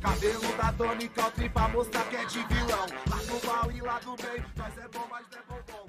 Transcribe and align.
Cabelo 0.00 0.56
da 0.56 0.72
Tony 0.72 1.08
Country 1.08 1.48
pra 1.48 1.68
mostrar 1.68 2.04
que 2.04 2.16
é 2.16 2.24
de 2.24 2.44
vilão. 2.46 2.86
Lá 3.10 3.16
do 3.16 3.46
mal 3.46 3.70
e 3.72 3.80
lá 3.80 3.98
do 3.98 4.16
bem, 4.16 4.44
nós 4.56 4.78
é 4.78 4.88
bom, 4.88 5.06
mas 5.10 5.26
não 5.30 5.56
é 5.56 5.62
bom 5.72 5.88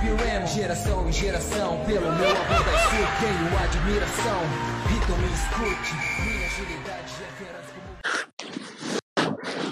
equipe 0.00 0.22
Remo, 0.22 0.46
geração 0.46 1.08
em 1.08 1.12
geração, 1.12 1.78
pelo 1.86 2.12
meu 2.12 2.30
avô 2.30 2.64
da 2.64 2.72
escuta, 2.74 3.12
tenho 3.20 3.58
admiração. 3.58 4.40
Vitor 4.88 5.18
me 5.18 5.26
escute, 5.32 5.94
minha 6.24 6.46
agilidade 6.46 7.12
é 7.22 7.30
feroz 7.38 7.66
como 7.74 7.90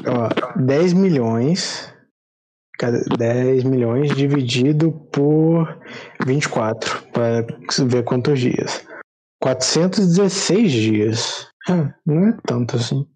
Ó, 0.06 0.28
10 0.60 0.92
milhões. 0.92 1.92
Cada 2.78 3.00
10 3.00 3.64
milhões 3.64 4.14
dividido 4.14 4.92
por 5.12 5.80
24, 6.24 7.02
para 7.12 7.44
ver 7.86 8.04
quantos 8.04 8.38
dias. 8.38 8.86
416 9.40 10.72
dias. 10.72 11.46
Ah, 11.68 11.94
não 12.04 12.28
é 12.28 12.36
tanto 12.46 12.76
assim. 12.76 13.06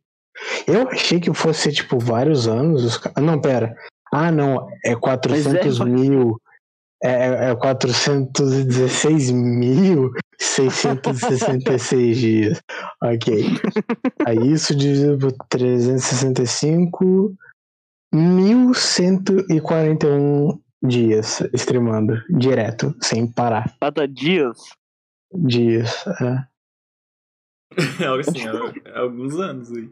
Eu 0.67 0.89
achei 0.89 1.21
que 1.21 1.33
fosse 1.35 1.71
tipo 1.73 1.99
vários 1.99 2.47
anos. 2.49 2.85
Os... 2.85 3.01
Não, 3.21 3.39
pera. 3.41 3.75
Ah, 4.13 4.31
não. 4.31 4.69
É 4.85 4.95
400 4.95 5.79
vai- 5.79 5.89
mil. 5.89 6.41
É, 7.05 7.51
é 7.51 7.57
416 7.57 9.33
mil 9.33 10.13
666 10.39 12.17
dias. 12.21 12.61
Ok. 13.03 13.45
Aí 14.25 14.53
isso 14.53 14.73
dividido 14.77 15.19
por 15.19 15.33
365 15.49 17.35
1141 18.15 20.61
dias 20.83 21.41
streamando 21.55 22.15
direto, 22.31 22.95
sem 23.03 23.27
parar. 23.27 23.75
Cada 23.81 24.07
dias. 24.07 24.57
Dias. 25.35 26.05
É. 26.21 26.47
É 28.03 28.05
algo 28.07 28.21
assim, 28.21 28.47
é- 28.47 28.91
é 28.91 28.99
alguns 28.99 29.35
anos 29.41 29.73
aí. 29.73 29.89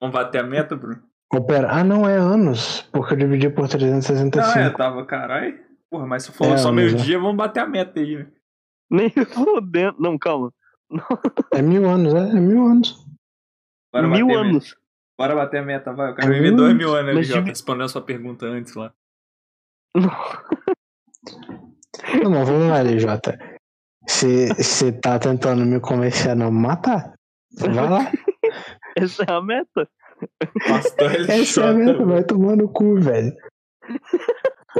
Vamos 0.00 0.14
bater 0.14 0.38
a 0.40 0.46
meta, 0.46 0.76
Bruno? 0.76 1.02
Ô, 1.34 1.42
pera. 1.44 1.68
Ah, 1.72 1.82
não, 1.82 2.08
é 2.08 2.16
anos, 2.16 2.82
porque 2.92 3.14
eu 3.14 3.18
dividi 3.18 3.50
por 3.50 3.62
Não, 3.62 3.68
365. 3.68 4.58
é, 4.58 4.70
tava, 4.70 5.04
caralho. 5.04 5.58
Porra, 5.90 6.06
mas 6.06 6.22
se 6.24 6.30
for 6.32 6.46
É, 6.46 6.56
só 6.56 6.70
meio-dia, 6.70 7.18
vamos 7.18 7.36
bater 7.36 7.58
a 7.60 7.66
meta 7.66 7.98
aí. 7.98 8.16
né? 8.18 8.26
Nem 8.90 9.10
fodendo. 9.10 9.96
Não, 9.98 10.16
calma. 10.16 10.52
É 11.52 11.60
mil 11.60 11.88
anos, 11.90 12.14
é, 12.14 12.18
é 12.18 12.40
mil 12.40 12.66
anos. 12.66 13.04
Bora 13.92 14.06
Mil 14.06 14.26
bater 14.26 14.36
a 14.36 14.44
meta. 14.44 14.48
anos. 14.50 14.76
Bora 15.18 15.34
bater 15.34 15.58
a 15.58 15.62
meta, 15.64 15.92
vai. 15.92 16.10
Eu 16.10 16.14
quero 16.14 16.28
É 16.32 16.34
viver 16.34 16.50
dois 16.52 16.70
anos. 16.70 16.76
mil 16.84 16.94
anos 16.94 17.08
ali 17.08 17.18
Mas 17.18 17.26
já, 17.26 17.34
divi- 17.38 17.48
respondendo 17.50 17.84
a 17.84 17.88
sua 17.88 18.02
pergunta 18.02 18.46
antes 18.46 18.74
lá. 18.74 18.92
Não, 22.22 22.30
mas 22.30 22.48
vamos 22.48 22.68
lá, 22.68 22.78
LJ. 22.82 23.06
Você 24.06 24.92
tá 25.00 25.18
tentando 25.18 25.64
me 25.64 25.80
convencer 25.80 26.32
a 26.32 26.34
não 26.34 26.50
me 26.50 26.60
matar? 26.60 27.12
Vai 27.58 27.74
lá. 27.74 28.10
Essa 28.96 29.22
é 29.22 29.32
a 29.32 29.40
meta. 29.40 29.88
Pastor 30.68 31.30
Essa 31.30 31.62
é 31.62 31.68
a 31.68 31.72
meta, 31.72 32.04
vai 32.04 32.24
tomar 32.24 32.56
no 32.56 32.68
cu, 32.68 33.00
velho. 33.00 33.32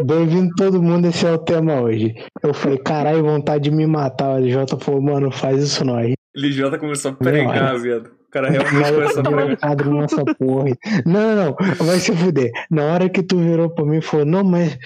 Bem-vindo 0.04 0.54
todo 0.56 0.82
mundo, 0.82 1.06
esse 1.08 1.26
é 1.26 1.32
o 1.32 1.38
tema 1.38 1.80
hoje. 1.80 2.14
Eu 2.42 2.54
falei, 2.54 2.78
caralho, 2.78 3.22
vontade 3.22 3.64
de 3.64 3.70
me 3.70 3.86
matar. 3.86 4.30
O 4.30 4.38
LJ 4.38 4.78
falou, 4.80 5.02
mano, 5.02 5.30
faz 5.30 5.62
isso 5.62 5.84
não. 5.84 5.96
Aí, 5.96 6.14
LJ 6.36 6.78
começou 6.78 7.10
a 7.10 7.14
pregar, 7.14 7.78
viado. 7.78 8.06
O 8.06 8.30
cara 8.30 8.48
realmente 8.48 8.70
começou 8.70 9.20
a 9.20 9.22
pregar. 9.22 9.86
nessa 9.86 10.24
porra. 10.24 10.70
Não, 11.04 11.36
não, 11.36 11.56
não, 11.58 11.86
vai 11.86 11.98
se 11.98 12.16
fuder. 12.16 12.50
Na 12.70 12.84
hora 12.84 13.08
que 13.10 13.22
tu 13.22 13.38
virou 13.38 13.68
pra 13.68 13.84
mim 13.84 13.98
e 13.98 14.02
falou, 14.02 14.24
não, 14.24 14.44
mas 14.44 14.78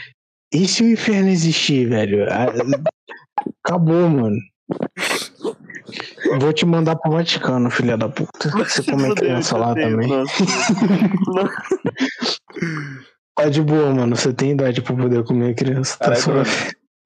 e 0.53 0.67
se 0.67 0.83
o 0.83 0.91
inferno 0.91 1.29
existir, 1.29 1.89
velho? 1.89 2.27
Acabou, 3.65 4.09
mano. 4.09 4.37
Vou 6.41 6.53
te 6.53 6.67
mandar 6.67 6.97
pro 6.97 7.13
Vaticano, 7.13 7.71
filha 7.71 7.97
da 7.97 8.09
puta. 8.09 8.51
Você 8.51 8.83
come 8.91 9.15
criança 9.15 9.57
lá 9.57 9.75
também. 9.75 10.09
Nossa. 10.09 10.45
Tá 13.37 13.49
de 13.49 13.63
boa, 13.63 13.95
mano. 13.95 14.17
Você 14.17 14.33
tem 14.33 14.53
idade 14.53 14.83
pra 14.83 14.97
poder 14.97 15.23
comer 15.25 15.55
criança. 15.55 15.99
Tá 15.99 16.15
só... 16.17 16.33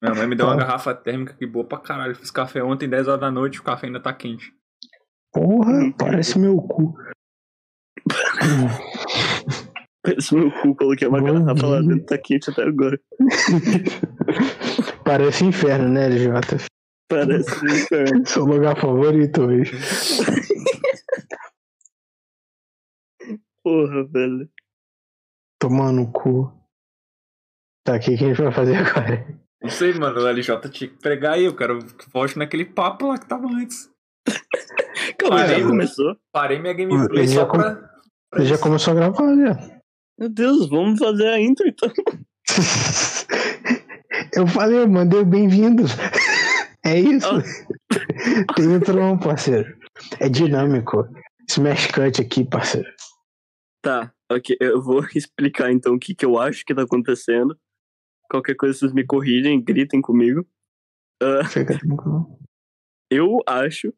Minha 0.03 0.15
mãe 0.15 0.27
me 0.27 0.35
deu 0.35 0.47
uma 0.47 0.55
Ó. 0.55 0.57
garrafa 0.57 0.95
térmica 0.95 1.35
que 1.35 1.47
boa 1.47 1.65
pra 1.67 1.79
caralho. 1.79 2.15
Fiz 2.17 2.31
café 2.31 2.63
ontem, 2.63 2.89
10 2.89 3.09
horas 3.09 3.21
da 3.21 3.31
noite, 3.31 3.61
o 3.61 3.63
café 3.63 3.87
ainda 3.87 4.01
tá 4.01 4.13
quente. 4.15 4.51
Porra, 5.33 5.93
parece 5.99 6.39
meu 6.39 6.57
cu. 6.57 6.95
Parece 10.03 10.35
meu 10.35 10.51
cu, 10.51 10.75
coloquei 10.75 11.07
uma 11.07 11.21
Bom 11.21 11.45
garrafa 11.45 11.67
lá 11.67 11.81
dia. 11.81 11.89
dentro, 11.91 12.07
tá 12.07 12.17
quente 12.17 12.49
até 12.51 12.63
agora. 12.63 12.99
Parece 15.05 15.45
inferno, 15.45 15.89
né, 15.89 16.07
LJ? 16.09 16.31
Parece 17.09 17.65
inferno. 17.67 18.27
Seu 18.29 18.45
lugar 18.45 18.79
favorito 18.81 19.43
hoje. 19.43 19.73
Porra, 23.63 24.05
velho. 24.05 24.49
Tomar 25.61 25.93
no 25.93 26.11
cu. 26.11 26.53
Tá, 27.85 27.97
o 27.97 28.01
que, 28.01 28.17
que 28.17 28.25
a 28.25 28.29
gente 28.29 28.43
vai 28.43 28.53
fazer 28.53 28.77
agora? 28.77 29.27
Não 29.63 29.71
sei, 29.71 29.93
mano, 29.95 30.21
o 30.21 30.27
LJ 30.29 30.69
tinha 30.71 30.89
que 30.91 30.97
pregar 30.99 31.35
aí. 31.35 31.45
Eu 31.45 31.55
quero 31.57 31.79
que 31.95 32.09
volte 32.11 32.39
naquele 32.39 32.65
papo 32.65 33.09
lá 33.09 33.19
que 33.19 33.27
tava 33.29 33.47
antes. 33.47 33.91
Calma, 35.19 35.37
Parei, 35.37 35.61
já 35.61 35.67
começou? 35.67 36.17
Parei 36.33 36.59
minha 36.59 36.73
gameplay 36.75 37.23
Ele 37.25 37.29
só 37.29 37.35
já 37.41 37.47
com- 37.47 37.59
pra. 37.59 38.45
já 38.45 38.59
começou 38.59 38.93
a 38.93 38.97
gravar, 38.97 39.37
já. 39.37 39.81
Meu 40.19 40.29
Deus, 40.29 40.69
vamos 40.69 40.99
fazer 40.99 41.29
a 41.29 41.41
intro 41.41 41.67
então. 41.69 41.91
Eu 44.35 44.47
falei, 44.47 44.81
eu 44.81 44.89
mandei 44.89 45.25
bem-vindos. 45.25 45.93
É 46.83 46.99
isso. 46.99 47.29
Tem 48.57 48.73
outro 48.73 48.95
não, 48.95 49.19
parceiro. 49.19 49.77
É 50.19 50.31
dinâmico. 50.31 51.07
Smash 51.47 51.89
cut 51.89 52.23
aqui, 52.23 52.43
parceiro. 52.43 52.89
Tá, 53.83 54.11
ok. 54.33 54.57
Eu 54.59 54.81
vou 54.81 55.05
explicar 55.15 55.71
então 55.71 55.95
o 55.95 55.99
que, 55.99 56.15
que 56.15 56.25
eu 56.25 56.39
acho 56.39 56.65
que 56.65 56.75
tá 56.75 56.81
acontecendo. 56.81 57.55
Qualquer 58.31 58.55
coisa 58.57 58.79
vocês 58.79 58.95
me 58.95 59.05
corrigem, 59.05 59.63
gritem 59.63 60.01
comigo. 60.01 60.47
Tranquilo. 61.21 62.39
eu 63.11 63.43
acho 63.47 63.93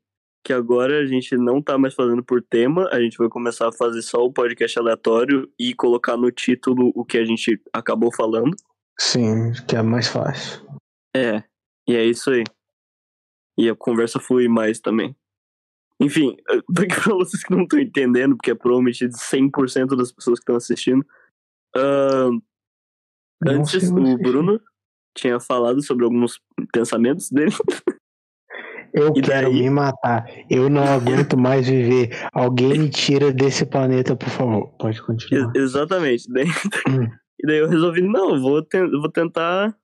que 0.45 0.53
agora 0.53 0.99
a 0.99 1.07
gente 1.07 1.37
não 1.37 1.63
tá 1.63 1.79
mais 1.79 1.95
fazendo 1.95 2.25
por 2.25 2.43
tema, 2.43 2.89
a 2.91 3.01
gente 3.01 3.17
vai 3.17 3.29
começar 3.29 3.69
a 3.69 3.73
fazer 3.73 4.03
só 4.03 4.25
o 4.25 4.33
podcast 4.33 4.77
aleatório 4.77 5.49
e 5.57 5.73
colocar 5.73 6.17
no 6.17 6.33
título 6.33 6.91
o 6.97 7.05
que 7.05 7.17
a 7.17 7.25
gente 7.25 7.63
acabou 7.73 8.13
falando. 8.13 8.57
Sim, 8.99 9.53
que 9.67 9.77
é 9.77 9.83
mais 9.83 10.09
fácil. 10.09 10.63
É, 11.17 11.43
e 11.89 11.95
é 11.97 12.05
isso 12.05 12.31
aí. 12.31 12.45
E 13.59 13.69
a 13.69 13.75
conversa 13.77 14.19
flui 14.21 14.49
mais 14.49 14.81
também. 14.81 15.15
Enfim, 16.01 16.37
eh, 16.51 16.61
porque 16.75 16.95
pra 17.01 17.15
vocês 17.15 17.43
que 17.45 17.53
não 17.55 17.63
estão 17.63 17.79
entendendo, 17.79 18.37
porque 18.37 18.51
é 18.51 18.55
provavelmente 18.55 19.07
de 19.09 19.17
100% 19.19 19.97
das 19.97 20.11
pessoas 20.13 20.39
que 20.39 20.43
estão 20.43 20.57
assistindo, 20.57 21.05
Não 21.75 22.41
antes 23.47 23.91
o. 23.91 24.19
Bruno 24.19 24.61
tinha 25.17 25.39
falado 25.39 25.83
sobre 25.83 26.05
alguns 26.05 26.41
pensamentos 26.73 27.31
dele. 27.31 27.53
Eu 28.95 29.09
E 29.17 29.23
quero 29.23 29.51
daí? 29.51 29.63
me 29.63 29.71
matar. 29.71 30.27
Eu 30.51 30.69
não 30.69 30.83
aguento 30.93 31.35
mais 31.37 31.67
viver. 31.67 32.11
Alguém 32.33 32.79
me 32.79 32.91
tira 32.91 33.33
desse 33.33 33.65
planeta, 33.65 34.15
por 34.15 34.29
favor. 34.29 34.69
Pode 34.79 35.01
continuar. 35.03 35.51
E- 35.57 35.59
exatamente. 35.59 36.31
Daí, 36.31 36.45
Hum. 36.89 37.11
E 37.43 37.47
daí 37.47 37.59
eu 37.59 37.69
resolvi, 37.69 38.03
não, 38.03 38.41
vou, 38.41 38.67
eu 38.73 39.01
vou 39.01 39.11
tentar 39.11 39.77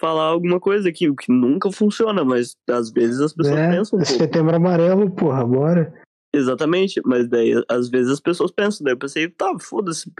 falar 0.00 0.24
alguma 0.24 0.60
coisa 0.60 0.88
aqui, 0.88 1.08
o 1.08 1.16
que 1.16 1.32
nunca 1.32 1.72
funciona, 1.72 2.24
mas 2.24 2.54
às 2.70 2.90
vezes 2.90 3.20
as 3.20 3.32
pessoas 3.32 3.58
É, 3.58 3.70
pensam 3.70 3.98
um 3.98 4.02
pouco. 4.02 4.18
setembro 4.18 4.54
amarelo, 4.56 5.10
porra, 5.10 5.44
bora. 5.44 5.92
Exatamente, 6.32 7.00
mas 7.04 7.26
daí 7.28 7.52
às 7.68 7.88
vezes 7.88 8.12
as 8.12 8.20
pessoas 8.20 8.50
pensam, 8.52 8.84
daí 8.84 8.92
eu 8.92 8.98
pensei, 8.98 9.28
tá, 9.28 9.50
foda-se, 9.58 10.12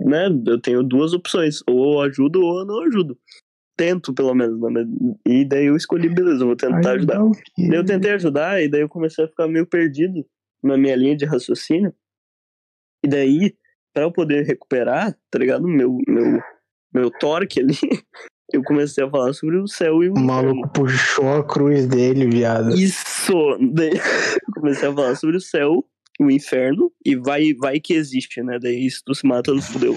né? 0.00 0.28
Eu 0.46 0.60
tenho 0.60 0.82
duas 0.82 1.12
opções, 1.12 1.60
ou 1.68 1.94
eu 1.94 2.00
ajudo 2.02 2.40
ou 2.40 2.60
eu 2.60 2.64
não 2.64 2.80
ajudo. 2.84 3.18
Tento, 3.76 4.14
pelo 4.14 4.32
menos, 4.32 4.58
né? 4.72 4.86
E 5.26 5.44
daí 5.44 5.66
eu 5.66 5.76
escolhi, 5.76 6.08
beleza, 6.08 6.44
eu 6.44 6.46
vou 6.46 6.56
tentar 6.56 6.92
ajudar. 6.92 7.22
o 7.22 7.32
quê? 7.32 7.68
Daí 7.68 7.78
eu 7.78 7.84
tentei 7.84 8.12
ajudar, 8.12 8.62
e 8.62 8.68
daí 8.68 8.80
eu 8.80 8.88
comecei 8.88 9.24
a 9.24 9.28
ficar 9.28 9.48
meio 9.48 9.66
perdido 9.66 10.24
na 10.62 10.78
minha 10.78 10.96
linha 10.96 11.16
de 11.16 11.26
raciocínio. 11.26 11.92
E 13.04 13.08
daí, 13.08 13.54
pra 13.96 14.04
eu 14.04 14.12
poder 14.12 14.44
recuperar, 14.44 15.16
tá 15.30 15.38
ligado? 15.38 15.66
Meu, 15.66 15.96
meu, 16.06 16.38
meu 16.92 17.10
torque 17.10 17.60
ali, 17.60 17.72
eu 18.52 18.62
comecei 18.62 19.02
a 19.02 19.08
falar 19.08 19.32
sobre 19.32 19.56
o 19.56 19.66
céu 19.66 20.04
e 20.04 20.10
o 20.10 20.12
O 20.12 20.20
maluco 20.20 20.68
puxou 20.68 21.36
a 21.36 21.42
cruz 21.42 21.86
dele, 21.86 22.26
viado. 22.26 22.74
Isso! 22.74 23.32
Daí 23.72 23.92
eu 23.94 24.54
comecei 24.54 24.86
a 24.86 24.92
falar 24.92 25.14
sobre 25.14 25.38
o 25.38 25.40
céu, 25.40 25.82
o 26.20 26.30
inferno, 26.30 26.92
e 27.06 27.16
vai, 27.16 27.54
vai 27.54 27.80
que 27.80 27.94
existe, 27.94 28.42
né? 28.42 28.58
Daí 28.60 28.90
se 28.90 29.02
tu 29.02 29.14
se 29.14 29.26
mata, 29.26 29.50
não 29.50 29.62
fudeu. 29.62 29.94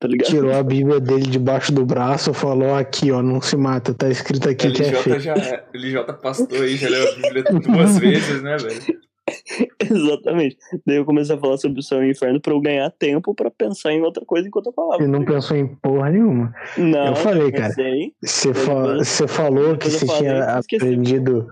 Tá 0.00 0.08
ligado? 0.08 0.30
Tirou 0.30 0.54
a 0.54 0.62
Bíblia 0.62 0.98
dele 0.98 1.26
debaixo 1.26 1.72
do 1.72 1.84
braço, 1.84 2.32
falou 2.32 2.74
aqui, 2.74 3.12
ó, 3.12 3.22
não 3.22 3.42
se 3.42 3.54
mata, 3.54 3.92
tá 3.92 4.08
escrito 4.08 4.48
aqui 4.48 4.72
que 4.72 4.82
é 4.82 4.86
LJ 4.86 5.02
feio. 5.02 5.20
já. 5.20 5.34
LJ 5.74 6.12
pastor 6.22 6.62
aí, 6.62 6.76
já 6.76 6.88
leu 6.88 7.06
a 7.06 7.14
Bíblia 7.16 7.44
duas 7.44 7.98
vezes, 8.00 8.42
né, 8.42 8.56
velho? 8.56 9.11
Exatamente. 9.80 10.56
Daí 10.86 10.96
eu 10.96 11.04
comecei 11.04 11.34
a 11.34 11.38
falar 11.38 11.56
sobre 11.56 11.80
o 11.80 11.82
céu 11.82 12.02
e 12.02 12.08
o 12.08 12.10
inferno 12.10 12.40
pra 12.40 12.52
eu 12.52 12.60
ganhar 12.60 12.90
tempo 12.90 13.34
pra 13.34 13.50
pensar 13.50 13.92
em 13.92 14.02
outra 14.02 14.24
coisa 14.24 14.46
enquanto 14.48 14.66
eu 14.66 14.72
falava. 14.72 15.02
E 15.02 15.06
não 15.06 15.24
pensou 15.24 15.56
em 15.56 15.66
porra 15.76 16.10
nenhuma. 16.10 16.52
Não, 16.76 17.06
Eu 17.08 17.16
falei, 17.16 17.50
cara. 17.52 17.68
pensei. 17.68 18.12
Você, 18.22 18.54
fa- 18.54 19.28
falou 19.28 19.76
que 19.76 19.86
eu 19.86 19.90
você 19.90 20.06
tinha 20.06 20.44
aprendido 20.58 21.46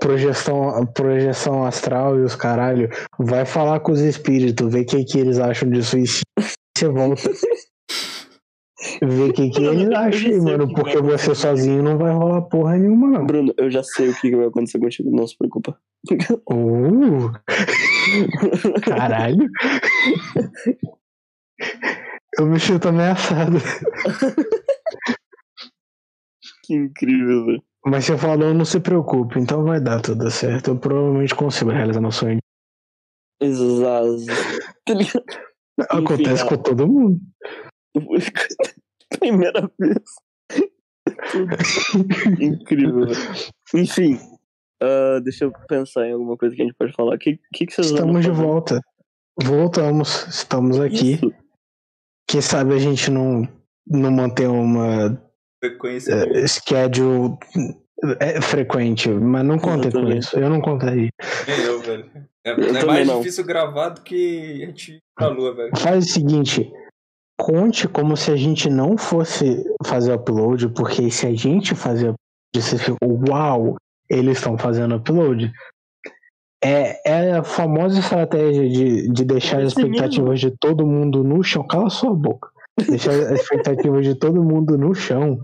projeção, 0.00 0.86
projeção 0.94 1.64
astral 1.64 2.18
e 2.18 2.22
os 2.22 2.34
caralho. 2.34 2.88
Vai 3.18 3.44
falar 3.44 3.80
com 3.80 3.92
os 3.92 4.00
espíritos, 4.00 4.72
ver 4.72 4.82
o 4.82 4.86
que, 4.86 5.04
que 5.04 5.18
eles 5.18 5.38
acham 5.38 5.68
disso 5.70 5.98
e 5.98 6.06
se 6.06 6.22
você 6.76 6.88
volta. 6.88 7.22
Ver 9.02 9.30
o 9.30 9.32
que, 9.32 9.50
que 9.50 9.62
eles 9.62 9.90
acham, 9.90 10.42
mano, 10.42 10.68
que 10.68 10.74
porque 10.74 10.98
você 11.02 11.34
sozinho 11.34 11.82
não 11.82 11.98
vai 11.98 12.12
rolar 12.12 12.42
porra 12.42 12.78
nenhuma, 12.78 13.08
não. 13.08 13.26
Bruno, 13.26 13.52
eu 13.58 13.70
já 13.70 13.82
sei 13.82 14.08
o 14.08 14.14
que 14.18 14.34
vai 14.34 14.46
acontecer 14.46 14.78
contigo, 14.78 15.10
não 15.10 15.26
se 15.26 15.36
preocupa. 15.36 15.78
Uh, 16.50 17.30
caralho. 18.82 19.46
Eu 22.38 22.46
me 22.46 22.58
sinto 22.58 22.88
ameaçado. 22.88 23.58
Que 26.64 26.74
incrível, 26.74 27.46
velho. 27.46 27.62
Mas 27.84 28.04
você 28.04 28.16
falou, 28.16 28.54
não 28.54 28.64
se 28.64 28.80
preocupe, 28.80 29.38
então 29.38 29.64
vai 29.64 29.80
dar 29.80 30.00
tudo 30.00 30.30
certo. 30.30 30.70
Eu 30.70 30.78
provavelmente 30.78 31.34
consigo 31.34 31.70
realizar 31.70 32.00
meu 32.00 32.12
sonho. 32.12 32.38
Exato. 33.40 34.26
Acontece 35.88 36.44
Enfim, 36.44 36.56
com 36.56 36.62
todo 36.62 36.86
mundo. 36.86 37.18
Primeira 39.18 39.70
vez. 39.78 40.02
Incrível, 42.40 43.06
velho. 43.06 43.16
Enfim. 43.74 44.18
ah, 44.82 45.20
deixa 45.22 45.44
eu 45.44 45.52
pensar 45.68 46.06
em 46.06 46.12
alguma 46.12 46.36
coisa 46.36 46.54
que 46.54 46.62
a 46.62 46.64
gente 46.64 46.76
pode 46.78 46.92
falar. 46.92 47.14
O 47.14 47.18
que, 47.18 47.38
que, 47.54 47.66
que 47.66 47.74
vocês 47.74 47.88
Estamos 47.88 48.24
de 48.24 48.30
volta. 48.30 48.80
Voltamos, 49.42 50.26
estamos 50.28 50.78
aqui. 50.80 51.14
Isso. 51.14 51.32
Quem 52.28 52.40
sabe 52.40 52.74
a 52.74 52.78
gente 52.78 53.10
não, 53.10 53.42
não 53.86 54.10
mantém 54.10 54.46
uma 54.46 55.20
Frequência. 55.62 56.12
eh, 56.12 56.46
schedule 56.46 57.36
eh, 58.20 58.40
frequente, 58.40 59.08
mas 59.08 59.44
não 59.44 59.58
contem 59.58 59.90
com 59.90 60.08
isso. 60.10 60.38
Eu 60.38 60.48
não 60.50 60.60
contaria. 60.60 61.10
Nem 61.46 61.60
eu, 61.62 61.80
velho. 61.80 62.10
É, 62.44 62.52
Eu 62.52 62.76
é 62.76 62.84
mais 62.84 63.06
não. 63.06 63.18
difícil 63.18 63.44
gravar 63.44 63.90
do 63.90 64.02
que 64.02 64.62
a 64.62 64.66
gente 64.66 64.98
pra 65.16 65.28
lua, 65.28 65.54
velho. 65.54 65.70
Faz 65.76 66.04
o 66.06 66.08
seguinte. 66.08 66.70
Conte 67.40 67.88
como 67.88 68.18
se 68.18 68.30
a 68.30 68.36
gente 68.36 68.68
não 68.68 68.98
fosse 68.98 69.64
fazer 69.86 70.12
upload, 70.12 70.68
porque 70.68 71.10
se 71.10 71.26
a 71.26 71.34
gente 71.34 71.74
fazer 71.74 72.10
upload, 72.10 72.18
você 72.54 72.76
fica, 72.76 72.98
uau, 73.02 73.76
eles 74.10 74.36
estão 74.36 74.58
fazendo 74.58 74.96
upload. 74.96 75.50
É, 76.62 77.10
é 77.10 77.32
a 77.32 77.42
famosa 77.42 77.98
estratégia 77.98 78.68
de, 78.68 79.08
de 79.10 79.24
deixar 79.24 79.62
as 79.62 79.68
expectativas 79.68 80.38
de 80.38 80.50
todo 80.50 80.86
mundo 80.86 81.24
no 81.24 81.42
chão. 81.42 81.66
Cala 81.66 81.88
sua 81.88 82.14
boca. 82.14 82.50
Deixar 82.86 83.12
as 83.12 83.40
expectativas 83.40 84.04
de 84.04 84.14
todo 84.14 84.44
mundo 84.44 84.76
no 84.76 84.94
chão. 84.94 85.40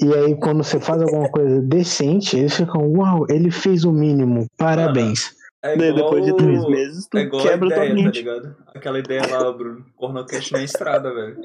E 0.00 0.14
aí, 0.14 0.36
quando 0.36 0.62
você 0.62 0.78
faz 0.78 1.02
alguma 1.02 1.28
coisa 1.28 1.60
decente, 1.60 2.36
eles 2.36 2.54
ficam, 2.54 2.92
uau, 2.92 3.26
ele 3.28 3.50
fez 3.50 3.84
o 3.84 3.90
mínimo, 3.90 4.46
parabéns. 4.56 5.34
É 5.64 5.76
Daí, 5.78 5.88
igual, 5.88 6.10
depois 6.10 6.24
de 6.26 6.36
três 6.36 6.68
meses, 6.68 7.06
tu 7.06 7.16
é 7.16 7.22
igual 7.22 7.42
quebra 7.42 7.68
a 7.68 7.74
tua 7.74 7.84
ideia, 7.86 7.96
tá 7.96 8.02
mente. 8.04 8.18
ligado? 8.18 8.56
Aquela 8.74 8.98
ideia 8.98 9.22
lá, 9.30 9.50
Bruno. 9.50 9.86
Cornocast 9.96 10.52
na 10.52 10.62
estrada, 10.62 11.12
velho. 11.14 11.40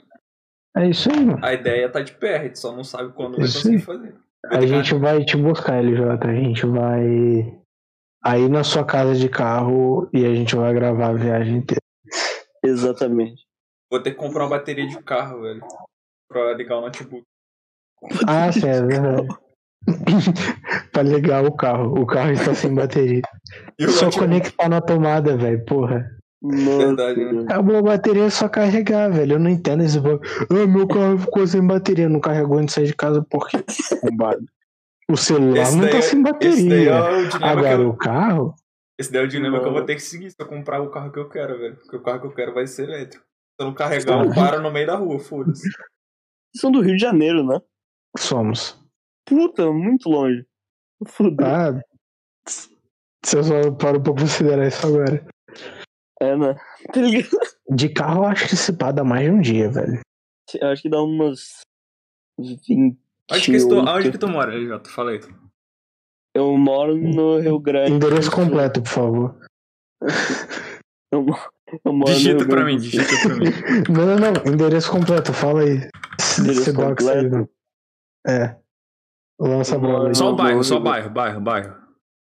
É 0.75 0.89
isso 0.89 1.09
aí, 1.09 1.25
mano. 1.25 1.39
A 1.41 1.53
ideia 1.53 1.89
tá 1.89 2.01
de 2.01 2.11
pé, 2.11 2.37
a 2.37 2.43
gente 2.43 2.59
só 2.59 2.75
não 2.75 2.83
sabe 2.83 3.13
quando 3.13 3.37
vai 3.37 3.45
Isso 3.45 3.59
conseguir 3.59 3.75
aí. 3.77 3.81
fazer. 3.81 4.15
A 4.45 4.65
gente 4.65 4.93
vai 4.95 5.23
te 5.23 5.37
buscar, 5.37 5.81
LJ. 5.81 6.03
A 6.21 6.33
gente 6.33 6.65
vai 6.65 7.61
aí 8.23 8.49
na 8.49 8.63
sua 8.65 8.83
casa 8.85 9.15
de 9.15 9.29
carro 9.29 10.09
e 10.13 10.25
a 10.25 10.35
gente 10.35 10.53
vai 10.53 10.73
gravar 10.73 11.11
a 11.11 11.13
viagem 11.13 11.55
inteira. 11.57 11.81
Exatamente. 12.63 13.45
Vou 13.89 14.01
ter 14.03 14.11
que 14.11 14.17
comprar 14.17 14.43
uma 14.43 14.49
bateria 14.57 14.85
de 14.85 15.01
carro, 15.01 15.41
velho. 15.43 15.61
Pra 16.27 16.53
ligar 16.53 16.77
o 16.77 16.81
notebook. 16.81 17.23
Ah, 18.27 18.51
sim, 18.51 18.67
é 18.67 18.81
verdade. 18.81 19.27
pra 20.91 21.01
ligar 21.03 21.43
o 21.45 21.51
carro. 21.51 21.99
O 21.99 22.05
carro 22.05 22.31
está 22.31 22.53
sem 22.53 22.73
bateria. 22.73 23.21
Só 23.89 24.09
conectar 24.11 24.69
na 24.69 24.81
tomada, 24.81 25.37
velho. 25.37 25.63
Porra. 25.65 26.09
Verdade, 26.41 27.33
né? 27.33 27.45
a 27.49 27.61
bateria, 27.61 28.23
é 28.23 28.29
só 28.29 28.47
carregar, 28.47 29.11
velho. 29.11 29.33
Eu 29.33 29.39
não 29.39 29.49
entendo 29.49 29.83
esse 29.83 29.99
bagulho. 29.99 30.21
Ah, 30.49 30.67
meu 30.67 30.87
carro 30.87 31.17
ficou 31.17 31.45
sem 31.45 31.65
bateria. 31.65 32.07
Não 32.07 32.19
carregou 32.21 32.57
antes 32.57 32.67
de 32.67 32.73
sair 32.75 32.87
de 32.87 32.95
casa 32.95 33.21
por 33.29 33.47
quê? 33.47 33.57
Arrombado. 34.03 34.45
O 35.09 35.17
celular 35.17 35.63
Esse 35.63 35.75
não 35.75 35.89
tá 35.89 35.97
é- 35.97 36.01
sem 36.01 36.21
Esse 36.21 36.23
daí 36.69 36.85
bateria. 36.85 36.91
é 36.91 37.23
o 37.23 37.45
Agora, 37.45 37.81
eu... 37.81 37.89
o 37.89 37.97
carro. 37.97 38.55
Esse 38.97 39.11
daí 39.11 39.21
é 39.21 39.25
o 39.25 39.27
dilema 39.27 39.59
que 39.59 39.65
eu 39.67 39.73
vou 39.73 39.83
ter 39.83 39.95
que 39.95 40.01
seguir 40.01 40.29
se 40.29 40.35
eu 40.39 40.45
comprar 40.45 40.81
o 40.81 40.89
carro 40.91 41.11
que 41.11 41.19
eu 41.19 41.27
quero, 41.27 41.57
velho. 41.57 41.75
Porque 41.77 41.95
o 41.95 42.01
carro 42.01 42.21
que 42.21 42.27
eu 42.27 42.33
quero 42.33 42.53
vai 42.53 42.67
ser 42.67 42.83
elétrico. 42.83 43.25
Se 43.25 43.63
eu 43.63 43.67
não 43.67 43.73
carregar, 43.73 44.23
eu 44.23 44.33
paro 44.33 44.61
no 44.61 44.71
meio 44.71 44.87
da 44.87 44.95
rua, 44.95 45.19
foda-se. 45.19 45.63
Vocês 45.63 46.61
são 46.61 46.71
do 46.71 46.81
Rio 46.81 46.95
de 46.95 47.01
Janeiro, 47.01 47.43
né? 47.43 47.59
Somos. 48.17 48.79
Puta, 49.29 49.71
muito 49.71 50.09
longe. 50.09 50.45
Fudeu. 51.05 51.45
Ah. 51.45 51.79
Você 52.45 53.43
só 53.43 53.71
parou 53.71 54.01
pra 54.01 54.13
considerar 54.13 54.67
isso 54.67 54.87
agora. 54.87 55.25
É, 56.19 56.35
né? 56.35 56.55
Tá 56.91 57.01
ligado? 57.01 57.29
De 57.69 57.89
carro, 57.89 58.23
eu 58.23 58.29
acho 58.29 58.49
que 58.49 58.55
se 58.55 58.73
pá 58.73 58.91
dá 58.91 59.03
mais 59.03 59.25
de 59.25 59.31
um 59.31 59.41
dia, 59.41 59.69
velho. 59.69 60.01
Eu 60.59 60.69
acho 60.69 60.81
que 60.81 60.89
dá 60.89 61.01
umas 61.01 61.61
20. 62.39 62.97
Onde 63.31 63.45
que, 63.45 63.51
estou... 63.51 63.87
Onde 63.87 64.11
que 64.11 64.17
tu 64.17 64.27
mora, 64.27 64.55
LJ? 64.55 64.89
Fala 64.89 65.11
aí. 65.11 65.19
Eu 66.33 66.57
moro 66.57 66.97
no 66.97 67.39
Rio 67.39 67.59
Grande. 67.59 67.91
Endereço 67.91 68.31
completo, 68.31 68.81
por 68.81 68.89
favor. 68.89 69.39
Eu, 71.11 71.25
eu 71.83 71.91
moro 71.91 72.11
no 72.11 72.17
Digita 72.17 72.43
Rio 72.43 72.49
pra 72.49 72.65
mim, 72.65 72.77
digita 72.77 73.07
pra 73.23 73.35
mim. 73.35 73.45
Não, 73.89 74.05
não, 74.05 74.31
não. 74.31 74.53
Endereço 74.53 74.91
completo, 74.91 75.33
fala 75.33 75.61
aí. 75.61 75.89
Endereço 76.37 76.65
Se 76.65 76.73
completo? 76.73 77.49
É. 78.27 78.55
Lança 79.39 79.75
a 79.75 79.79
bola 79.79 80.13
Só 80.13 80.31
o 80.31 80.35
bairro, 80.35 80.63
só 80.63 80.77
o 80.77 80.79
bairro, 80.81 81.09
bairro, 81.09 81.41
bairro. 81.41 81.75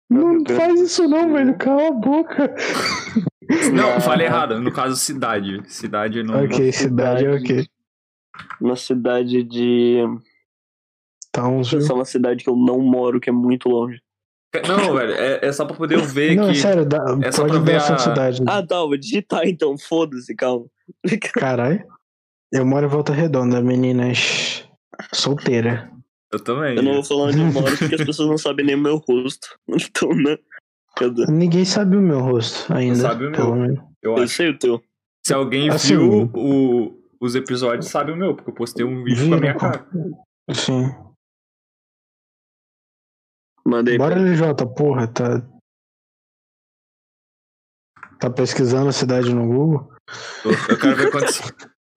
Não 0.09 0.43
faz 0.45 0.79
isso 0.79 1.07
não, 1.07 1.31
velho. 1.33 1.57
Cala 1.57 1.87
a 1.87 1.91
boca. 1.91 2.53
Não, 3.73 3.99
falei 3.99 4.27
errado. 4.27 4.61
No 4.61 4.71
caso, 4.71 4.95
cidade. 4.95 5.61
Cidade 5.69 6.23
não. 6.23 6.45
Ok, 6.45 6.71
cidade 6.71 7.25
é 7.25 7.31
ok. 7.33 7.67
Na 8.61 8.77
cidade 8.77 9.43
de. 9.43 9.97
Townsville. 11.33 11.83
Essa 11.83 11.91
é 11.91 11.95
uma 11.95 12.05
cidade 12.05 12.43
que 12.45 12.49
eu 12.49 12.55
não 12.55 12.79
moro, 12.79 13.19
que 13.19 13.29
é 13.29 13.33
muito 13.33 13.67
longe. 13.67 13.99
Não, 14.65 14.93
velho, 14.93 15.11
é, 15.13 15.39
é 15.45 15.51
só 15.51 15.65
pra 15.65 15.75
poder 15.75 15.95
eu 15.95 16.03
ver 16.03 16.35
Não, 16.35 16.45
é 16.49 16.51
que. 16.53 16.59
sério, 16.59 16.85
dá, 16.85 16.97
é 17.23 17.31
só 17.31 17.41
pode 17.41 17.55
pra 17.55 17.63
ver 17.63 17.75
essa 17.75 17.95
a- 17.95 17.97
cidade. 17.97 18.41
Ah, 18.47 18.65
tá, 18.65 18.77
vou 18.79 18.95
digitar 18.97 19.45
então, 19.45 19.77
foda-se, 19.77 20.33
calma. 20.33 20.65
Caralho. 21.33 21.83
Eu 22.53 22.65
moro 22.65 22.85
em 22.85 22.89
Volta 22.89 23.11
Redonda, 23.11 23.61
menina 23.61 24.13
shh, 24.13 24.65
solteira. 25.13 25.90
Eu 26.31 26.39
também. 26.39 26.77
Eu 26.77 26.83
não 26.83 26.93
vou 26.93 27.03
falar 27.03 27.23
onde 27.25 27.39
eu 27.39 27.45
moro 27.45 27.77
porque 27.77 27.95
as 27.95 28.05
pessoas 28.05 28.29
não 28.29 28.37
sabem 28.37 28.65
nem 28.65 28.75
o 28.75 28.79
meu 28.81 28.97
rosto. 28.97 29.47
Então, 29.69 30.09
né? 30.09 30.37
Cadê? 30.95 31.25
Ninguém 31.27 31.63
sabe 31.65 31.95
o 31.97 32.01
meu 32.01 32.19
rosto 32.19 32.71
ainda. 32.73 32.95
Sabe 32.95 33.25
o 33.27 33.31
meu. 33.31 33.39
pelo 33.39 33.55
menos. 33.55 33.79
Eu 34.01 34.17
Eu 34.17 34.27
sei 34.27 34.49
o 34.49 34.57
teu. 34.59 34.81
Se 35.25 35.33
alguém 35.33 35.69
Assim- 35.69 35.97
viu 35.97 36.31
o- 36.33 37.01
os 37.21 37.35
episódios, 37.35 37.87
sabe 37.87 38.11
o 38.11 38.15
meu, 38.17 38.35
porque 38.35 38.49
eu 38.49 38.55
postei 38.55 38.83
um 38.85 39.03
vídeo 39.03 39.29
com 39.29 39.35
a 39.35 39.39
minha 39.39 39.55
cara. 39.55 39.87
Sim. 40.53 40.89
Mandei 43.65 43.97
Bora, 43.97 44.15
pra 44.15 44.23
LJ, 44.23 44.65
porra, 44.75 45.07
tá. 45.07 45.47
Tá 48.19 48.29
pesquisando 48.29 48.89
a 48.89 48.91
cidade 48.91 49.33
no 49.33 49.47
Google? 49.47 49.91
Eu, 50.69 50.77
quero 50.79 50.95
ver 50.95 51.11
quantas, 51.11 51.39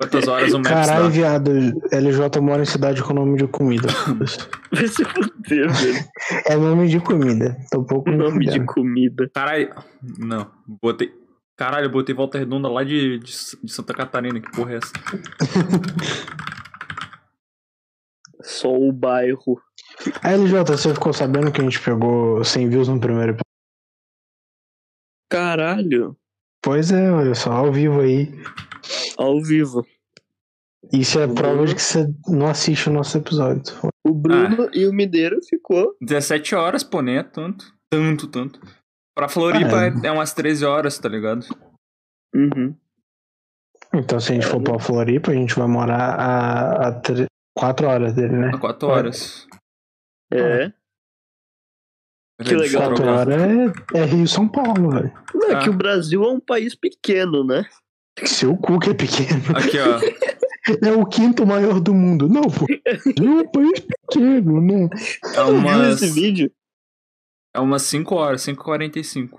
quantas 0.01 0.29
horas 0.29 0.53
o 0.53 0.59
Maps 0.59 0.71
Caralho, 0.71 1.11
viado, 1.11 1.51
LJ 1.93 2.41
mora 2.41 2.63
em 2.63 2.67
cidade 2.67 3.03
com 3.03 3.15
nome 3.15 3.39
de 3.39 3.47
comida. 3.47 3.89
Vai 4.73 4.87
se 4.89 5.05
fuder, 5.05 5.71
velho. 5.71 6.05
é 6.47 6.57
nome 6.57 6.89
de 6.89 7.01
comida. 7.01 7.57
Tô 7.71 7.81
um 7.81 7.85
pouco 7.85 8.11
me 8.11 8.17
Nome 8.17 8.47
de 8.47 8.65
comida. 8.65 9.31
Caralho. 9.33 9.75
Não. 10.19 10.51
Botei. 10.83 11.13
Caralho, 11.57 11.87
eu 11.87 11.91
botei 11.91 12.15
Volta 12.15 12.37
Redonda 12.39 12.69
lá 12.69 12.83
de, 12.83 13.19
de, 13.19 13.33
de 13.63 13.73
Santa 13.73 13.95
Catarina. 13.95 14.41
Que 14.41 14.51
porra 14.51 14.73
é 14.73 14.77
essa? 14.79 14.93
Só 18.43 18.75
o 18.75 18.93
bairro. 18.93 19.61
A 20.23 20.33
LJ, 20.33 20.65
você 20.65 20.93
ficou 20.93 21.13
sabendo 21.13 21.51
que 21.53 21.61
a 21.61 21.65
gente 21.65 21.81
pegou 21.81 22.45
100 22.45 22.69
views 22.69 22.89
no 22.89 23.01
primeiro 23.01 23.31
episódio? 23.31 23.45
Caralho. 25.31 26.17
Pois 26.63 26.91
é, 26.91 27.11
olha 27.11 27.35
só, 27.35 27.53
ao 27.53 27.73
vivo 27.73 28.01
aí. 28.01 28.33
Ao 29.16 29.40
vivo. 29.42 29.87
Isso 30.92 31.18
é 31.18 31.26
prova 31.26 31.64
de 31.64 31.75
que 31.75 31.83
você 31.83 32.06
não 32.28 32.47
assiste 32.47 32.88
o 32.88 32.92
nosso 32.92 33.16
episódio. 33.16 33.62
O 34.06 34.12
Bruno 34.12 34.68
e 34.75 34.87
o 34.87 34.92
Mineiro 34.92 35.40
ficou. 35.49 35.97
17 36.00 36.54
horas, 36.54 36.85
pô, 36.85 37.00
nem 37.00 37.16
é 37.18 37.23
tanto. 37.23 37.75
Tanto, 37.90 38.26
tanto. 38.28 38.61
Pra 39.16 39.28
Floripa 39.28 39.76
Ah, 39.78 39.87
é, 39.87 40.09
é 40.09 40.12
umas 40.12 40.35
13 40.35 40.64
horas, 40.64 40.99
tá 40.99 41.09
ligado? 41.09 41.47
Uhum. 42.35 42.76
Então, 43.94 44.18
se 44.21 44.33
a 44.33 44.35
gente 44.35 44.47
for 44.47 44.61
pra 44.62 44.78
Floripa, 44.78 45.30
a 45.30 45.35
gente 45.35 45.54
vai 45.56 45.68
morar 45.68 46.14
a, 46.21 46.88
a 46.88 47.02
4 47.56 47.87
horas 47.87 48.12
dele, 48.14 48.37
né? 48.37 48.50
A 48.52 48.59
4 48.59 48.88
horas. 48.88 49.47
É. 50.33 50.73
Que 52.42 52.54
legal. 52.56 52.88
Quatro 52.90 53.06
horas 53.06 53.37
é, 53.94 53.99
é 54.00 54.04
Rio 54.04 54.26
São 54.26 54.49
Paulo, 54.49 54.90
velho. 54.90 55.12
Não, 55.33 55.50
é 55.50 55.54
Ah. 55.54 55.59
que 55.61 55.71
o 55.71 55.76
Brasil 55.76 56.23
é 56.25 56.28
um 56.28 56.40
país 56.40 56.75
pequeno, 56.75 57.44
né? 57.44 57.64
Seu 58.25 58.56
cu 58.56 58.78
que 58.78 58.90
é 58.90 58.94
pequeno. 58.94 59.42
Aqui, 59.56 59.78
ó. 59.78 60.00
É 60.87 60.92
o 60.92 61.04
quinto 61.04 61.47
maior 61.47 61.80
do 61.80 61.92
mundo. 61.92 62.28
Não, 62.28 62.42
pô. 62.42 62.66
É 62.87 63.23
um 63.23 63.47
país 63.50 63.80
pequeno, 63.80 64.61
né? 64.61 64.88
É 65.35 65.42
umas, 65.42 66.02
esse 66.02 66.12
vídeo? 66.12 66.50
é 67.54 67.61
umas 67.61 67.83
5 67.83 68.14
horas, 68.14 68.42
5h45. 68.42 69.30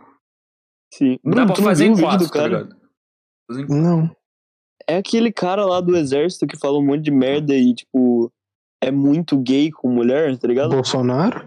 Sim. 0.94 1.18
Dá 1.24 1.32
Bruno, 1.32 1.46
pra 1.48 1.56
tu 1.56 1.62
não 1.62 1.68
fazer 1.68 1.86
em 1.86 1.92
o 1.92 1.96
vídeo 1.96 2.08
4, 2.08 2.26
do 2.26 2.32
tá 2.32 2.40
cara? 2.40 2.58
ligado? 2.60 2.76
Fazer 3.48 3.62
em 3.64 3.68
Não. 3.68 4.16
É 4.88 4.98
aquele 4.98 5.32
cara 5.32 5.66
lá 5.66 5.82
do 5.82 5.98
exército 5.98 6.46
que 6.46 6.58
fala 6.58 6.78
um 6.78 6.86
monte 6.86 7.04
de 7.04 7.12
merda 7.12 7.56
e, 7.56 7.74
tipo, 7.74 8.32
é 8.82 8.92
muito 8.92 9.38
gay 9.38 9.72
com 9.72 9.90
mulher, 9.90 10.38
tá 10.38 10.48
ligado? 10.48 10.70
Bolsonaro? 10.70 11.44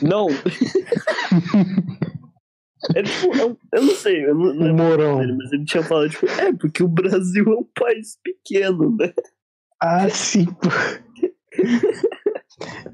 Não. 0.00 0.26
é 2.94 3.02
tipo, 3.02 3.34
é 3.36 3.44
um- 3.46 3.56
eu 3.72 3.82
não 3.82 3.94
sei, 3.94 4.24
eu 4.26 4.34
não, 4.34 4.54
não 4.54 5.16
O 5.16 5.18
dele, 5.20 5.32
mas 5.36 5.52
ele 5.52 5.64
tinha 5.64 5.82
falado, 5.82 6.10
tipo, 6.10 6.26
é, 6.26 6.52
porque 6.52 6.82
o 6.82 6.88
Brasil 6.88 7.44
é 7.46 7.56
um 7.56 7.66
país 7.74 8.18
pequeno, 8.22 8.96
né? 8.96 9.12
Ah, 9.80 10.08
sim, 10.08 10.46
pô. 10.46 10.68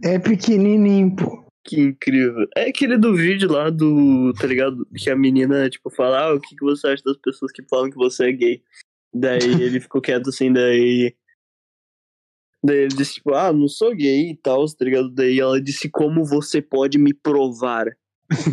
É 0.05 0.19
pequenininho, 0.19 1.15
pô. 1.17 1.45
Que 1.65 1.81
incrível. 1.81 2.47
É 2.57 2.69
aquele 2.71 2.97
do 2.97 3.15
vídeo 3.15 3.51
lá 3.53 3.69
do, 3.69 4.33
tá 4.35 4.47
ligado? 4.47 4.87
Que 4.97 5.11
a 5.11 5.17
menina, 5.17 5.69
tipo, 5.69 5.91
fala, 5.91 6.21
ah, 6.21 6.35
o 6.35 6.41
que, 6.41 6.57
que 6.57 6.65
você 6.65 6.87
acha 6.89 7.03
das 7.05 7.19
pessoas 7.19 7.53
que 7.53 7.63
falam 7.69 7.91
que 7.91 7.97
você 7.97 8.31
é 8.31 8.33
gay? 8.33 8.63
Daí 9.13 9.39
ele 9.63 9.81
ficou 9.81 10.01
quieto 10.01 10.31
assim, 10.31 10.51
daí. 10.51 11.15
Daí 12.65 12.79
ele 12.79 12.89
disse, 12.89 13.15
tipo, 13.15 13.35
ah, 13.35 13.53
não 13.53 13.69
sou 13.69 13.95
gay 13.95 14.31
e 14.31 14.37
tal, 14.37 14.65
tá 14.67 14.85
ligado? 14.85 15.11
Daí 15.11 15.39
ela 15.39 15.61
disse, 15.61 15.91
como 15.91 16.25
você 16.25 16.63
pode 16.63 16.99
me 16.99 17.13
provar? 17.13 17.87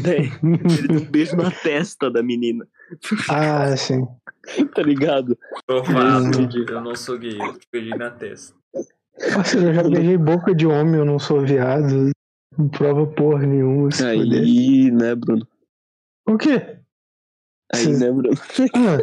Daí 0.03 0.31
ele 0.43 0.87
deu 0.87 0.97
um 1.01 1.05
beijo 1.05 1.35
na 1.35 1.51
testa 1.51 2.09
da 2.09 2.23
menina, 2.23 2.65
Ah, 3.29 3.75
sim. 3.75 4.05
tá 4.73 4.81
ligado? 4.81 5.37
Provado. 5.67 6.39
Hum. 6.39 6.49
Eu 6.69 6.81
não 6.81 6.95
sou 6.95 7.17
gay, 7.17 7.37
eu 7.39 7.57
te 7.57 7.67
peguei 7.69 7.91
na 7.91 8.09
testa. 8.11 8.55
Parceiro, 9.33 9.67
eu 9.67 9.73
já 9.73 9.83
beijei 9.83 10.17
boca 10.17 10.53
de 10.53 10.65
homem, 10.67 10.95
eu 10.95 11.05
não 11.05 11.19
sou 11.19 11.41
viado. 11.45 12.11
Não 12.57 12.69
prova 12.69 13.05
porra 13.07 13.45
nenhuma. 13.45 13.91
Se. 13.91 14.05
Aí, 14.05 14.91
né, 14.91 15.13
Bruno? 15.15 15.45
O 16.27 16.37
quê? 16.37 16.77
Aí, 17.73 17.83
Sim. 17.83 17.97
né, 17.99 18.11
Bruno? 18.11 18.37
Ah. 18.75 18.97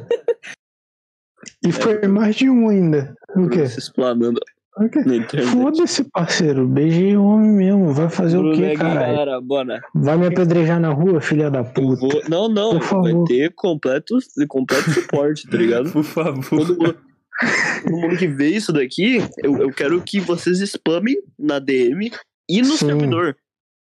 E 1.66 1.72
foi 1.72 2.06
mais 2.08 2.36
de 2.36 2.48
um 2.48 2.68
ainda. 2.68 3.14
O 3.36 3.48
quê? 3.48 3.66
Se 3.66 3.78
explanando 3.78 4.40
O. 4.74 5.46
Foda-se, 5.48 6.04
parceiro. 6.04 6.66
Beijei 6.66 7.16
homem 7.16 7.50
mesmo. 7.50 7.92
Vai 7.92 8.08
fazer 8.08 8.38
o 8.38 8.40
Bruno 8.40 8.56
quê, 8.56 8.64
é 8.64 9.40
bora. 9.42 9.80
Vai 9.94 10.16
me 10.16 10.26
apedrejar 10.26 10.80
na 10.80 10.88
rua, 10.90 11.20
filha 11.20 11.50
da 11.50 11.62
puta? 11.62 12.00
vou- 12.00 12.22
Não, 12.28 12.48
não, 12.48 12.78
Por 12.78 13.02
vai 13.02 13.12
ter 13.26 13.52
completo, 13.54 14.16
completo 14.48 14.90
suporte, 14.90 15.48
tá 15.48 15.56
ligado? 15.58 15.90
Por 15.92 16.02
favor. 16.04 16.42
Todo 16.66 16.76
mundo, 16.78 16.96
todo 17.84 17.96
mundo 17.96 18.16
que 18.16 18.26
vê 18.28 18.48
isso 18.48 18.72
daqui, 18.72 19.18
eu, 19.42 19.58
eu 19.58 19.70
quero 19.70 20.00
que 20.02 20.20
vocês 20.20 20.58
spamem 20.60 21.16
na 21.38 21.58
DM 21.58 22.10
e 22.48 22.60
no 22.62 22.68
Sim. 22.76 22.86
servidor. 22.86 23.36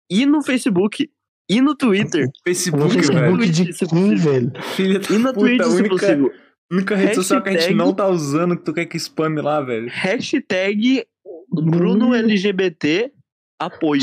E 0.09 0.25
no 0.25 0.41
Facebook. 0.43 1.11
E 1.49 1.61
no 1.61 1.75
Twitter. 1.77 2.27
No 2.27 2.33
Facebook, 2.45 2.95
Facebook 2.95 3.39
velho. 3.39 3.53
de 3.53 3.73
quem, 3.73 4.15
velho? 4.17 4.53
Filha 4.75 4.99
da 5.01 5.15
E 5.15 5.19
na 5.19 5.33
puta, 5.33 5.47
Twitch, 5.47 5.61
a 5.61 5.65
se 5.65 5.77
única, 5.77 5.89
possível. 5.91 6.33
Única 6.73 6.97
rede 6.97 7.15
social 7.15 7.43
que 7.43 7.49
a 7.49 7.53
gente 7.53 7.61
Hashtag- 7.61 7.79
não 7.79 7.93
tá 7.95 8.07
usando 8.09 8.57
que 8.57 8.63
tu 8.65 8.73
quer 8.75 8.87
que 8.87 8.99
spame 8.99 9.41
lá, 9.41 9.61
velho. 9.61 9.89
Hashtag 9.91 11.07
Bruno 11.51 12.15
LGBT 12.15 13.13
apoio. 13.59 14.03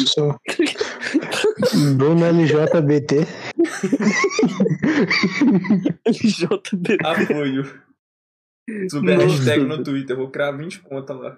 Bruno 1.97 2.25
LJBT. 2.25 3.27
LJBT. 6.05 6.97
Apoio. 7.03 7.63
Subir 8.89 9.13
a 9.13 9.17
hashtag 9.25 9.63
no 9.65 9.83
Twitter, 9.83 10.15
eu 10.15 10.19
vou 10.21 10.29
criar 10.31 10.51
20 10.51 10.79
contas 10.81 11.17
lá. 11.17 11.37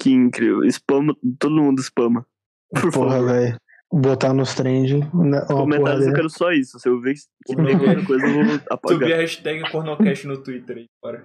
Que 0.00 0.10
incrível. 0.10 0.64
Spama, 0.70 1.16
todo 1.38 1.54
mundo 1.62 1.80
spama. 1.82 2.26
Por 2.70 2.90
Porra, 2.92 3.22
velho. 3.24 3.56
Botar 3.92 4.32
nos 4.32 4.54
trending. 4.54 5.00
né, 5.14 5.38
Uma 5.38 5.46
porra 5.46 5.60
Comentários 5.60 6.00
eu 6.00 6.06
dessa. 6.06 6.14
quero 6.16 6.30
só 6.30 6.50
isso. 6.52 6.78
Se 6.80 6.88
eu 6.88 7.00
ver 7.00 7.14
que 7.14 7.20
tem 7.54 7.78
qualquer 7.78 8.06
coisa, 8.06 8.26
eu 8.26 8.34
vou 8.34 8.44
Subir 8.44 8.64
apagar. 8.70 9.12
a 9.12 9.16
hashtag 9.16 9.70
pornocast 9.70 10.26
no 10.26 10.42
Twitter 10.42 10.76
aí, 10.78 10.86
bora. 11.02 11.24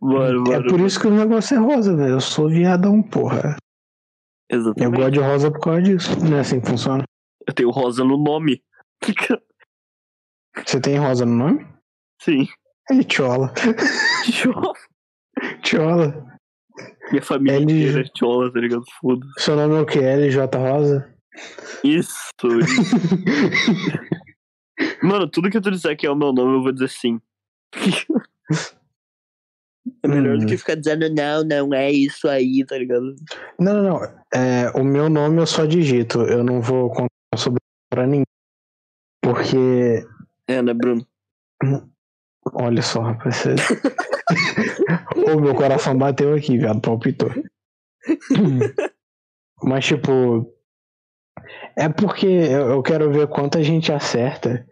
Bora, 0.00 0.38
bora. 0.44 0.66
É 0.66 0.68
por 0.68 0.80
isso 0.80 1.00
que 1.00 1.06
o 1.06 1.10
negócio 1.14 1.54
é 1.56 1.58
rosa, 1.58 1.96
velho. 1.96 2.14
Eu 2.14 2.20
sou 2.20 2.48
viadão, 2.48 3.02
porra. 3.02 3.56
Eu 4.50 4.58
Exatamente. 4.58 4.96
gosto 4.96 5.10
de 5.12 5.20
rosa 5.20 5.50
por 5.50 5.60
causa 5.60 5.82
disso. 5.82 6.10
Não 6.24 6.36
é 6.36 6.40
assim 6.40 6.60
que 6.60 6.66
funciona. 6.68 7.04
Eu 7.46 7.54
tenho 7.54 7.70
rosa 7.70 8.04
no 8.04 8.18
nome. 8.18 8.62
Você 10.66 10.80
tem 10.80 10.98
rosa 10.98 11.24
no 11.24 11.34
nome? 11.34 11.66
Sim. 12.20 12.46
É 12.90 13.02
Tchola. 13.04 13.52
Tchola. 15.62 16.29
Minha 17.10 17.22
família 17.22 17.56
L- 17.56 17.64
inteira 17.64 18.00
é 18.00 18.04
tchola, 18.14 18.52
tá 18.52 18.60
ligado? 18.60 18.84
Foda. 19.00 19.26
Seu 19.38 19.56
nome 19.56 19.74
é 19.76 19.80
o 19.80 19.86
que? 19.86 19.98
LJ 19.98 20.46
Rosa? 20.58 21.14
Isso. 21.84 22.30
Mano, 25.02 25.28
tudo 25.28 25.50
que 25.50 25.60
tu 25.60 25.70
disser 25.70 25.96
que 25.96 26.06
é 26.06 26.10
o 26.10 26.16
meu 26.16 26.32
nome, 26.32 26.54
eu 26.56 26.62
vou 26.62 26.72
dizer 26.72 26.88
sim. 26.88 27.20
É 30.02 30.08
melhor 30.08 30.38
do 30.38 30.44
Hum. 30.44 30.46
que 30.46 30.56
ficar 30.56 30.74
dizendo 30.76 31.08
não, 31.14 31.44
não 31.44 31.74
é 31.74 31.90
isso 31.90 32.28
aí, 32.28 32.64
tá 32.66 32.76
ligado? 32.78 33.14
Não, 33.58 33.74
não, 33.74 33.82
não. 33.82 34.02
É, 34.32 34.70
o 34.74 34.84
meu 34.84 35.08
nome 35.08 35.38
eu 35.40 35.46
só 35.46 35.64
digito. 35.64 36.22
Eu 36.22 36.44
não 36.44 36.60
vou 36.60 36.90
contar 36.90 37.08
sobre 37.36 37.60
pra 37.90 38.06
ninguém. 38.06 38.24
Porque, 39.22 40.04
É, 40.48 40.62
né, 40.62 40.72
Bruno? 40.74 41.06
Olha 42.52 42.82
só, 42.82 43.00
rapaz. 43.00 43.44
O 45.26 45.40
meu 45.40 45.54
coração 45.54 45.96
bateu 45.96 46.34
aqui, 46.34 46.58
viado, 46.58 46.80
palpitou. 46.80 47.30
Mas, 49.62 49.86
tipo. 49.86 50.52
É 51.76 51.88
porque 51.88 52.26
eu 52.26 52.82
quero 52.82 53.12
ver 53.12 53.28
quanta 53.28 53.62
gente 53.62 53.92
acerta. 53.92 54.66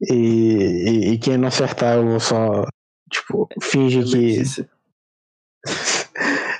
E, 0.00 0.14
e, 0.14 1.12
e 1.12 1.18
quem 1.18 1.36
não 1.36 1.48
acertar, 1.48 1.96
eu 1.96 2.06
vou 2.06 2.20
só. 2.20 2.64
Tipo, 3.10 3.48
finge 3.60 4.04
que. 4.04 4.42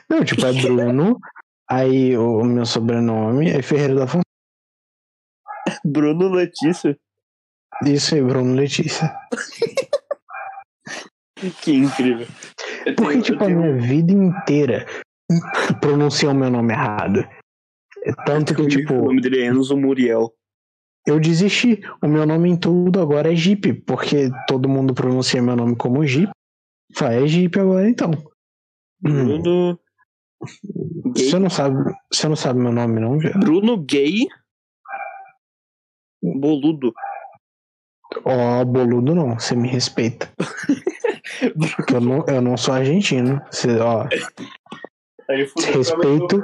Não, 0.08 0.24
tipo, 0.24 0.44
é 0.44 0.52
Bruno. 0.52 1.18
Aí 1.70 2.16
o 2.16 2.42
meu 2.44 2.64
sobrenome 2.64 3.50
é 3.50 3.60
Ferreira 3.60 3.94
da 3.94 4.06
Fonseca. 4.06 4.22
Bruno 5.84 6.30
Letícia. 6.30 6.98
Isso 7.84 8.14
aí, 8.14 8.22
Bruno 8.22 8.54
Letícia. 8.54 9.14
Que 11.62 11.72
incrível. 11.74 12.26
Eu 12.86 12.94
Porque, 12.94 13.10
tenho- 13.12 13.22
tipo, 13.22 13.38
eu 13.42 13.44
a 13.44 13.46
tenho- 13.46 13.60
minha 13.60 13.76
vida 13.80 14.12
inteira 14.12 14.86
pronunciam 15.80 16.32
o 16.32 16.34
meu 16.36 16.50
nome 16.50 16.72
errado. 16.72 17.20
É 18.04 18.12
Tanto 18.24 18.54
que, 18.54 18.62
O 18.62 18.68
tipo, 18.68 18.94
nome 18.94 19.20
dele 19.20 19.42
é 19.42 19.46
Enzo 19.46 19.76
Muriel. 19.76 20.32
eu 21.06 21.18
desisti. 21.20 21.80
O 22.02 22.08
meu 22.08 22.24
nome 22.26 22.48
em 22.50 22.56
tudo 22.58 23.00
agora 23.00 23.32
é 23.32 23.36
Jeep, 23.36 23.72
porque 23.86 24.30
todo 24.46 24.68
mundo 24.68 24.94
pronuncia 24.94 25.42
meu 25.42 25.56
nome 25.56 25.76
como 25.76 26.04
Jeep. 26.06 26.30
Fala, 26.94 27.14
é 27.14 27.26
Jeep 27.26 27.58
agora 27.58 27.88
então. 27.88 28.10
Bruno. 29.00 29.78
Você 31.16 31.38
não 31.38 31.50
sabe, 31.50 31.76
você 32.12 32.28
não 32.28 32.36
sabe 32.36 32.60
meu 32.60 32.72
nome, 32.72 33.00
não, 33.00 33.18
viado? 33.18 33.40
Bruno 33.40 33.76
Gay. 33.84 34.26
Boludo. 36.22 36.92
Ó, 38.24 38.64
boludo 38.64 39.14
não, 39.14 39.38
você 39.38 39.54
me 39.54 39.68
respeita. 39.68 40.30
Porque 41.76 41.94
eu 41.94 42.00
não, 42.00 42.24
eu 42.26 42.40
não 42.42 42.56
sou 42.56 42.74
argentino. 42.74 43.40
Você, 43.50 43.76
ó, 43.78 44.06
Respeito. 45.28 46.42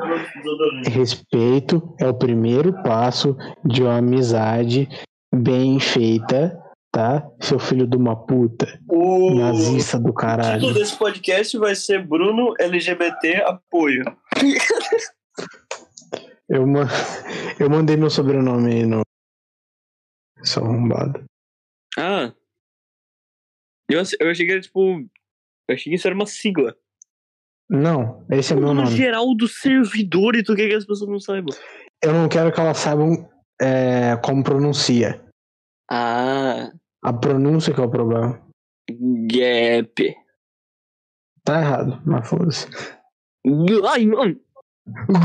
respeito 0.91 1.95
é 1.99 2.07
o 2.07 2.15
primeiro 2.15 2.73
passo 2.83 3.37
de 3.65 3.83
uma 3.83 3.97
amizade 3.97 4.87
bem 5.35 5.81
feita, 5.81 6.59
tá? 6.93 7.27
Seu 7.41 7.59
filho 7.59 7.87
de 7.87 7.97
uma 7.97 8.15
puta. 8.27 8.79
O 8.89 9.35
Nazista 9.35 9.97
do 9.99 10.05
título 10.09 10.15
caralho. 10.15 10.75
desse 10.75 10.97
podcast 10.99 11.57
vai 11.59 11.75
ser 11.75 12.07
Bruno 12.07 12.53
LGBT 12.61 13.43
Apoio. 13.47 14.05
Eu, 16.49 16.67
ma- 16.67 16.89
eu 17.59 17.71
mandei 17.71 17.97
meu 17.97 18.11
sobrenome 18.11 18.71
aí 18.73 18.87
no. 18.87 19.01
Seu 20.43 20.63
arrombado. 20.63 21.25
Ah. 21.97 22.33
Eu, 23.91 24.03
eu 24.21 24.31
achei 24.31 24.47
que 24.47 24.53
era 24.53 24.61
tipo. 24.61 25.01
Eu 25.69 25.75
achei 25.75 25.91
que 25.91 25.97
isso 25.97 26.07
era 26.07 26.15
uma 26.15 26.27
sigla. 26.27 26.77
Não, 27.69 28.25
esse 28.31 28.53
é 28.53 28.57
meu 28.57 28.65
o 28.65 28.75
nome 28.75 28.83
nome. 28.85 28.97
geral 28.97 29.35
do 29.35 29.49
servidor 29.49 30.37
e 30.37 30.43
tu 30.43 30.55
quer 30.55 30.69
que 30.69 30.75
as 30.75 30.85
pessoas 30.85 31.11
não 31.11 31.19
saibam. 31.19 31.57
Eu 32.03 32.13
não 32.13 32.29
quero 32.29 32.53
que 32.53 32.61
elas 32.61 32.77
saibam 32.77 33.29
é, 33.61 34.17
como 34.23 34.45
pronuncia. 34.45 35.25
Ah. 35.91 36.71
A 37.03 37.13
pronúncia 37.13 37.73
que 37.73 37.81
é 37.81 37.85
o 37.85 37.91
problema. 37.91 38.41
Gap. 38.91 40.15
Tá 41.43 41.61
errado, 41.61 42.03
mas 42.05 42.29
foda-se. 42.29 42.69
Ai, 43.91 44.07
mano. 44.07 44.41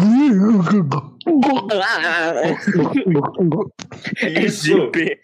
É 4.21 4.45
Isso! 4.45 4.67
GP. 4.67 5.19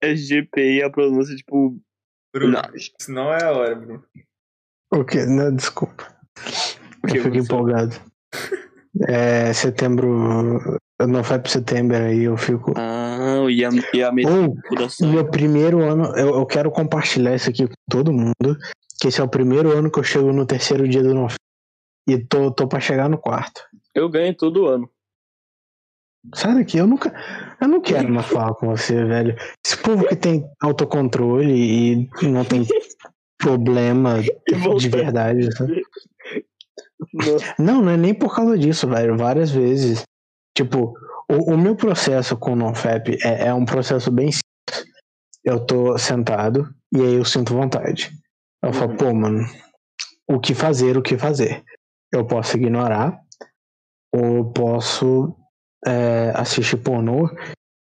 É 0.00 0.14
GP 0.14 0.76
e 0.76 0.82
a 0.82 0.90
pronúncia, 0.90 1.34
tipo. 1.34 1.76
Bruno, 2.32 2.52
Não. 2.52 2.76
isso 2.76 3.12
não 3.12 3.32
é 3.32 3.42
a 3.42 3.52
hora, 3.52 3.74
Bruno. 3.74 4.04
O 4.92 5.04
quê? 5.04 5.24
Não, 5.26 5.54
desculpa. 5.54 6.06
que 7.08 7.18
Eu 7.18 7.22
fico 7.24 7.36
empolgado. 7.36 7.94
É, 9.08 9.52
setembro. 9.52 10.78
Não 11.00 11.22
vai 11.22 11.38
pro 11.38 11.50
setembro 11.50 11.96
aí, 11.96 12.24
eu 12.24 12.36
fico. 12.36 12.74
Ah, 12.76 13.46
e 13.48 13.64
a, 13.64 13.70
e 13.94 14.02
a 14.02 14.12
meu 14.12 15.30
primeiro 15.30 15.82
ano, 15.82 16.14
eu, 16.16 16.34
eu 16.34 16.46
quero 16.46 16.70
compartilhar 16.70 17.34
isso 17.34 17.48
aqui 17.48 17.66
com 17.66 17.74
todo 17.90 18.12
mundo. 18.12 18.56
Que 19.00 19.08
esse 19.08 19.20
é 19.20 19.24
o 19.24 19.28
primeiro 19.28 19.76
ano 19.76 19.90
que 19.90 19.98
eu 19.98 20.04
chego 20.04 20.32
no 20.32 20.44
terceiro 20.44 20.86
dia 20.86 21.02
do 21.02 21.14
NoFap. 21.14 21.38
E 22.08 22.18
tô, 22.18 22.50
tô 22.50 22.68
pra 22.68 22.80
chegar 22.80 23.08
no 23.08 23.16
quarto. 23.16 23.62
Eu 23.94 24.08
ganho 24.08 24.36
todo 24.36 24.66
ano. 24.66 24.90
Sai 26.34 26.54
daqui, 26.54 26.78
eu 26.78 26.86
nunca. 26.86 27.12
Eu 27.60 27.68
não 27.68 27.80
quero 27.80 28.08
mais 28.12 28.26
falar 28.28 28.54
com 28.54 28.68
você, 28.68 29.04
velho. 29.04 29.36
Esse 29.64 29.76
povo 29.78 30.06
que 30.06 30.16
tem 30.16 30.44
autocontrole 30.60 31.52
e 31.52 32.10
não 32.22 32.44
tem 32.44 32.66
problema 33.38 34.20
de 34.20 34.88
verdade. 34.88 35.54
sabe? 35.56 35.82
Não, 37.58 37.82
não 37.82 37.90
é 37.90 37.96
nem 37.96 38.14
por 38.14 38.34
causa 38.34 38.58
disso, 38.58 38.88
velho. 38.88 39.16
Várias 39.16 39.50
vezes. 39.50 40.02
Tipo, 40.56 40.94
o, 41.30 41.54
o 41.54 41.58
meu 41.58 41.74
processo 41.74 42.36
com 42.36 42.52
o 42.52 42.56
NoFap 42.56 43.16
é, 43.22 43.46
é 43.46 43.54
um 43.54 43.64
processo 43.64 44.10
bem 44.10 44.30
simples. 44.30 44.90
Eu 45.42 45.64
tô 45.64 45.96
sentado 45.96 46.68
e 46.94 47.00
aí 47.00 47.14
eu 47.14 47.24
sinto 47.24 47.54
vontade. 47.54 48.10
Eu 48.62 48.74
falo, 48.74 48.94
pô, 48.96 49.14
mano, 49.14 49.46
o 50.28 50.38
que 50.38 50.54
fazer, 50.54 50.98
o 50.98 51.02
que 51.02 51.16
fazer? 51.16 51.64
Eu 52.12 52.26
posso 52.26 52.56
ignorar, 52.56 53.18
ou 54.12 54.36
eu 54.36 54.44
posso 54.52 55.34
é, 55.86 56.32
assistir 56.34 56.76
pornô 56.76 57.28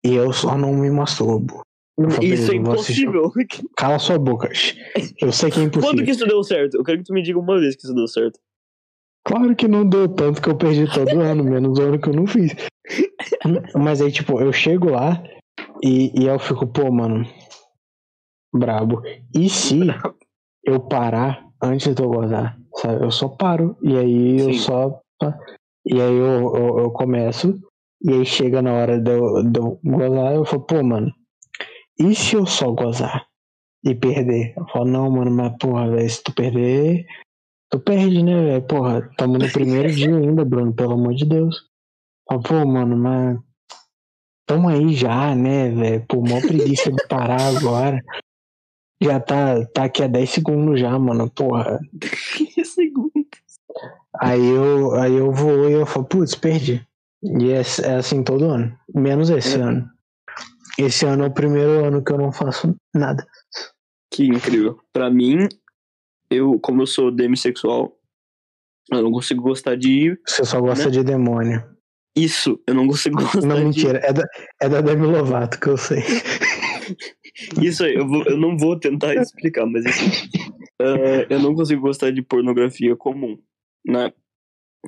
e 0.04 0.14
eu 0.14 0.32
só 0.32 0.56
não 0.56 0.74
me 0.74 0.90
masturbo. 0.90 1.62
Eu 1.98 2.08
Isso 2.22 2.52
é 2.52 2.56
eu 2.56 2.62
vou 2.62 2.74
assistir. 2.74 3.06
impossível. 3.06 3.32
Cala 3.76 3.98
sua 3.98 4.18
boca. 4.18 4.50
Eu 5.20 5.30
sei 5.30 5.50
que 5.50 5.60
é 5.60 5.62
impossível. 5.62 5.94
Quando 5.94 6.04
que 6.04 6.10
isso 6.10 6.26
deu 6.26 6.42
certo? 6.42 6.76
Eu 6.78 6.84
quero 6.84 6.98
que 6.98 7.04
tu 7.04 7.12
me 7.12 7.22
diga 7.22 7.38
uma 7.38 7.60
vez 7.60 7.76
que 7.76 7.84
isso 7.84 7.94
deu 7.94 8.08
certo. 8.08 8.38
Claro 9.24 9.54
que 9.54 9.68
não 9.68 9.88
deu 9.88 10.08
tanto 10.08 10.42
que 10.42 10.48
eu 10.48 10.56
perdi 10.56 10.86
todo 10.92 11.08
ano, 11.20 11.44
menos 11.44 11.78
o 11.78 11.82
ano 11.82 12.00
que 12.00 12.08
eu 12.08 12.14
não 12.14 12.26
fiz. 12.26 12.54
Mas 13.74 14.00
aí, 14.00 14.10
tipo, 14.10 14.40
eu 14.40 14.52
chego 14.52 14.90
lá 14.90 15.22
e, 15.82 16.12
e 16.20 16.26
eu 16.26 16.38
fico, 16.38 16.66
pô, 16.66 16.90
mano, 16.90 17.24
brabo. 18.52 19.02
E 19.34 19.48
se 19.48 19.80
eu 20.64 20.80
parar 20.80 21.46
antes 21.62 21.94
de 21.94 22.02
eu 22.02 22.08
gozar? 22.08 22.58
Sabe? 22.76 23.04
Eu 23.04 23.10
só 23.10 23.28
paro. 23.28 23.76
E 23.82 23.96
aí 23.96 24.40
eu 24.40 24.52
Sim. 24.54 24.58
só. 24.58 25.00
E 25.84 26.00
aí 26.00 26.16
eu, 26.16 26.56
eu, 26.56 26.78
eu 26.80 26.90
começo. 26.90 27.60
E 28.04 28.12
aí 28.12 28.26
chega 28.26 28.60
na 28.60 28.72
hora 28.72 29.00
de 29.00 29.10
eu, 29.10 29.44
de 29.44 29.60
eu 29.60 29.80
gozar, 29.84 30.34
eu 30.34 30.44
falo, 30.44 30.62
pô, 30.62 30.82
mano, 30.82 31.12
e 31.98 32.14
se 32.14 32.34
eu 32.34 32.46
só 32.46 32.72
gozar 32.72 33.26
e 33.84 33.94
perder? 33.94 34.54
Eu 34.56 34.66
falo, 34.68 34.86
não, 34.86 35.10
mano, 35.10 35.30
mas 35.30 35.56
porra, 35.58 35.88
velho, 35.90 36.10
se 36.10 36.22
tu 36.22 36.34
perder, 36.34 37.06
tu 37.70 37.78
perde, 37.78 38.22
né, 38.22 38.42
velho? 38.44 38.62
Porra, 38.66 39.10
tamo 39.16 39.38
no 39.38 39.50
primeiro 39.52 39.90
dia 39.94 40.16
ainda, 40.16 40.44
Bruno, 40.44 40.74
pelo 40.74 40.94
amor 40.94 41.14
de 41.14 41.24
Deus. 41.24 41.56
Eu 42.30 42.40
falo, 42.42 42.64
pô, 42.64 42.66
mano, 42.66 42.96
mas. 42.96 43.38
Tamo 44.44 44.68
aí 44.68 44.92
já, 44.92 45.34
né, 45.34 45.70
velho? 45.70 46.04
Pô, 46.08 46.20
mó 46.20 46.40
preguiça 46.40 46.90
de 46.90 47.06
parar 47.08 47.56
agora. 47.56 48.02
Já 49.00 49.20
tá, 49.20 49.64
tá 49.66 49.84
aqui 49.84 50.02
a 50.02 50.06
10 50.08 50.30
segundos 50.30 50.80
já, 50.80 50.96
mano, 50.98 51.30
porra. 51.30 51.78
Segundo. 52.64 53.12
Aí 54.20 54.44
eu, 54.44 54.94
aí 54.94 55.14
eu 55.14 55.32
vou 55.32 55.68
e 55.68 55.72
eu 55.72 55.86
falo, 55.86 56.04
putz, 56.04 56.34
perdi. 56.34 56.86
E 57.22 57.50
é, 57.52 57.62
é 57.84 57.94
assim 57.96 58.22
todo 58.22 58.46
ano. 58.50 58.76
Menos 58.94 59.30
esse 59.30 59.56
É. 59.58 59.62
ano. 59.62 59.88
Esse 60.78 61.04
ano 61.06 61.24
é 61.24 61.26
o 61.28 61.32
primeiro 61.34 61.84
ano 61.84 62.02
que 62.02 62.12
eu 62.12 62.18
não 62.18 62.32
faço 62.32 62.74
nada. 62.94 63.24
Que 64.10 64.24
incrível. 64.26 64.78
Pra 64.92 65.10
mim, 65.10 65.46
eu, 66.30 66.58
como 66.60 66.82
eu 66.82 66.86
sou 66.86 67.10
demissexual, 67.10 67.96
eu 68.90 69.02
não 69.02 69.12
consigo 69.12 69.42
gostar 69.42 69.76
de 69.76 70.18
Você 70.26 70.44
só 70.44 70.60
gosta 70.60 70.86
Né? 70.86 70.90
de 70.90 71.04
demônio. 71.04 71.62
isso. 72.16 72.58
Eu 72.66 72.74
não 72.74 72.86
consigo 72.86 73.16
gostar 73.22 73.46
Não, 73.46 73.56
de 73.56 73.64
mentira. 73.64 73.98
É 74.02 74.12
da, 74.12 74.24
é 74.60 74.68
da 74.68 74.80
Demi 74.80 75.06
Lovato 75.06 75.60
que 75.60 75.68
eu 75.68 75.76
sei. 75.76 76.02
Isso 77.62 77.84
aí, 77.84 77.94
eu, 77.94 78.06
vou- 78.06 78.24
eu 78.24 78.36
não 78.36 78.56
vou 78.58 78.78
tentar 78.78 79.14
explicar, 79.16 79.64
mas 79.66 79.86
assim, 79.86 80.06
eh, 80.80 81.26
eu 81.30 81.38
não 81.40 81.54
consigo 81.54 81.80
gostar 81.82 82.10
de 82.10 82.20
pornografia 82.22 82.94
comum, 82.96 83.38
né? 83.86 84.12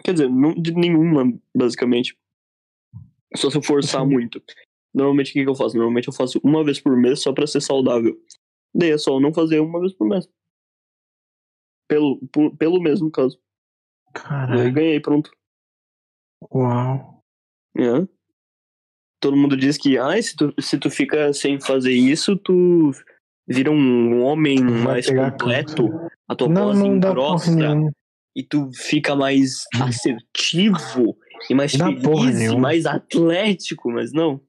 Quer 0.04 0.12
dizer, 0.12 0.28
não 0.28 0.52
de 0.54 0.72
nenhuma, 0.72 1.32
basicamente. 1.56 2.16
Só 3.37 3.51
se 3.51 3.57
eu 3.59 3.62
forçar 3.62 4.03
Sim. 4.03 4.09
muito. 4.09 4.42
Normalmente 4.94 5.31
o 5.31 5.33
que, 5.33 5.42
que 5.44 5.49
eu 5.51 5.55
faço? 5.55 5.77
Normalmente 5.77 6.09
eu 6.09 6.14
faço 6.14 6.40
uma 6.44 6.62
vez 6.64 6.81
por 6.81 6.97
mês 6.97 7.20
só 7.20 7.33
pra 7.33 7.47
ser 7.47 7.61
saudável. 7.61 8.16
Daí 8.75 8.90
é 8.90 8.99
só 8.99 9.18
não 9.18 9.33
fazer 9.35 9.61
uma 9.61 9.81
vez 9.81 9.92
por 9.92 10.09
mês. 10.09 10.29
Pelo, 11.88 12.18
por- 12.29 12.57
pelo 12.57 12.81
mesmo 12.81 13.11
caso. 13.11 13.38
Caralho. 14.14 14.73
ganhei, 14.73 15.01
pronto. 15.01 15.31
Uau. 16.53 17.20
É. 17.77 18.07
Todo 19.20 19.37
mundo 19.37 19.57
diz 19.57 19.77
que 19.79 19.99
ah, 19.99 20.20
se, 20.20 20.37
tu, 20.37 20.55
se 20.61 20.79
tu 20.79 20.90
fica 20.90 21.33
sem 21.33 21.61
fazer 21.61 21.92
isso, 21.92 22.37
tu 22.37 22.90
vira 23.49 23.70
um 23.70 24.23
homem 24.23 24.59
Vai 24.64 24.85
mais 24.85 25.07
completo. 25.11 25.88
A 26.29 26.37
tua 26.37 26.49
Não, 26.49 26.66
voz 26.66 26.79
não 26.79 26.97
engrossa 26.97 27.51
e 28.37 28.42
tu 28.42 28.70
fica 28.75 29.14
mais 29.14 29.64
assertivo 29.81 31.16
e 31.48 31.54
mais 31.54 31.74
Dá 31.74 31.87
feliz 31.87 32.40
e 32.40 32.57
mais 32.57 32.87
atlético, 32.87 33.90
mas 33.90 34.12
não. 34.12 34.40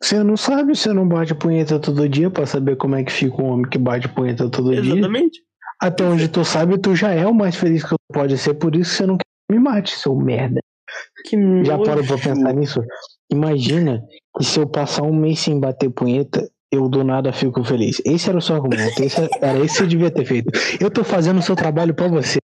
Você 0.00 0.22
não 0.22 0.36
sabe, 0.36 0.76
você 0.76 0.92
não 0.92 1.08
bate 1.08 1.34
punheta 1.34 1.78
todo 1.78 2.08
dia 2.08 2.30
pra 2.30 2.46
saber 2.46 2.76
como 2.76 2.96
é 2.96 3.04
que 3.04 3.12
fica 3.12 3.40
um 3.40 3.46
homem 3.46 3.68
que 3.68 3.78
bate 3.78 4.08
punheta 4.08 4.50
todo 4.50 4.70
dia. 4.70 4.94
Exatamente. 4.94 5.40
Até 5.80 6.04
onde 6.04 6.28
tu 6.28 6.44
sabe, 6.44 6.78
tu 6.78 6.94
já 6.94 7.12
é 7.12 7.26
o 7.26 7.34
mais 7.34 7.56
feliz 7.56 7.82
que 7.82 7.90
tu 7.90 7.96
pode 8.12 8.36
ser, 8.38 8.54
por 8.54 8.74
isso 8.74 8.94
você 8.94 9.06
não 9.06 9.16
quer 9.16 9.24
que 9.48 9.56
me 9.56 9.62
mate, 9.62 9.96
seu 9.96 10.14
merda. 10.14 10.60
Que 11.24 11.36
Já 11.64 11.76
nojo. 11.76 11.90
parou 11.90 12.04
pra 12.04 12.16
pensar 12.16 12.52
nisso? 12.54 12.82
Imagina 13.30 14.02
que 14.36 14.44
se 14.44 14.58
eu 14.58 14.68
passar 14.68 15.02
um 15.02 15.14
mês 15.14 15.40
sem 15.40 15.58
bater 15.58 15.90
punheta, 15.90 16.48
eu 16.70 16.88
do 16.88 17.02
nada 17.04 17.32
fico 17.32 17.64
feliz. 17.64 18.00
Esse 18.04 18.28
era 18.28 18.38
o 18.38 18.42
seu 18.42 18.56
argumento, 18.56 19.02
esse 19.02 19.18
era, 19.18 19.28
era 19.40 19.58
isso 19.58 19.74
que 19.74 19.80
você 19.80 19.86
devia 19.86 20.10
ter 20.10 20.24
feito. 20.24 20.50
Eu 20.80 20.90
tô 20.90 21.02
fazendo 21.04 21.38
o 21.38 21.42
seu 21.42 21.56
trabalho 21.56 21.94
pra 21.94 22.08
você. 22.08 22.38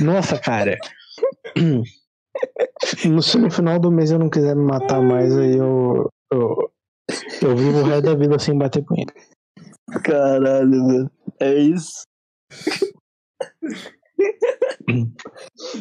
Nossa, 0.00 0.38
cara. 0.38 0.78
No- 3.08 3.22
Se 3.22 3.38
no 3.38 3.50
final 3.50 3.78
do 3.78 3.90
mês 3.90 4.10
eu 4.10 4.18
não 4.18 4.28
quiser 4.30 4.56
me 4.56 4.64
matar 4.64 5.00
mais, 5.00 5.36
aí 5.36 5.56
eu. 5.56 6.08
Eu, 6.32 6.70
eu 7.42 7.56
vivo 7.56 7.80
o 7.80 7.82
resto 7.84 8.02
da 8.04 8.14
vida 8.14 8.38
sem 8.38 8.56
bater 8.56 8.82
punheta. 8.84 9.12
Caralho, 10.04 10.86
velho. 10.86 11.10
É 11.40 11.54
isso. 11.54 12.04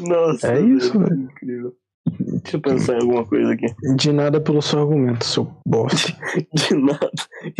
Nossa. 0.07 0.53
É 0.53 0.61
isso, 0.61 0.97
velho. 0.99 1.21
Incrível. 1.21 1.75
Deixa 2.43 2.57
eu 2.57 2.61
pensar 2.61 2.93
em 2.97 3.01
alguma 3.01 3.25
coisa 3.25 3.53
aqui. 3.53 3.67
De 3.95 4.11
nada 4.11 4.41
pelo 4.41 4.61
seu 4.61 4.79
argumento, 4.79 5.23
seu 5.23 5.47
bosta. 5.67 6.11
De 6.53 6.75
nada. 6.75 7.11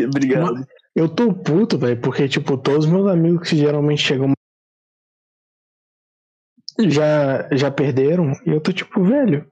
Obrigado. 0.08 0.66
Eu 0.96 1.08
tô 1.08 1.34
puto, 1.34 1.78
velho, 1.78 2.00
porque, 2.02 2.28
tipo, 2.28 2.58
todos 2.58 2.86
os 2.86 2.92
meus 2.92 3.08
amigos 3.08 3.48
que 3.50 3.56
geralmente 3.56 4.02
chegam 4.02 4.32
já, 6.90 7.48
já 7.52 7.70
perderam, 7.70 8.32
e 8.46 8.50
eu 8.50 8.62
tô 8.62 8.72
tipo, 8.72 9.04
velho, 9.04 9.48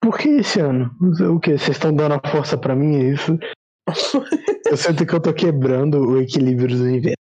por 0.00 0.16
que 0.18 0.28
esse 0.28 0.60
ano? 0.60 0.90
O 1.32 1.40
que? 1.40 1.58
Vocês 1.58 1.76
estão 1.76 1.94
dando 1.94 2.14
a 2.14 2.30
força 2.30 2.56
pra 2.56 2.76
mim, 2.76 2.96
é 2.96 3.12
isso? 3.12 3.38
eu 4.70 4.76
sinto 4.76 5.06
que 5.06 5.14
eu 5.14 5.20
tô 5.20 5.32
quebrando 5.32 5.98
o 5.98 6.20
equilíbrio 6.20 6.76
do 6.76 6.84
universo. 6.84 7.16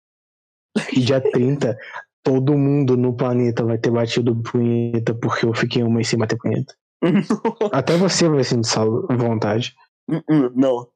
E 0.92 1.00
dia 1.00 1.22
30, 1.22 1.78
todo 2.24 2.58
mundo 2.58 2.98
no 2.98 3.16
planeta 3.16 3.64
vai 3.64 3.78
ter 3.78 3.92
batido 3.92 4.36
punheta 4.42 5.14
porque 5.14 5.46
eu 5.46 5.54
fiquei 5.54 5.84
um 5.84 5.92
mês 5.92 6.08
sem 6.10 6.20
bater 6.20 6.38
punheta. 6.38 6.74
Até 7.72 7.98
você 7.98 8.28
vai 8.28 8.44
sentir 8.44 8.80
vontade. 9.18 9.76
Hum, 10.10 10.52
Não. 10.56 10.90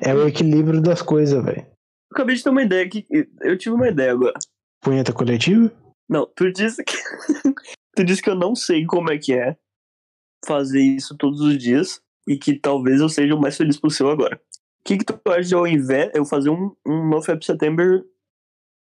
É 0.00 0.12
o 0.14 0.26
equilíbrio 0.26 0.80
das 0.80 1.02
coisas, 1.02 1.42
velho. 1.44 1.66
Acabei 2.12 2.34
de 2.34 2.42
ter 2.42 2.50
uma 2.50 2.62
ideia 2.62 2.84
aqui. 2.84 3.06
Eu 3.40 3.56
tive 3.56 3.74
uma 3.74 3.88
ideia 3.88 4.12
agora. 4.12 4.34
Punheta 4.82 5.12
coletiva? 5.12 5.70
Não, 6.08 6.26
tu 6.34 6.50
disse 6.52 6.82
que. 6.82 6.96
tu 7.94 8.04
disse 8.04 8.22
que 8.22 8.30
eu 8.30 8.34
não 8.34 8.54
sei 8.54 8.86
como 8.86 9.10
é 9.10 9.18
que 9.18 9.34
é 9.34 9.56
fazer 10.46 10.80
isso 10.80 11.16
todos 11.16 11.40
os 11.40 11.58
dias 11.58 12.00
e 12.26 12.38
que 12.38 12.58
talvez 12.58 13.00
eu 13.00 13.08
seja 13.08 13.34
o 13.34 13.40
mais 13.40 13.56
feliz 13.56 13.78
possível 13.78 14.12
agora. 14.12 14.40
O 14.80 14.84
que, 14.84 14.98
que 14.98 15.04
tu 15.04 15.20
acha 15.30 15.42
de 15.42 15.54
ao 15.54 15.66
invés 15.66 16.10
eu 16.14 16.24
fazer 16.24 16.50
um, 16.50 16.74
um 16.86 17.08
NoFap 17.08 17.44
September 17.44 18.04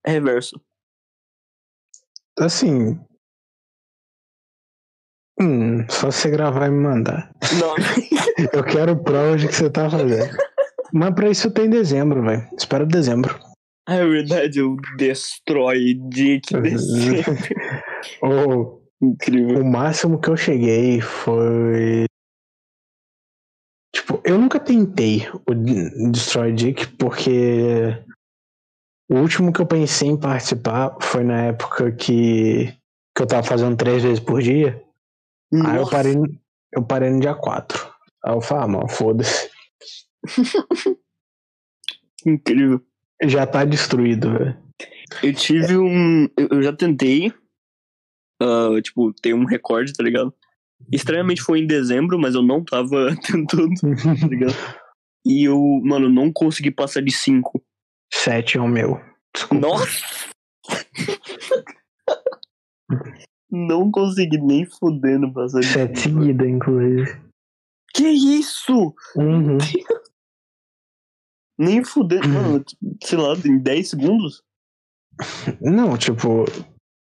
reverso? 0.06 0.60
Assim. 2.38 3.00
Hum, 5.40 5.88
só 5.88 6.10
você 6.10 6.30
gravar 6.30 6.66
e 6.66 6.70
me 6.70 6.82
mandar. 6.82 7.32
Não, 7.60 7.74
Eu 8.52 8.62
quero 8.64 8.96
prova 9.02 9.36
de 9.36 9.48
que 9.48 9.54
você 9.54 9.70
tá 9.70 9.90
fazendo. 9.90 10.36
Mas 10.92 11.14
pra 11.14 11.30
isso 11.30 11.50
tem 11.50 11.68
dezembro, 11.68 12.22
velho. 12.22 12.48
Espero 12.56 12.86
dezembro. 12.86 13.38
É 13.88 14.06
verdade, 14.06 14.58
eu 14.58 14.76
destrói 14.96 15.94
descer. 16.10 17.24
Ou 18.22 18.78
Incrível. 19.00 19.60
O 19.60 19.64
máximo 19.64 20.20
que 20.20 20.28
eu 20.28 20.36
cheguei 20.36 21.00
foi. 21.00 22.04
Tipo, 23.94 24.20
eu 24.24 24.36
nunca 24.38 24.58
tentei 24.58 25.28
o 25.48 25.54
Destroy 26.10 26.52
Dick, 26.52 26.88
porque 26.96 27.96
o 29.08 29.16
último 29.16 29.52
que 29.52 29.60
eu 29.60 29.66
pensei 29.66 30.08
em 30.08 30.16
participar 30.18 30.96
foi 31.00 31.22
na 31.22 31.44
época 31.44 31.92
que, 31.92 32.66
que 33.16 33.22
eu 33.22 33.26
tava 33.26 33.44
fazendo 33.44 33.76
três 33.76 34.02
vezes 34.02 34.20
por 34.20 34.42
dia. 34.42 34.82
Aí 35.54 35.76
eu 35.76 35.82
Nossa, 35.82 35.90
parei, 35.92 36.14
no- 36.16 36.40
eu 36.72 36.82
parei 36.84 37.10
no 37.10 37.20
dia 37.20 37.34
4. 37.34 37.88
Aí 38.24 38.34
eu 38.34 38.40
falei, 38.40 38.64
ah, 38.64 38.68
mano, 38.68 38.88
foda-se. 38.88 39.48
incrível. 42.26 42.84
Já 43.24 43.46
tá 43.46 43.64
destruído, 43.64 44.32
velho. 44.32 44.56
Eu 45.22 45.34
tive 45.34 45.76
um. 45.76 46.28
Eu 46.36 46.62
já 46.62 46.72
tentei. 46.72 47.32
ah, 48.40 48.80
tipo, 48.82 49.12
ter 49.14 49.34
um 49.34 49.44
recorde, 49.44 49.92
tá 49.92 50.04
ligado? 50.04 50.32
Estranhamente 50.92 51.42
foi 51.42 51.60
em 51.60 51.66
dezembro, 51.66 52.18
mas 52.18 52.34
eu 52.34 52.42
não 52.42 52.64
tava 52.64 53.14
tentando, 53.26 53.74
tá 54.20 54.26
ligado? 54.28 54.54
E 55.26 55.48
eu, 55.48 55.60
mano, 55.82 56.08
não 56.08 56.32
consegui 56.32 56.70
passar 56.70 57.02
de 57.02 57.12
5. 57.12 57.60
7 58.14 58.58
é 58.58 58.60
o 58.60 58.68
meu. 58.68 59.00
Desculpa. 59.34 59.66
Nossa! 59.66 60.28
não 63.50 63.90
consegui 63.90 64.38
nem 64.38 64.64
fudendo 64.64 65.32
passar 65.32 65.60
de 65.60 65.66
7 65.66 66.00
cinco. 66.00 66.20
seguida, 66.20 66.48
inclusive. 66.48 67.20
Que 67.92 68.06
isso? 68.06 68.94
Uhum. 69.16 69.58
Nem 71.58 71.82
fudendo, 71.84 72.28
mano, 72.28 72.64
sei 73.02 73.18
lá, 73.18 73.34
em 73.44 73.58
10 73.58 73.90
segundos? 73.90 74.42
Não, 75.60 75.96
tipo, 75.96 76.44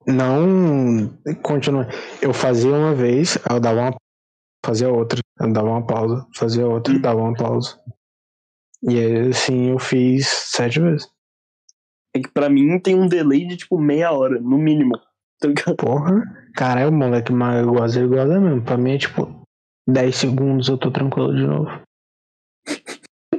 não 0.06 1.10
continua. 1.42 1.88
Eu 2.22 2.34
fazia 2.34 2.72
uma 2.72 2.94
vez, 2.94 3.38
eu 3.50 3.60
dava 3.60 3.82
uma 3.82 3.96
fazia 4.66 4.90
outra, 4.90 5.20
eu 5.40 5.52
dava 5.52 5.68
uma 5.68 5.86
pausa, 5.86 6.28
fazia 6.36 6.68
outra, 6.68 6.98
dava 7.00 7.22
uma 7.22 7.34
pausa. 7.34 7.80
E 8.82 9.00
aí, 9.00 9.30
assim, 9.30 9.72
eu 9.72 9.80
fiz 9.80 10.28
sete 10.28 10.80
vezes. 10.80 11.08
É 12.16 12.20
que 12.20 12.30
pra 12.30 12.50
mim 12.50 12.80
tem 12.80 12.96
um 12.96 13.08
delay 13.08 13.48
de 13.48 13.58
tipo 13.58 13.80
meia 13.80 14.12
hora, 14.12 14.40
no 14.40 14.58
mínimo. 14.58 14.98
Tá 15.40 15.48
ligado? 15.48 15.76
Porra, 15.78 16.22
caralho, 16.56 16.90
o 16.90 16.94
moleque 16.94 17.32
mais 17.32 17.66
gosta, 17.66 18.00
ele 18.00 18.10
gosta 18.10 18.40
mesmo. 18.40 18.62
Pra 18.62 18.78
mim 18.78 18.94
é 18.94 18.98
tipo 18.98 19.44
10 19.88 20.16
segundos 20.16 20.68
eu 20.68 20.78
tô 20.78 20.92
tranquilo 20.92 21.36
de 21.36 21.46
novo. 21.46 21.82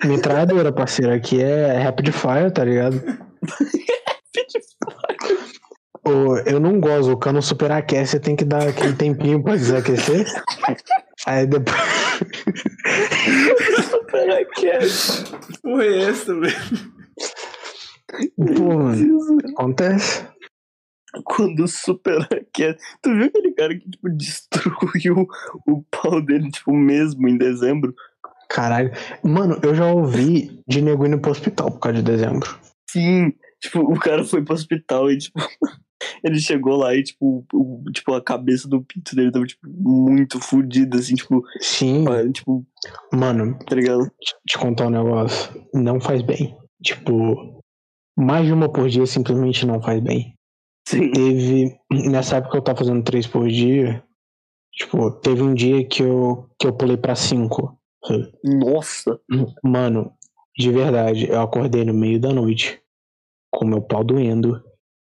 Metralhadora, 0.07 0.73
parceiro, 0.73 1.13
aqui 1.13 1.43
é 1.43 1.79
rapid 1.79 2.11
fire, 2.13 2.51
tá 2.53 2.65
ligado? 2.65 3.01
Ô, 6.07 6.37
eu 6.39 6.61
não 6.61 6.79
gosto, 6.81 7.13
o 7.13 7.17
cano 7.19 7.41
superaquece, 7.41 8.13
você 8.13 8.21
tem 8.21 8.37
que 8.37 8.45
dar 8.45 8.69
aquele 8.69 8.95
tempinho 8.95 9.43
pra 9.43 9.57
desaquecer. 9.57 10.27
Aí 11.27 11.47
depois. 11.47 11.77
Porra, 15.63 15.85
é 15.85 16.03
essa, 16.03 16.35
velho? 16.39 16.55
Pô, 18.57 18.75
mano, 18.75 19.39
acontece. 19.57 20.27
Quando 21.25 21.67
supera 21.69 22.29
que 22.53 22.65
é- 22.65 22.77
Tu 23.01 23.11
viu 23.15 23.27
aquele 23.27 23.53
cara 23.53 23.75
que 23.79 23.89
tipo, 23.89 24.11
destruiu 24.11 25.27
o 25.67 25.83
pau 25.91 26.21
dele, 26.21 26.51
tipo, 26.51 26.73
mesmo 26.73 27.29
em 27.29 27.39
dezembro? 27.39 27.95
Caralho. 28.55 28.93
Mano, 29.25 29.59
eu 29.65 29.75
já 29.75 29.85
ouvi 29.93 30.63
de 30.69 30.81
nego 30.81 31.05
indo 31.05 31.19
pro 31.19 31.33
hospital 31.33 31.73
por 31.73 31.81
causa 31.81 32.01
de 32.01 32.05
dezembro. 32.05 32.57
Sim. 32.89 33.33
Tipo, 33.61 33.81
o 33.81 33.99
cara 33.99 34.23
foi 34.23 34.45
pro 34.45 34.55
hospital 34.55 35.11
e, 35.11 35.19
tipo, 35.19 35.41
ele 36.23 36.39
chegou 36.39 36.77
lá 36.77 36.95
e, 36.95 37.03
tipo, 37.03 37.45
o, 37.53 37.83
tipo, 37.93 38.15
a 38.15 38.23
cabeça 38.23 38.69
do 38.69 38.81
pinto 38.81 39.17
dele 39.17 39.33
tava, 39.33 39.45
tipo, 39.45 39.67
muito 39.69 40.39
fodida, 40.39 40.99
assim, 40.99 41.17
tipo, 41.17 41.43
Sim, 41.61 42.05
ah, 42.09 42.31
tipo, 42.31 42.65
mano, 43.13 43.59
tá 43.59 43.75
ligado? 43.75 44.09
te 44.47 44.57
contar 44.57 44.87
um 44.87 44.91
negócio. 44.91 45.67
Não 45.75 46.01
faz 46.01 46.23
bem. 46.23 46.57
Tipo, 46.81 47.61
mais 48.17 48.47
de 48.47 48.53
uma 48.53 48.73
por 48.73 48.89
dia 48.89 49.05
simplesmente 49.05 49.67
não 49.67 49.83
faz 49.83 50.01
bem. 50.01 50.33
Sim. 50.87 51.11
Teve. 51.11 51.77
Nessa 51.91 52.37
época 52.37 52.59
eu 52.59 52.63
tava 52.63 52.79
fazendo 52.79 53.03
três 53.03 53.27
por 53.27 53.49
dia. 53.49 54.05
Tipo, 54.73 55.11
teve 55.11 55.43
um 55.43 55.55
dia 55.55 55.85
que 55.89 56.05
eu, 56.05 56.49
que 56.61 56.69
eu 56.69 56.77
pulei 56.77 56.97
pra 56.97 57.17
cinco. 57.17 57.77
Nossa. 58.45 59.19
Mano, 59.63 60.13
de 60.57 60.71
verdade, 60.71 61.29
eu 61.29 61.41
acordei 61.41 61.85
no 61.85 61.95
meio 61.95 62.21
da 62.21 62.33
noite 62.33 62.81
com 63.51 63.65
meu 63.65 63.81
pau 63.83 64.05
doendo. 64.05 64.63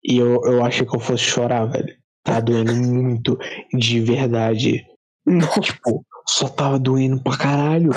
E 0.03 0.17
eu, 0.17 0.41
eu 0.45 0.63
achei 0.63 0.85
que 0.85 0.95
eu 0.95 0.99
fosse 0.99 1.23
chorar, 1.23 1.65
velho. 1.65 1.95
Tá 2.23 2.39
doendo 2.39 2.75
muito, 2.75 3.37
de 3.73 3.99
verdade. 3.99 4.85
Nossa. 5.25 5.61
Tipo, 5.61 6.05
só 6.27 6.47
tava 6.47 6.79
doendo 6.79 7.21
pra 7.23 7.37
caralho. 7.37 7.91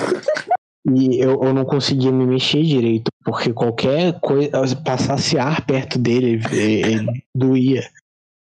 E 0.87 1.19
eu, 1.19 1.43
eu 1.43 1.53
não 1.53 1.65
conseguia 1.65 2.11
me 2.11 2.25
mexer 2.27 2.61
direito, 2.63 3.09
porque 3.23 3.51
qualquer 3.51 4.19
coisa, 4.19 4.75
passasse 4.83 5.37
ar 5.37 5.65
perto 5.65 5.97
dele, 5.97 6.39
ele, 6.51 6.93
ele 6.93 7.23
doía, 7.33 7.89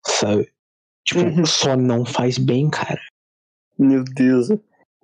sabe? 0.06 0.48
Tipo, 1.06 1.20
Uhum. 1.20 1.46
só 1.46 1.76
não 1.76 2.04
faz 2.04 2.38
bem, 2.38 2.68
cara. 2.68 3.00
Meu 3.78 4.02
Deus. 4.02 4.48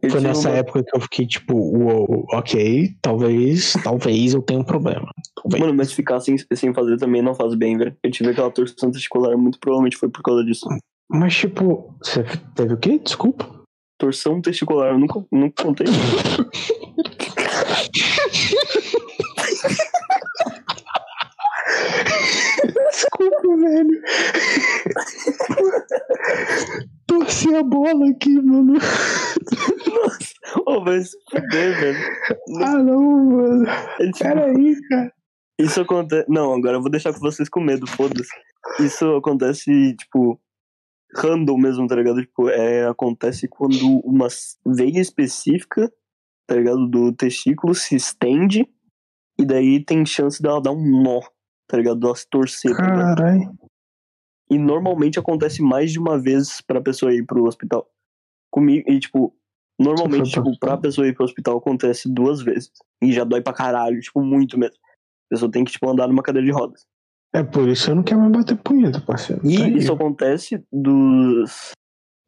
Eu 0.03 0.11
Foi 0.11 0.21
nessa 0.21 0.49
uma- 0.49 0.57
época 0.59 0.83
que 0.83 0.97
eu 0.97 1.01
fiquei 1.01 1.27
tipo, 1.27 1.55
uou, 1.55 2.27
ok, 2.33 2.95
talvez, 3.03 3.75
talvez 3.85 4.33
eu 4.35 4.41
tenha 4.41 4.61
um 4.61 4.65
problema. 4.65 5.07
Talvez. 5.43 5.61
Mano, 5.63 5.75
mas 5.75 5.93
ficar 5.93 6.21
sem, 6.21 6.37
sem 6.55 6.73
fazer 6.73 6.97
também 6.97 7.21
não 7.21 7.35
faz 7.35 7.55
bem, 7.55 7.77
velho. 7.77 7.95
Eu 8.03 8.11
tive 8.11 8.31
aquela 8.31 8.51
torção 8.51 8.91
testicular, 8.91 9.37
muito 9.37 9.59
provavelmente 9.61 9.97
foi 9.99 10.09
por 10.09 10.23
causa 10.23 10.43
disso. 10.45 10.67
Mas 11.11 11.35
tipo, 11.35 11.95
você 12.03 12.25
teve 12.55 12.75
o 12.75 12.79
quê? 12.79 12.99
Desculpa. 12.99 13.47
Torção 13.99 14.41
testicular, 14.41 14.93
eu 14.93 14.99
nunca, 14.99 15.23
nunca 15.31 15.63
contei. 15.63 15.87
Desculpa, 22.91 23.57
velho. 23.57 24.03
Torci 27.07 27.55
a 27.55 27.63
bola 27.63 28.11
aqui, 28.11 28.41
mano. 28.41 28.75
Ô, 30.67 30.85
vai 30.85 31.01
se 31.01 31.17
fuder, 31.31 31.81
velho. 31.81 31.99
Ah, 32.63 32.79
não, 32.79 33.01
mano. 33.01 33.67
É 33.69 34.11
Peraí, 34.19 34.77
cara. 34.89 35.13
Isso 35.59 35.81
acontece. 35.81 36.27
Não, 36.29 36.55
agora 36.55 36.77
eu 36.79 36.81
vou 36.81 36.91
deixar 36.91 37.13
com 37.13 37.21
vocês 37.21 37.49
com 37.49 37.61
medo, 37.61 37.87
foda-se. 37.87 38.31
Isso 38.83 39.17
acontece, 39.17 39.95
tipo, 39.97 40.41
random 41.15 41.59
mesmo, 41.59 41.87
tá 41.87 41.97
ligado? 41.97 42.21
Tipo, 42.21 42.49
é, 42.49 42.87
acontece 42.87 43.49
quando 43.49 44.01
uma 44.05 44.29
veia 44.67 45.01
específica, 45.01 45.93
tá 46.47 46.57
ligado? 46.57 46.89
Do 46.89 47.13
testículo 47.13 47.75
se 47.75 47.97
estende 47.97 48.67
e 49.39 49.45
daí 49.45 49.85
tem 49.85 50.05
chance 50.05 50.43
dela 50.43 50.61
dar 50.61 50.73
um 50.73 51.03
nó, 51.03 51.21
tá 51.71 51.77
ligado? 51.77 52.01
Dela 52.01 52.15
se 52.15 52.29
torcer, 52.29 52.77
tá? 52.77 52.83
Caralho. 52.83 53.55
E 54.51 54.59
normalmente 54.59 55.19
acontece 55.19 55.63
mais 55.63 55.93
de 55.93 55.99
uma 55.99 56.19
vez 56.19 56.61
pra 56.61 56.81
pessoa 56.81 57.15
ir 57.15 57.25
pro 57.25 57.45
hospital. 57.45 57.89
Comigo, 58.51 58.91
e 58.91 58.99
tipo, 58.99 59.33
normalmente, 59.79 60.33
tipo, 60.33 60.59
pra 60.59 60.77
pessoa 60.77 61.07
ir 61.07 61.15
pro 61.15 61.25
hospital 61.25 61.59
acontece 61.59 62.13
duas 62.13 62.43
vezes. 62.43 62.73
E 63.01 63.13
já 63.13 63.23
dói 63.23 63.41
pra 63.41 63.53
caralho, 63.53 64.01
tipo, 64.01 64.21
muito 64.21 64.59
mesmo. 64.59 64.77
A 64.77 65.35
pessoa 65.35 65.51
tem 65.51 65.65
que, 65.65 65.71
tipo, 65.71 65.89
andar 65.89 66.09
numa 66.09 66.23
cadeira 66.23 66.45
de 66.45 66.53
rodas. 66.53 66.85
É 67.33 67.45
por 67.45 67.69
isso 67.69 67.85
que 67.85 67.91
eu 67.93 67.95
não 67.95 68.03
quero 68.03 68.21
mais 68.21 68.33
bater 68.33 68.59
punheta, 68.59 69.01
parceiro. 69.01 69.41
E 69.47 69.57
Tá 69.57 69.69
isso 69.69 69.93
acontece 69.93 70.65
dos, 70.73 71.71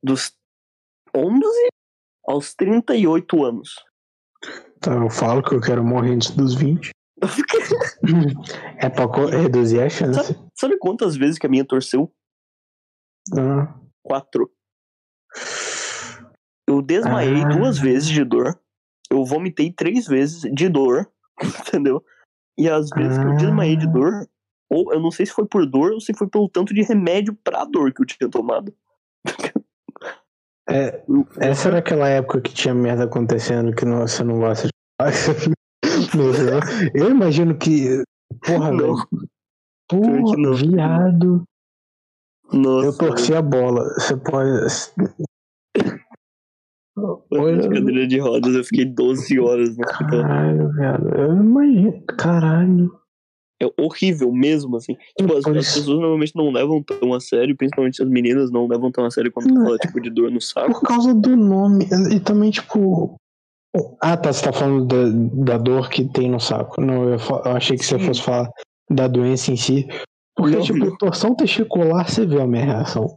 dos 0.00 0.32
11 1.14 1.42
aos 2.24 2.54
38 2.54 3.44
anos. 3.44 3.74
Tá, 4.80 4.94
eu 4.94 5.10
falo 5.10 5.42
que 5.42 5.54
eu 5.54 5.60
quero 5.60 5.84
morrer 5.84 6.12
antes 6.12 6.30
dos 6.30 6.54
20. 6.54 6.90
É 8.78 8.88
pra 8.88 9.06
reduzir 9.30 9.80
a 9.82 9.88
chance. 9.88 10.36
Sabe 10.58 10.78
quantas 10.78 11.16
vezes 11.16 11.38
que 11.38 11.46
a 11.46 11.50
minha 11.50 11.64
torceu? 11.64 12.12
Ah, 13.36 13.74
Quatro. 14.04 14.50
Eu 16.68 16.82
desmaiei 16.82 17.42
Ah. 17.44 17.48
duas 17.48 17.78
vezes 17.78 18.08
de 18.08 18.24
dor. 18.24 18.58
Eu 19.10 19.24
vomitei 19.24 19.72
três 19.72 20.06
vezes 20.06 20.40
de 20.52 20.68
dor. 20.68 21.10
Entendeu? 21.76 22.04
E 22.58 22.68
às 22.68 22.88
vezes 22.90 23.18
que 23.18 23.24
eu 23.24 23.36
desmaiei 23.36 23.76
de 23.76 23.86
Ah. 23.86 23.90
dor, 23.90 24.28
ou 24.70 24.92
eu 24.92 25.00
não 25.00 25.10
sei 25.10 25.26
se 25.26 25.32
foi 25.32 25.46
por 25.46 25.64
dor 25.66 25.92
ou 25.92 26.00
se 26.00 26.12
foi 26.14 26.28
pelo 26.28 26.48
tanto 26.48 26.74
de 26.74 26.82
remédio 26.82 27.34
pra 27.44 27.64
dor 27.64 27.92
que 27.92 28.02
eu 28.02 28.06
tinha 28.06 28.28
tomado. 28.28 28.74
é, 30.68 31.02
essa 31.40 31.68
era 31.68 31.78
aquela 31.78 32.08
época 32.08 32.40
que 32.40 32.52
tinha 32.54 32.74
merda 32.74 33.04
acontecendo 33.04 33.74
que 33.74 33.84
não- 33.84 34.06
você 34.06 34.22
não 34.24 34.38
gosta 34.40 34.68
de 34.68 34.72
Meu 36.14 36.32
Deus. 36.32 36.64
Eu 36.94 37.10
imagino 37.10 37.56
que. 37.56 38.02
Porra, 38.44 38.70
Não. 38.70 38.96
velho. 38.96 39.08
Que 39.88 39.96
não. 40.36 40.54
Viado. 40.54 41.42
Nossa, 42.52 42.86
Eu 42.86 42.96
torci 42.98 43.34
a 43.34 43.42
bola. 43.42 43.84
Você 43.94 44.16
pode. 44.16 44.50
Foi 47.28 47.58
de 47.58 47.68
cadeira 47.68 48.06
de 48.06 48.18
rodas, 48.18 48.54
eu 48.54 48.64
fiquei 48.64 48.84
12 48.84 49.38
horas 49.40 49.76
no 49.76 49.84
hospital. 49.84 50.22
Caralho, 50.22 50.72
viado. 50.72 51.08
Eu 51.08 51.32
imagino. 51.36 52.02
Caralho. 52.18 53.02
É 53.62 53.66
horrível 53.80 54.32
mesmo, 54.32 54.76
assim. 54.76 54.96
Tipo, 55.16 55.36
as, 55.36 55.46
as 55.46 55.74
pessoas 55.74 55.98
normalmente 55.98 56.34
não 56.34 56.50
levam 56.50 56.82
tão 56.82 57.14
a 57.14 57.20
sério, 57.20 57.56
principalmente 57.56 58.02
as 58.02 58.08
meninas 58.08 58.50
não 58.50 58.66
levam 58.66 58.90
tão 58.90 59.04
a 59.04 59.10
sério 59.10 59.30
quando 59.30 59.54
Não, 59.54 59.64
fala, 59.64 59.78
tipo, 59.78 60.00
de 60.00 60.10
dor 60.10 60.30
no 60.30 60.40
saco. 60.40 60.72
Por 60.72 60.82
causa 60.82 61.14
do 61.14 61.36
nome. 61.36 61.88
E 62.12 62.18
também, 62.18 62.50
tipo. 62.50 63.14
Ah, 64.00 64.16
tá. 64.16 64.32
Você 64.32 64.44
tá 64.44 64.52
falando 64.52 64.86
da, 64.86 65.54
da 65.54 65.58
dor 65.58 65.88
que 65.88 66.04
tem 66.12 66.30
no 66.30 66.40
saco. 66.40 66.80
Não, 66.80 67.08
eu, 67.08 67.18
eu 67.18 67.52
achei 67.52 67.76
que 67.76 67.84
você 67.84 67.98
Sim. 67.98 68.06
fosse 68.06 68.22
falar 68.22 68.50
da 68.90 69.08
doença 69.08 69.50
em 69.50 69.56
si. 69.56 69.86
Porque, 70.36 70.56
Não, 70.56 70.62
tipo, 70.62 70.98
torção 70.98 71.34
testicular, 71.34 72.08
você 72.08 72.26
viu 72.26 72.40
a 72.40 72.46
minha 72.46 72.64
reação. 72.64 73.16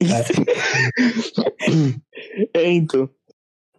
É, 2.52 2.70
então. 2.70 3.08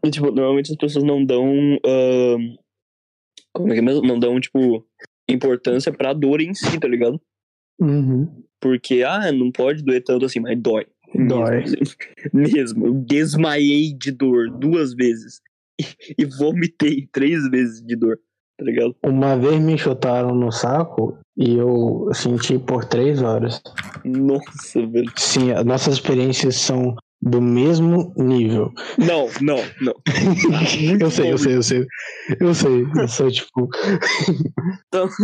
E, 0.04 0.10
tipo, 0.10 0.32
normalmente 0.32 0.72
as 0.72 0.78
pessoas 0.78 1.04
não 1.04 1.24
dão. 1.26 1.46
ahn, 1.86 2.56
como 3.54 3.70
é 3.70 3.74
que 3.74 3.80
é 3.80 3.82
mesmo? 3.82 4.02
Não 4.02 4.18
dão, 4.18 4.40
tipo, 4.40 4.86
importância 5.30 5.92
pra 5.92 6.14
dor 6.14 6.42
em 6.42 6.54
si, 6.54 6.80
tá 6.80 6.88
ligado? 6.88 7.20
Uhum. 7.80 8.44
Porque, 8.62 9.04
ah, 9.04 9.32
não 9.32 9.52
pode 9.52 9.84
doer 9.84 10.04
tanto 10.04 10.26
assim, 10.26 10.40
mas 10.40 10.60
dói. 10.60 10.86
Dói. 11.28 11.62
Mesmo, 11.62 11.78
mesmo. 12.34 12.88
Eu 12.88 12.94
desmaiei 12.94 13.94
de 13.94 14.12
dor 14.12 14.50
duas 14.52 14.94
vezes. 14.94 15.42
E, 15.80 15.86
e 16.24 16.26
vomitei 16.26 17.08
três 17.12 17.48
vezes 17.50 17.82
de 17.86 17.96
dor, 17.96 18.18
tá 18.58 18.64
ligado? 18.66 18.96
Uma 19.04 19.36
vez 19.38 19.60
me 19.60 19.78
chutaram 19.78 20.34
no 20.34 20.52
saco 20.52 21.18
e 21.38 21.56
eu 21.58 22.10
senti 22.14 22.58
por 22.58 22.86
três 22.86 23.22
horas. 23.22 23.62
Nossa, 24.06 24.86
velho. 24.88 25.12
Sim, 25.18 25.52
as 25.52 25.66
nossas 25.66 25.96
experiências 25.96 26.56
são 26.56 26.96
do 27.22 27.42
mesmo 27.42 28.14
nível. 28.18 28.72
Não, 28.98 29.28
não, 29.42 29.58
não. 29.82 29.94
eu 31.02 31.10
sei, 31.12 31.32
eu 31.34 31.38
sei, 31.38 31.56
eu 31.58 31.64
sei. 31.64 31.86
Eu 32.40 32.54
sei, 32.54 32.86
eu 32.98 33.08
sou 33.08 33.30
tipo. 33.32 33.68
Então- 34.88 35.10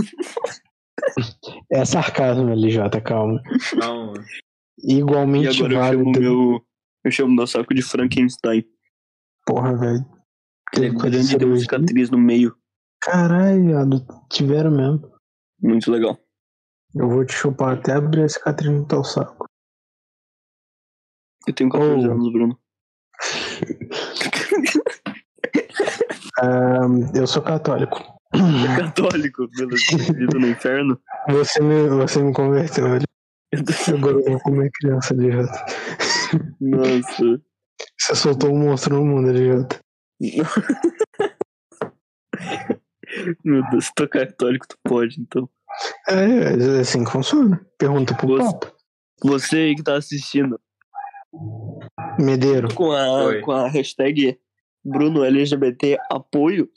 É 1.71 1.83
sarcasmo, 1.85 2.49
LJ, 2.53 3.01
calma. 3.03 3.41
Não, 3.75 4.13
E 4.83 4.95
Igualmente 4.99 5.63
agora 5.63 5.73
eu 5.73 5.79
válido. 5.79 6.03
chamo 6.03 6.19
meu. 6.19 6.61
Eu 7.03 7.11
chamo 7.11 7.35
meu 7.35 7.47
saco 7.47 7.73
de 7.73 7.81
Frankenstein. 7.81 8.63
Porra, 9.45 9.75
velho. 9.77 10.05
Ele 10.75 10.87
é 10.87 10.89
grande 10.89 11.35
e 11.35 11.37
tem 11.37 11.47
uma 11.47 11.57
cicatriz 11.57 12.09
no 12.09 12.17
meio. 12.17 12.55
Caralho, 13.01 13.65
viado, 13.65 14.05
tiveram 14.29 14.71
mesmo. 14.71 15.11
Muito 15.61 15.91
legal. 15.91 16.17
Eu 16.95 17.09
vou 17.09 17.25
te 17.25 17.33
chupar 17.33 17.77
até 17.77 17.93
abrir 17.93 18.23
a 18.23 18.29
cicatriz 18.29 18.71
no 18.71 18.85
teu 18.87 19.03
saco. 19.03 19.45
Eu 21.47 21.53
tenho 21.53 21.69
14 21.69 22.07
Oh. 22.07 22.11
anos, 22.11 22.31
Bruno. 22.31 22.59
Ah, 26.39 26.87
eu 27.13 27.27
sou 27.27 27.41
católico. 27.41 28.01
Católico, 28.77 29.47
beleza. 29.55 30.13
Vida 30.13 30.39
no 30.39 30.47
inferno. 30.47 30.99
Você 31.29 31.61
me, 31.61 31.87
você 31.89 32.23
me 32.23 32.33
converteu. 32.33 32.85
olha. 32.85 33.03
Agora 33.95 34.17
eu 34.17 34.23
vou 34.23 34.39
comer 34.39 34.71
criança, 34.79 35.13
LJ. 35.13 35.43
Nossa. 36.61 37.41
Você 37.99 38.15
soltou 38.15 38.51
um 38.53 38.59
monstro 38.59 38.95
no 38.95 39.05
mundo, 39.05 39.29
LJ. 39.29 39.67
Meu 43.43 43.67
Deus, 43.69 43.85
se 43.85 43.91
tu 43.95 44.03
é 44.03 44.07
católico, 44.07 44.67
tu 44.67 44.77
pode, 44.83 45.19
então. 45.19 45.49
É, 46.07 46.77
é 46.77 46.79
assim 46.79 47.03
que 47.03 47.11
funciona. 47.11 47.65
Pergunta 47.77 48.15
pro 48.15 48.27
Você- 48.27 48.43
Papa. 48.43 48.73
Você 49.23 49.55
aí 49.57 49.75
que 49.75 49.83
tá 49.83 49.97
assistindo 49.97 50.59
Medeiro. 52.19 52.73
com 52.73 52.91
a, 52.91 53.23
Oi. 53.25 53.41
com 53.41 53.51
a 53.51 53.67
hashtag 53.67 54.39
Bruno 54.83 55.23
LGBT 55.23 55.97
apoio, 56.09 56.67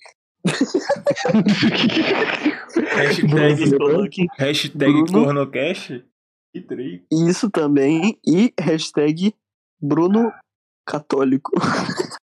Hashtag, 2.94 3.57
vocês 3.57 3.72
coloquem 3.78 4.26
hashtag 4.37 4.92
Bruno. 5.04 5.24
cornocast. 5.24 6.04
Que 6.52 6.61
três. 6.61 7.00
isso 7.11 7.50
também 7.50 8.18
e 8.26 8.52
hashtag 8.61 9.35
Bruno 9.80 10.30
Católico. 10.87 11.50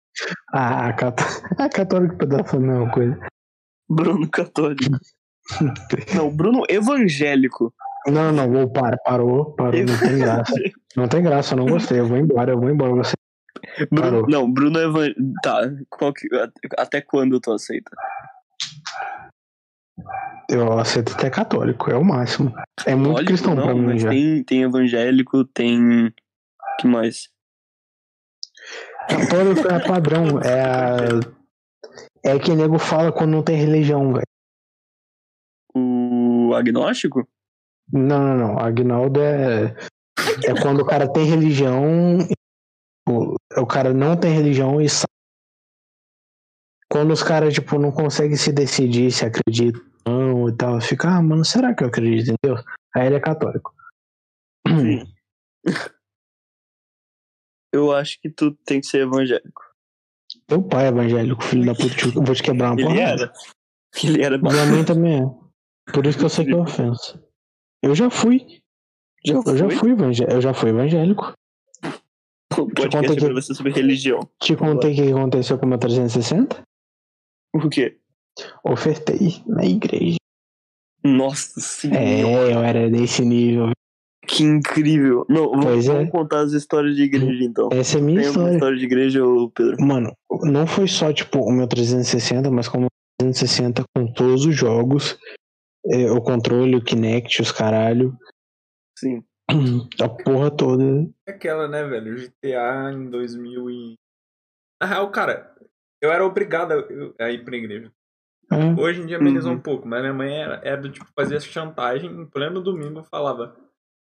Ah, 0.53 0.93
cat... 0.93 1.21
ah, 1.57 1.69
católico 1.69 2.17
pedaço 2.17 2.55
é 2.55 2.59
a 2.59 2.61
mesma 2.61 2.91
coisa. 2.91 3.19
Bruno 3.89 4.29
Católico. 4.29 4.83
Não, 6.15 6.29
Bruno 6.35 6.63
Evangélico. 6.69 7.73
Não, 8.05 8.31
não, 8.31 8.49
vou 8.51 8.69
para, 8.69 8.97
parou, 8.97 9.53
parou, 9.55 9.83
não 9.83 9.97
tem 9.99 10.17
graça. 10.19 10.53
Não 10.95 11.07
tem 11.07 11.21
graça, 11.23 11.53
eu 11.53 11.57
não 11.57 11.65
gostei. 11.67 11.99
Eu 11.99 12.05
vou 12.07 12.17
embora, 12.17 12.51
eu 12.53 12.59
vou 12.59 12.69
embora. 12.69 12.91
Você 12.95 13.13
Bruno, 13.91 14.01
Parou. 14.01 14.25
não, 14.29 14.51
Bruno 14.51 14.79
Evangélico. 14.79 15.21
Tá, 15.43 15.61
qual 15.89 16.13
que- 16.13 16.27
até 16.77 17.01
quando 17.01 17.39
tu 17.39 17.51
aceita? 17.51 17.91
Eu 20.49 20.79
aceito 20.79 21.13
até 21.13 21.29
católico, 21.29 21.89
é 21.91 21.95
o 21.95 22.03
máximo. 22.03 22.53
É 22.85 22.95
muito 22.95 23.09
Católico, 23.09 23.27
cristão 23.27 23.55
não, 23.55 23.63
pra 23.65 23.75
mim 23.75 23.99
já. 23.99 24.09
Tem, 24.09 24.43
tem 24.43 24.61
evangélico, 24.63 25.43
tem. 25.45 26.11
que 26.79 26.87
mais? 26.87 27.29
Católico 29.07 29.67
é 29.67 29.87
padrão, 29.87 30.39
é 30.41 30.61
a... 30.61 30.97
É 32.23 32.39
que 32.39 32.53
nego 32.53 32.77
fala 32.77 33.11
quando 33.11 33.31
não 33.31 33.43
tem 33.43 33.55
religião, 33.55 34.13
velho. 34.13 34.25
O 35.73 36.53
agnóstico? 36.53 37.27
Não, 37.91 38.19
não, 38.19 38.37
não. 38.37 38.59
Agnaldo 38.59 39.21
é. 39.21 39.75
É 40.43 40.61
quando 40.61 40.81
o 40.81 40.85
cara 40.85 41.11
tem 41.11 41.25
religião. 41.25 42.17
O, 43.07 43.35
o 43.55 43.65
cara 43.65 43.93
não 43.93 44.17
tem 44.17 44.33
religião 44.33 44.81
e 44.81 44.89
sabe. 44.89 45.07
Quando 46.89 47.11
os 47.11 47.23
caras, 47.23 47.53
tipo, 47.53 47.77
não 47.77 47.91
conseguem 47.91 48.37
se 48.37 48.51
decidir 48.51 49.11
se 49.11 49.25
acreditam 49.25 49.81
ou 50.05 50.13
não 50.13 50.49
e 50.49 50.55
tal, 50.55 50.81
fica, 50.81 51.09
ah, 51.09 51.21
mano, 51.21 51.43
será 51.43 51.73
que 51.73 51.83
eu 51.83 51.87
acredito 51.87 52.31
em 52.31 52.35
Deus? 52.43 52.63
Aí 52.95 53.07
ele 53.07 53.15
é 53.15 53.19
católico. 53.19 53.73
Sim. 54.67 55.03
Eu 57.73 57.91
acho 57.91 58.19
que 58.21 58.29
tu 58.29 58.51
tem 58.65 58.79
que 58.79 58.87
ser 58.87 59.01
evangélico. 59.01 59.61
Meu 60.49 60.61
pai 60.63 60.85
é 60.85 60.89
evangélico, 60.89 61.43
filho 61.43 61.65
da 61.65 61.73
puta, 61.75 61.95
eu 62.17 62.23
vou 62.23 62.35
te 62.35 62.43
quebrar 62.43 62.71
uma 62.71 62.79
Ele 62.79 62.83
porrada. 62.89 63.03
era. 63.23 63.33
Ele 64.03 64.21
era. 64.23 64.37
Minha 64.37 64.65
mãe 64.65 64.85
também 64.85 65.21
é. 65.21 65.91
Por 65.91 66.05
isso 66.05 66.17
que 66.17 66.25
eu 66.25 66.29
sei 66.29 66.45
que 66.45 66.51
é 66.51 66.55
ofensa. 66.57 67.21
Eu 67.81 67.93
já 67.95 68.09
fui. 68.09 68.61
Já 69.25 69.35
Eu 69.45 69.57
já 69.57 69.69
fui 69.69 69.91
evangélico. 69.91 70.35
Eu 70.37 70.41
já 70.41 70.53
fui 70.53 70.69
evangélico. 70.69 71.33
O 72.57 72.67
podcast 72.73 73.13
que- 73.15 73.25
pra 73.25 73.33
você 73.33 73.53
sobre 73.53 73.71
religião. 73.71 74.19
Te 74.41 74.55
contei 74.55 74.91
o 74.93 74.95
que 74.95 75.11
aconteceu 75.11 75.57
com 75.59 75.65
o 75.65 75.69
meu 75.69 75.77
360? 75.77 76.61
O 77.53 77.69
quê? 77.69 77.99
Ofertei 78.63 79.43
na 79.45 79.65
igreja. 79.65 80.17
Nossa 81.03 81.59
senhora, 81.61 81.99
É, 81.99 82.53
eu 82.53 82.63
era 82.63 82.89
desse 82.89 83.23
nível. 83.23 83.71
Que 84.27 84.43
incrível. 84.43 85.25
Não, 85.29 85.49
vamos, 85.51 85.87
é. 85.87 85.93
vamos 85.93 86.11
contar 86.11 86.39
as 86.41 86.51
histórias 86.53 86.95
de 86.95 87.03
igreja 87.03 87.43
então. 87.43 87.69
Essa 87.71 87.97
é 87.97 88.01
a 88.01 88.03
minha 88.03 88.19
Tem 88.21 88.29
história. 88.29 88.53
história 88.53 88.77
de 88.77 88.85
igreja, 88.85 89.19
Pedro? 89.55 89.85
Mano, 89.85 90.13
não 90.43 90.67
foi 90.67 90.87
só, 90.87 91.11
tipo, 91.13 91.39
o 91.39 91.51
meu 91.51 91.67
360, 91.67 92.51
mas 92.51 92.67
como 92.67 92.85
o 92.85 92.89
360 93.19 93.83
com 93.95 94.11
todos 94.13 94.45
os 94.45 94.55
jogos, 94.55 95.17
é, 95.87 96.11
o 96.11 96.21
controle, 96.21 96.75
o 96.75 96.83
Kinect, 96.83 97.41
os 97.41 97.51
caralho, 97.51 98.15
Sim. 98.99 99.23
a 100.01 100.09
porra 100.09 100.51
toda. 100.51 100.83
É 101.27 101.31
aquela, 101.31 101.67
né, 101.67 101.83
velho? 101.85 102.15
GTA 102.15 102.91
em 102.93 103.09
2000 103.09 103.69
e... 103.69 103.93
Na 104.81 104.87
real, 104.87 105.09
cara, 105.11 105.55
eu 106.01 106.11
era 106.11 106.25
obrigado 106.25 106.73
a- 107.19 107.29
ir 107.31 107.43
pra 107.45 107.55
igreja. 107.55 107.91
É, 108.51 108.79
Hoje 108.81 109.01
em 109.01 109.05
dia 109.05 109.17
amenizou 109.17 109.51
Uhum. 109.51 109.57
um 109.57 109.61
pouco, 109.61 109.87
mas 109.87 110.01
minha 110.01 110.13
mãe 110.13 110.33
era, 110.33 110.61
era 110.63 110.81
do 110.81 110.89
tipo, 110.91 111.05
fazia 111.15 111.39
chantagem 111.39 112.09
em 112.11 112.25
pleno 112.25 112.61
domingo, 112.61 113.03
falava, 113.03 113.55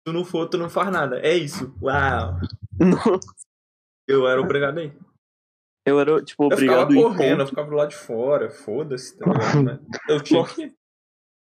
tu 0.08 0.12
não 0.12 0.24
for, 0.24 0.48
tu 0.48 0.56
não 0.56 0.70
faz 0.70 0.90
nada. 0.90 1.20
É 1.20 1.34
isso. 1.34 1.74
Uau. 1.82 2.38
Não, 2.80 3.20
Eu 4.08 4.26
era 4.26 4.40
obrigado 4.40 4.78
a 4.78 4.84
ir. 4.84 4.96
eu 5.86 6.00
era, 6.00 6.22
tipo, 6.24 6.50
Eu 6.50 6.56
ficava 6.56 6.82
obrigado 6.82 6.94
correndo, 6.94 7.40
eu 7.42 7.46
ficava 7.46 7.68
do 7.68 7.76
lado 7.76 7.90
de 7.90 7.96
fora, 7.96 8.50
foda-se, 8.50 9.16
tá 9.18 9.26
ligado? 9.30 9.62
né? 9.62 9.78
Eu 10.08 10.20
tinha 10.22 10.44
que... 10.44 10.74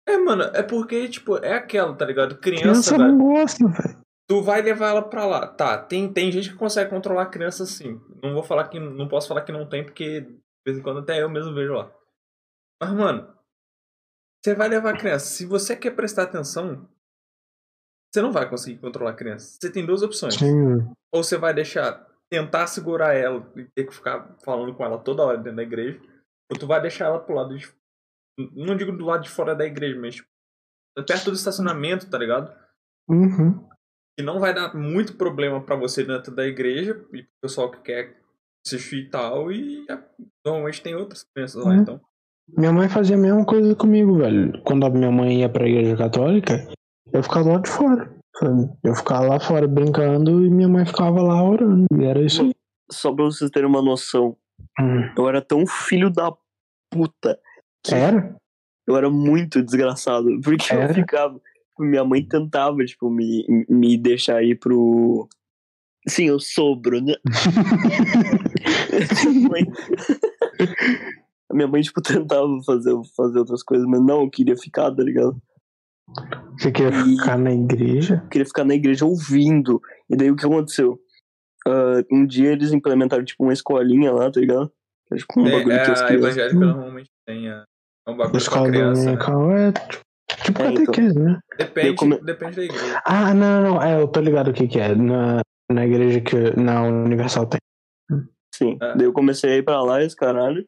É, 0.08 0.18
mano, 0.18 0.44
é 0.44 0.62
porque, 0.64 1.08
tipo, 1.10 1.38
é 1.38 1.54
aquela, 1.54 1.94
tá 1.96 2.06
ligado? 2.06 2.38
Criança, 2.38 2.94
criança 2.94 2.98
velho. 2.98 3.12
não 3.12 3.18
gosta, 3.18 3.68
velho. 3.68 4.04
Tu 4.30 4.42
vai 4.42 4.62
levar 4.62 4.90
ela 4.90 5.02
pra 5.02 5.26
lá. 5.26 5.48
Tá, 5.48 5.78
tem, 5.78 6.12
tem 6.12 6.32
gente 6.32 6.50
que 6.50 6.56
consegue 6.56 6.90
controlar 6.90 7.24
a 7.24 7.30
criança 7.30 7.64
assim. 7.64 8.00
Não 8.22 8.34
vou 8.34 8.44
falar 8.44 8.68
que. 8.68 8.80
Não 8.80 9.08
posso 9.08 9.28
falar 9.28 9.42
que 9.42 9.52
não 9.52 9.68
tem, 9.68 9.84
porque 9.84 10.22
de 10.22 10.40
vez 10.66 10.78
em 10.78 10.82
quando 10.82 11.00
até 11.00 11.22
eu 11.22 11.30
mesmo 11.30 11.54
vejo 11.54 11.74
lá. 11.74 11.94
Mas, 12.82 12.92
mano, 12.94 13.34
você 14.44 14.54
vai 14.56 14.68
levar 14.68 14.94
a 14.94 14.98
criança. 14.98 15.26
Se 15.26 15.46
você 15.46 15.76
quer 15.76 15.92
prestar 15.92 16.24
atenção, 16.24 16.88
você 18.14 18.22
não 18.22 18.32
vai 18.32 18.48
conseguir 18.50 18.78
controlar 18.80 19.12
a 19.12 19.16
criança. 19.16 19.58
Você 19.60 19.72
tem 19.72 19.86
duas 19.86 20.02
opções. 20.04 20.36
Sim. 20.36 20.80
Ou 21.14 21.24
você 21.24 21.38
vai 21.38 21.54
deixar. 21.54 22.06
Tentar 22.32 22.66
segurar 22.68 23.14
ela 23.14 23.46
e 23.56 23.64
ter 23.76 23.84
que 23.86 23.94
ficar 23.94 24.36
falando 24.44 24.74
com 24.74 24.84
ela 24.84 24.98
toda 24.98 25.24
hora 25.24 25.38
dentro 25.38 25.58
da 25.58 25.64
igreja. 25.64 26.00
Ou 26.52 26.58
tu 26.58 26.66
vai 26.66 26.82
deixar 26.82 27.06
ela 27.06 27.20
pro 27.20 27.36
lado 27.36 27.56
de. 27.58 27.72
Não 28.56 28.76
digo 28.76 28.92
do 28.92 29.06
lado 29.06 29.22
de 29.24 29.30
fora 29.30 29.54
da 29.56 29.66
igreja, 29.66 30.00
mas 30.00 30.16
tipo, 30.16 30.28
perto 31.08 31.26
do 31.30 31.36
estacionamento, 31.36 32.10
tá 32.10 32.18
ligado? 32.18 32.52
Uhum. 33.10 33.68
que 34.18 34.24
não 34.24 34.40
vai 34.40 34.54
dar 34.54 34.74
muito 34.76 35.16
problema 35.18 35.60
pra 35.62 35.76
você 35.76 36.04
dentro 36.04 36.34
da 36.34 36.46
igreja 36.46 36.92
e 37.14 37.24
pro 37.24 37.32
pessoal 37.44 37.70
que 37.70 37.82
quer 37.82 38.16
assistir 38.66 38.98
e 39.06 39.10
tal, 39.10 39.52
e 39.52 39.86
normalmente 40.46 40.82
tem 40.82 40.96
outras 40.96 41.24
crianças 41.36 41.64
lá, 41.64 41.72
Uhum. 41.72 41.82
então. 41.82 42.02
Minha 42.58 42.72
mãe 42.72 42.88
fazia 42.90 43.16
a 43.16 43.20
mesma 43.20 43.46
coisa 43.46 43.76
comigo, 43.76 44.18
velho. 44.18 44.62
Quando 44.64 44.86
a 44.86 44.90
minha 44.90 45.12
mãe 45.12 45.42
ia 45.42 45.50
pra 45.50 45.68
igreja 45.68 45.96
católica, 45.98 46.68
eu 47.14 47.24
ficava 47.24 47.54
lá 47.54 47.60
de 47.60 47.70
fora. 47.70 48.14
sabe? 48.38 48.70
Eu 48.84 48.96
ficava 48.96 49.26
lá 49.28 49.40
fora 49.40 49.68
brincando 49.68 50.44
e 50.46 50.50
minha 50.50 50.68
mãe 50.68 50.86
ficava 50.86 51.22
lá 51.22 51.42
orando. 51.44 51.86
E 51.98 52.04
era 52.04 52.22
isso 52.22 52.42
aí. 52.42 52.52
Só 52.92 53.14
pra 53.14 53.26
vocês 53.26 53.50
terem 53.52 53.70
uma 53.70 53.82
noção, 53.82 54.36
Hum. 54.80 55.10
eu 55.18 55.28
era 55.30 55.42
tão 55.42 55.66
filho 55.66 56.10
da 56.10 56.32
puta 56.92 57.40
que 57.84 57.94
Era? 57.94 58.36
eu 58.88 58.96
era 58.98 59.10
muito 59.10 59.62
desgraçado. 59.64 60.28
Porque 60.44 60.74
eu 60.74 60.82
Era? 60.82 60.94
ficava. 60.94 61.40
Minha 61.80 62.04
mãe 62.06 62.24
tentava, 62.26 62.84
tipo, 62.86 63.10
me, 63.10 63.46
me 63.70 63.98
deixar 63.98 64.44
ir 64.44 64.60
pro. 64.60 65.28
Sim, 66.08 66.26
eu 66.26 66.40
né? 67.02 67.14
Mãe- 69.50 69.72
A 71.50 71.54
minha 71.56 71.68
mãe, 71.68 71.82
tipo, 71.82 72.02
tentava 72.02 72.48
fazer, 72.66 72.94
fazer 73.16 73.40
outras 73.40 73.64
coisas, 73.64 73.88
mas 73.88 74.02
não, 74.02 74.22
eu 74.22 74.30
queria 74.30 74.58
ficar, 74.58 74.92
tá 74.94 75.04
ligado? 75.04 75.36
Você 76.58 76.72
queria 76.72 76.90
E- 77.00 77.18
ficar 77.18 77.38
na 77.38 77.52
igreja? 77.52 78.22
Eu 78.24 78.30
queria 78.30 78.46
ficar 78.46 78.64
na 78.64 78.76
igreja 78.76 79.06
ouvindo. 79.06 79.82
E 80.10 80.16
daí 80.16 80.30
o 80.32 80.36
que 80.36 80.46
aconteceu? 80.46 81.00
Ah, 81.68 82.02
um 82.12 82.26
dia 82.26 82.52
eles 82.52 82.72
implementaram, 82.74 83.24
tipo, 83.24 83.44
uma 83.44 83.54
escolinha 83.54 84.12
lá, 84.12 84.30
tá 84.32 84.40
ligado? 84.40 84.72
É, 85.12 85.16
tipo, 85.16 85.40
um 85.42 85.48
É, 85.48 85.52
bagulho 85.52 85.72
é, 85.76 85.86
que 85.86 85.92
as 85.92 86.02
a 86.02 86.08
crianças. 86.08 86.38
evangélica 86.38 86.66
normalmente 86.66 87.10
tem. 87.26 87.50
É 87.50 87.64
é 88.06 88.12
um 88.12 88.18
bagulho 88.18 88.32
pra 88.32 88.38
escola 88.38 88.70
criança. 88.70 89.06
né? 89.06 89.14
é 89.14 89.72
tipo, 89.72 90.04
tipo 90.44 90.62
É, 90.62 90.68
então. 90.72 90.86
catequese, 90.86 91.20
né? 91.20 91.40
Depende, 91.58 91.96
come- 91.96 92.20
depende 92.22 92.56
da 92.58 92.64
igreja. 92.64 93.02
Ah, 93.06 93.34
não, 93.34 93.62
não, 93.62 93.74
não. 93.76 93.82
É, 93.82 94.02
eu 94.02 94.08
tô 94.10 94.20
ligado 94.20 94.50
o 94.50 94.54
que 94.54 94.68
que 94.68 94.80
é. 94.80 94.94
Na, 94.94 95.40
na 95.72 95.86
igreja 95.86 96.20
que. 96.20 96.36
Na 96.60 96.84
Universal 96.84 97.46
tem. 97.48 97.60
Sim. 98.54 98.78
É. 98.82 98.96
Daí 98.98 99.06
eu 99.08 99.14
comecei 99.14 99.52
a 99.54 99.56
ir 99.58 99.64
pra 99.64 99.82
lá, 99.82 100.04
esse 100.04 100.16
caralho. 100.16 100.68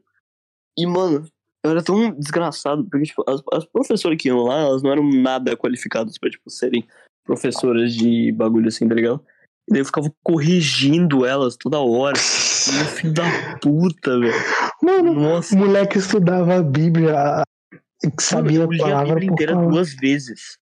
E, 0.77 0.85
mano, 0.87 1.25
eu 1.65 1.71
era 1.71 1.83
tão 1.83 2.11
desgraçado, 2.11 2.85
porque, 2.85 3.05
tipo, 3.05 3.23
as, 3.27 3.41
as 3.53 3.65
professoras 3.65 4.17
que 4.17 4.27
iam 4.27 4.43
lá, 4.43 4.59
elas 4.59 4.83
não 4.83 4.91
eram 4.91 5.09
nada 5.09 5.57
qualificadas 5.57 6.17
pra, 6.17 6.29
tipo, 6.29 6.49
serem 6.49 6.85
professoras 7.25 7.93
de 7.93 8.31
bagulho 8.31 8.67
assim, 8.67 8.87
tá 8.87 8.93
ligado? 8.93 9.21
E 9.67 9.73
daí 9.73 9.81
eu 9.81 9.85
ficava 9.85 10.11
corrigindo 10.23 11.25
elas 11.25 11.57
toda 11.57 11.79
hora. 11.79 12.15
Meu 12.15 12.85
filho 12.85 13.13
da 13.13 13.23
puta, 13.59 14.19
velho. 14.19 14.33
Mano, 14.81 15.13
Nossa. 15.15 15.55
o 15.55 15.57
moleque 15.57 15.97
estudava 15.97 16.55
a 16.57 16.61
Bíblia, 16.61 17.41
que 17.99 18.23
sabia 18.23 18.59
Mano, 18.59 18.71
a 18.71 18.75
eu 18.75 18.77
li 18.77 18.81
a 18.81 18.83
palavra 18.85 19.13
Bíblia 19.15 19.31
inteira 19.31 19.53
palavra. 19.53 19.73
duas 19.73 19.93
vezes. 19.95 20.57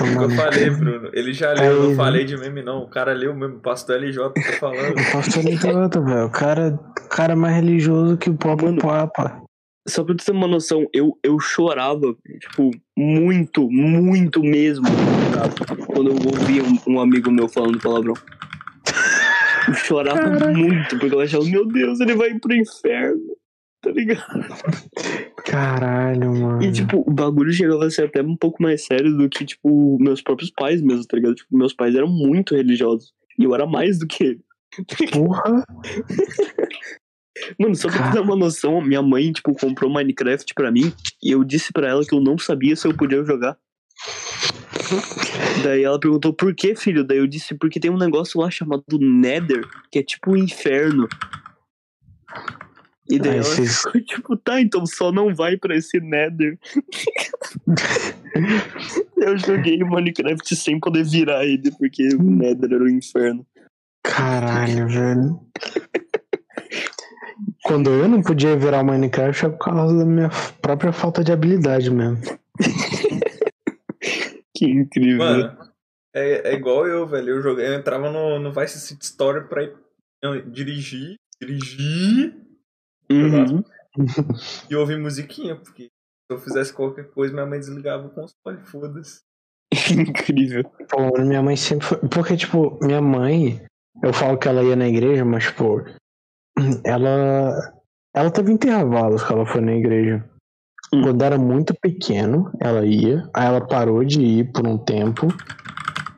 É 0.00 0.02
o 0.02 0.18
que 0.18 0.24
eu 0.24 0.30
falei. 0.30 0.70
Bruno. 0.70 1.10
Ele 1.12 1.32
já 1.32 1.52
leu, 1.52 1.72
eu 1.72 1.82
não 1.82 1.90
né? 1.90 1.96
falei 1.96 2.24
de 2.24 2.36
meme, 2.36 2.62
não. 2.62 2.82
O 2.82 2.88
cara 2.88 3.12
leu 3.12 3.34
mesmo, 3.34 3.60
pastor 3.60 3.96
LJ, 4.00 4.30
tá 4.30 4.52
falando. 4.58 4.98
O 4.98 5.12
pastor 5.12 5.44
idiota, 5.44 6.00
velho. 6.00 6.26
O 6.26 6.30
cara, 6.30 6.78
cara 7.10 7.32
é 7.34 7.36
mais 7.36 7.54
religioso 7.54 8.16
que 8.16 8.30
o 8.30 8.36
próprio 8.36 8.70
Mano. 8.70 8.80
Papa. 8.80 9.42
Só 9.88 10.04
pra 10.04 10.14
tu 10.14 10.24
ter 10.24 10.32
uma 10.32 10.46
noção, 10.46 10.86
eu, 10.92 11.18
eu 11.22 11.40
chorava, 11.40 12.14
tipo, 12.38 12.70
muito, 12.96 13.70
muito 13.70 14.42
mesmo, 14.42 14.84
tá? 15.32 15.86
quando 15.86 16.10
eu 16.10 16.16
ouvia 16.16 16.62
um, 16.62 16.94
um 16.94 17.00
amigo 17.00 17.30
meu 17.30 17.48
falando 17.48 17.80
palavrão. 17.80 18.14
Eu 19.66 19.74
chorava 19.74 20.50
muito, 20.52 20.98
porque 20.98 21.14
eu 21.14 21.20
achava, 21.20 21.44
meu 21.44 21.66
Deus, 21.66 21.98
ele 22.00 22.14
vai 22.14 22.38
pro 22.38 22.54
inferno, 22.54 23.22
tá 23.80 23.90
ligado? 23.90 24.46
Caralho, 25.46 26.34
mano. 26.34 26.62
E, 26.62 26.70
tipo, 26.72 27.02
o 27.06 27.12
bagulho 27.12 27.52
chegava 27.52 27.86
a 27.86 27.90
ser 27.90 28.04
até 28.04 28.22
um 28.22 28.36
pouco 28.36 28.62
mais 28.62 28.84
sério 28.84 29.16
do 29.16 29.28
que, 29.30 29.46
tipo, 29.46 29.98
meus 29.98 30.20
próprios 30.20 30.50
pais 30.50 30.82
mesmo, 30.82 31.06
tá 31.06 31.16
ligado? 31.16 31.36
Tipo, 31.36 31.56
meus 31.56 31.72
pais 31.72 31.94
eram 31.94 32.08
muito 32.08 32.54
religiosos, 32.54 33.12
e 33.38 33.44
eu 33.44 33.54
era 33.54 33.66
mais 33.66 33.98
do 33.98 34.06
que 34.06 34.24
ele. 34.24 34.40
Porra. 35.10 35.64
Mano, 37.58 37.74
só 37.74 37.88
pra 37.88 38.12
ter 38.12 38.20
uma 38.20 38.36
noção, 38.36 38.80
minha 38.80 39.02
mãe, 39.02 39.32
tipo, 39.32 39.52
comprou 39.54 39.92
Minecraft 39.92 40.52
pra 40.54 40.70
mim 40.70 40.92
e 41.22 41.30
eu 41.30 41.44
disse 41.44 41.72
pra 41.72 41.88
ela 41.88 42.04
que 42.04 42.14
eu 42.14 42.20
não 42.20 42.38
sabia 42.38 42.76
se 42.76 42.86
eu 42.86 42.94
podia 42.94 43.24
jogar. 43.24 43.56
Daí 45.62 45.84
ela 45.84 46.00
perguntou 46.00 46.32
por 46.32 46.54
que, 46.54 46.74
filho? 46.74 47.04
Daí 47.04 47.18
eu 47.18 47.26
disse 47.26 47.54
porque 47.54 47.78
tem 47.78 47.90
um 47.90 47.98
negócio 47.98 48.40
lá 48.40 48.50
chamado 48.50 48.98
Nether, 48.98 49.66
que 49.90 49.98
é 49.98 50.02
tipo 50.02 50.32
o 50.32 50.36
inferno. 50.36 51.08
E 53.08 53.18
daí 53.18 53.32
Ai, 53.32 53.38
ela 53.38 53.44
ficou 53.44 54.00
tipo, 54.00 54.36
tá, 54.36 54.60
então 54.60 54.86
só 54.86 55.10
não 55.10 55.34
vai 55.34 55.56
pra 55.56 55.76
esse 55.76 56.00
Nether. 56.00 56.58
eu 59.16 59.36
joguei 59.36 59.82
o 59.82 59.88
Minecraft 59.88 60.54
sem 60.54 60.78
poder 60.78 61.04
virar 61.04 61.44
ele, 61.44 61.70
porque 61.72 62.08
o 62.14 62.22
Nether 62.22 62.72
era 62.72 62.84
o 62.84 62.88
inferno. 62.88 63.44
Caralho, 64.02 64.88
velho. 64.88 65.40
Quando 67.62 67.90
eu 67.90 68.08
não 68.08 68.22
podia 68.22 68.56
virar 68.56 68.82
o 68.82 68.84
Minecraft 68.84 69.46
é 69.46 69.48
por 69.50 69.58
causa 69.58 69.98
da 69.98 70.04
minha 70.04 70.30
própria 70.62 70.92
falta 70.92 71.22
de 71.22 71.32
habilidade 71.32 71.90
mesmo. 71.90 72.18
Que 74.56 74.66
incrível. 74.66 75.16
Mano, 75.16 75.56
é, 76.14 76.50
é 76.50 76.54
igual 76.54 76.86
eu, 76.86 77.06
velho. 77.06 77.30
Eu, 77.30 77.42
joguei, 77.42 77.66
eu 77.66 77.74
entrava 77.74 78.10
no, 78.10 78.38
no 78.38 78.52
Vice 78.52 78.78
City 78.78 79.02
Story 79.06 79.48
pra 79.48 79.62
ir 79.62 79.74
não, 80.22 80.38
dirigir, 80.50 81.16
dirigir 81.40 82.34
Uhum. 83.10 83.64
e 84.70 84.76
ouvir 84.76 84.96
musiquinha, 84.98 85.56
porque 85.56 85.84
se 85.84 85.90
eu 86.30 86.38
fizesse 86.38 86.72
qualquer 86.72 87.10
coisa, 87.10 87.34
minha 87.34 87.44
mãe 87.44 87.58
desligava 87.58 88.06
o 88.06 88.10
console, 88.10 88.64
foda-se. 88.64 89.20
incrível. 89.98 90.64
Pô, 90.88 91.20
minha 91.20 91.42
mãe 91.42 91.56
sempre 91.56 91.86
foi. 91.86 91.98
Porque, 92.08 92.36
tipo, 92.36 92.78
minha 92.80 93.02
mãe, 93.02 93.60
eu 94.02 94.12
falo 94.12 94.38
que 94.38 94.46
ela 94.46 94.62
ia 94.62 94.76
na 94.76 94.88
igreja, 94.88 95.24
mas, 95.24 95.44
tipo, 95.44 95.84
ela. 96.84 97.74
Ela 98.14 98.30
teve 98.30 98.52
intervalos 98.52 99.22
que 99.22 99.32
ela 99.32 99.46
foi 99.46 99.60
na 99.60 99.72
igreja. 99.72 100.24
Hum. 100.92 101.02
Quando 101.02 101.22
era 101.22 101.38
muito 101.38 101.74
pequeno, 101.80 102.50
ela 102.60 102.84
ia. 102.84 103.28
Aí 103.34 103.46
ela 103.46 103.66
parou 103.66 104.04
de 104.04 104.20
ir 104.20 104.52
por 104.52 104.66
um 104.66 104.76
tempo. 104.76 105.28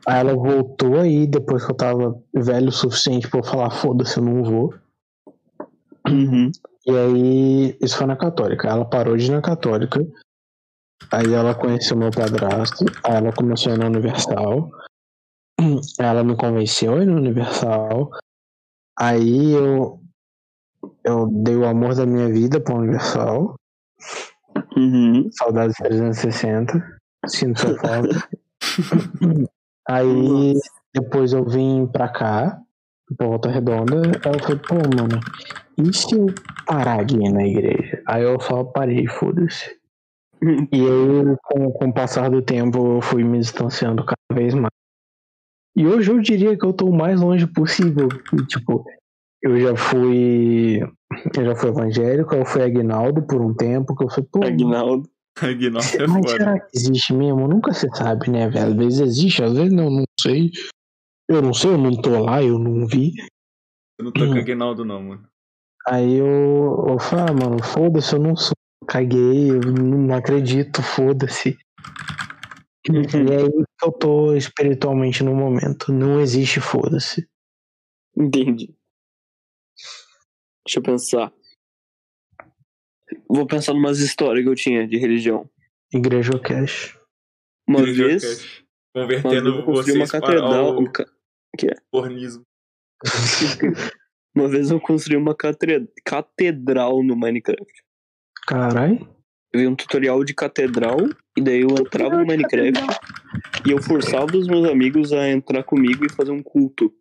Aí 0.07 0.19
ela 0.19 0.33
voltou 0.33 0.99
aí 0.99 1.27
depois 1.27 1.63
que 1.63 1.71
eu 1.71 1.75
tava 1.75 2.21
velho 2.33 2.69
o 2.69 2.71
suficiente 2.71 3.29
pra 3.29 3.39
eu 3.39 3.43
falar, 3.43 3.69
foda-se, 3.69 4.17
eu 4.17 4.23
não 4.23 4.43
vou. 4.43 4.73
Uhum. 6.07 6.51
E 6.85 6.91
aí, 6.91 7.77
isso 7.81 7.97
foi 7.97 8.07
na 8.07 8.17
Católica. 8.17 8.67
Ela 8.67 8.83
parou 8.83 9.15
de 9.15 9.25
ir 9.25 9.31
na 9.31 9.41
Católica. 9.41 10.05
Aí 11.11 11.33
ela 11.33 11.55
conheceu 11.55 11.95
meu 11.95 12.11
padrasto. 12.11 12.85
Aí 13.05 13.15
ela 13.15 13.31
começou 13.31 13.71
a 13.71 13.75
ir 13.75 13.79
na 13.79 13.85
Universal. 13.85 14.71
Ela 15.99 16.23
me 16.23 16.35
convenceu 16.35 16.95
a 16.95 17.03
ir 17.03 17.05
na 17.05 17.15
Universal. 17.15 18.09
Aí 18.99 19.53
eu. 19.53 20.02
Eu 21.03 21.27
dei 21.27 21.55
o 21.55 21.65
amor 21.65 21.95
da 21.95 22.05
minha 22.05 22.29
vida 22.29 22.59
pra 22.59 22.75
Universal. 22.75 23.55
Uhum. 24.77 25.29
Saudades 25.31 25.75
360. 25.77 26.81
Sinto 27.27 27.59
sua 27.59 27.77
falta. 27.77 28.27
Aí 29.87 30.53
depois 30.93 31.33
eu 31.33 31.43
vim 31.43 31.87
pra 31.87 32.07
cá, 32.07 32.59
pra 33.17 33.27
Volta 33.27 33.49
Redonda. 33.49 34.01
Aí 34.25 34.33
eu 34.33 34.39
falei, 34.39 34.59
pô, 34.59 34.75
mano, 34.75 35.19
e 35.77 35.93
se 35.93 36.15
eu 36.15 36.27
parar 36.65 37.03
de 37.03 37.15
ir 37.15 37.31
na 37.31 37.45
igreja? 37.45 38.01
Aí 38.07 38.23
eu 38.23 38.39
só 38.39 38.63
parei, 38.63 39.07
foda-se. 39.07 39.77
E 40.71 40.81
aí, 40.81 41.37
com, 41.43 41.71
com 41.71 41.85
o 41.87 41.93
passar 41.93 42.29
do 42.29 42.41
tempo, 42.41 42.97
eu 42.97 43.01
fui 43.01 43.23
me 43.23 43.39
distanciando 43.39 44.05
cada 44.05 44.39
vez 44.39 44.53
mais. 44.53 44.73
E 45.75 45.87
hoje 45.87 46.11
eu 46.11 46.19
diria 46.19 46.57
que 46.57 46.65
eu 46.65 46.73
tô 46.73 46.85
o 46.85 46.95
mais 46.95 47.19
longe 47.21 47.47
possível. 47.47 48.07
Tipo, 48.47 48.85
eu 49.43 49.59
já 49.59 49.75
fui. 49.75 50.79
Eu 51.35 51.45
já 51.45 51.55
fui 51.55 51.69
evangélico, 51.69 52.33
eu 52.33 52.45
fui 52.45 52.63
Aguinaldo 52.63 53.21
por 53.27 53.41
um 53.41 53.53
tempo, 53.53 53.95
que 53.95 54.03
eu 54.03 54.09
falei, 54.09 54.29
pô, 54.31 54.43
Aguinaldo. 54.43 55.09
Aguinaldo 55.41 55.87
é 55.95 56.07
mas 56.07 56.25
foda. 56.25 56.29
será 56.29 56.59
que 56.59 56.77
existe 56.77 57.13
mesmo? 57.13 57.47
Nunca 57.47 57.73
se 57.73 57.87
sabe, 57.95 58.29
né, 58.31 58.49
velho? 58.49 58.67
Às 58.67 58.75
vezes 58.75 58.99
existe, 58.99 59.43
às 59.43 59.53
vezes 59.53 59.73
não, 59.73 59.89
não 59.89 60.05
sei. 60.19 60.51
Eu 61.27 61.41
não 61.41 61.53
sei, 61.53 61.71
eu 61.71 61.77
não 61.77 61.91
tô 62.01 62.23
lá, 62.23 62.41
eu 62.41 62.57
não 62.57 62.87
vi. 62.87 63.13
Eu 63.99 64.05
não 64.05 64.11
tô 64.11 64.25
com 64.25 64.33
Aguinaldo, 64.33 64.85
não, 64.85 65.01
mano. 65.01 65.27
Aí 65.87 66.15
eu, 66.15 66.85
eu 66.87 66.99
falei, 66.99 67.25
ah, 67.29 67.33
mano, 67.33 67.63
foda-se, 67.63 68.13
eu 68.13 68.19
não 68.19 68.35
sou. 68.35 68.53
Caguei, 68.87 69.49
eu 69.49 69.59
não 69.61 70.15
acredito, 70.15 70.81
foda-se. 70.81 71.57
E 72.89 72.97
aí 72.97 73.49
que 73.49 73.85
eu 73.85 73.91
tô 73.93 74.35
espiritualmente 74.35 75.23
no 75.23 75.33
momento. 75.33 75.91
Não 75.91 76.19
existe 76.19 76.59
foda-se. 76.59 77.27
Entendi. 78.15 78.73
Deixa 80.65 80.79
eu 80.79 80.83
pensar. 80.83 81.33
Vou 83.27 83.45
pensar 83.45 83.73
numas 83.73 83.99
histórias 83.99 84.43
que 84.43 84.49
eu 84.49 84.55
tinha 84.55 84.87
de 84.87 84.97
religião. 84.97 85.49
Igreja 85.93 86.39
Cash. 86.39 86.97
Uma 87.67 87.79
Igreja 87.81 88.07
vez, 88.07 88.23
Cash. 88.23 88.63
uma 88.95 89.03
Convertendo 89.03 89.29
vez 89.29 89.45
eu 89.45 89.53
uma 89.53 89.65
vocês 89.65 90.11
para 90.11 90.21
catedral. 90.21 90.75
o 90.75 90.81
um 90.81 90.85
ca- 90.91 91.05
pornismo. 91.91 92.43
Uma 94.35 94.47
vez 94.49 94.71
eu 94.71 94.79
construí 94.81 95.15
uma 95.15 95.35
catre- 95.35 95.87
catedral 96.03 97.03
no 97.03 97.15
Minecraft. 97.15 97.71
Caralho. 98.47 99.07
Eu 99.53 99.59
vi 99.59 99.67
um 99.67 99.75
tutorial 99.75 100.23
de 100.23 100.33
catedral, 100.33 100.97
e 101.37 101.41
daí 101.41 101.61
eu 101.61 101.69
entrava 101.69 102.17
no 102.17 102.25
Minecraft 102.25 102.81
e 103.67 103.69
eu 103.69 103.79
forçava 103.79 104.35
os 104.35 104.47
meus 104.47 104.67
amigos 104.67 105.13
a 105.13 105.29
entrar 105.29 105.63
comigo 105.63 106.03
e 106.03 106.11
fazer 106.11 106.31
um 106.31 106.41
culto. 106.41 106.91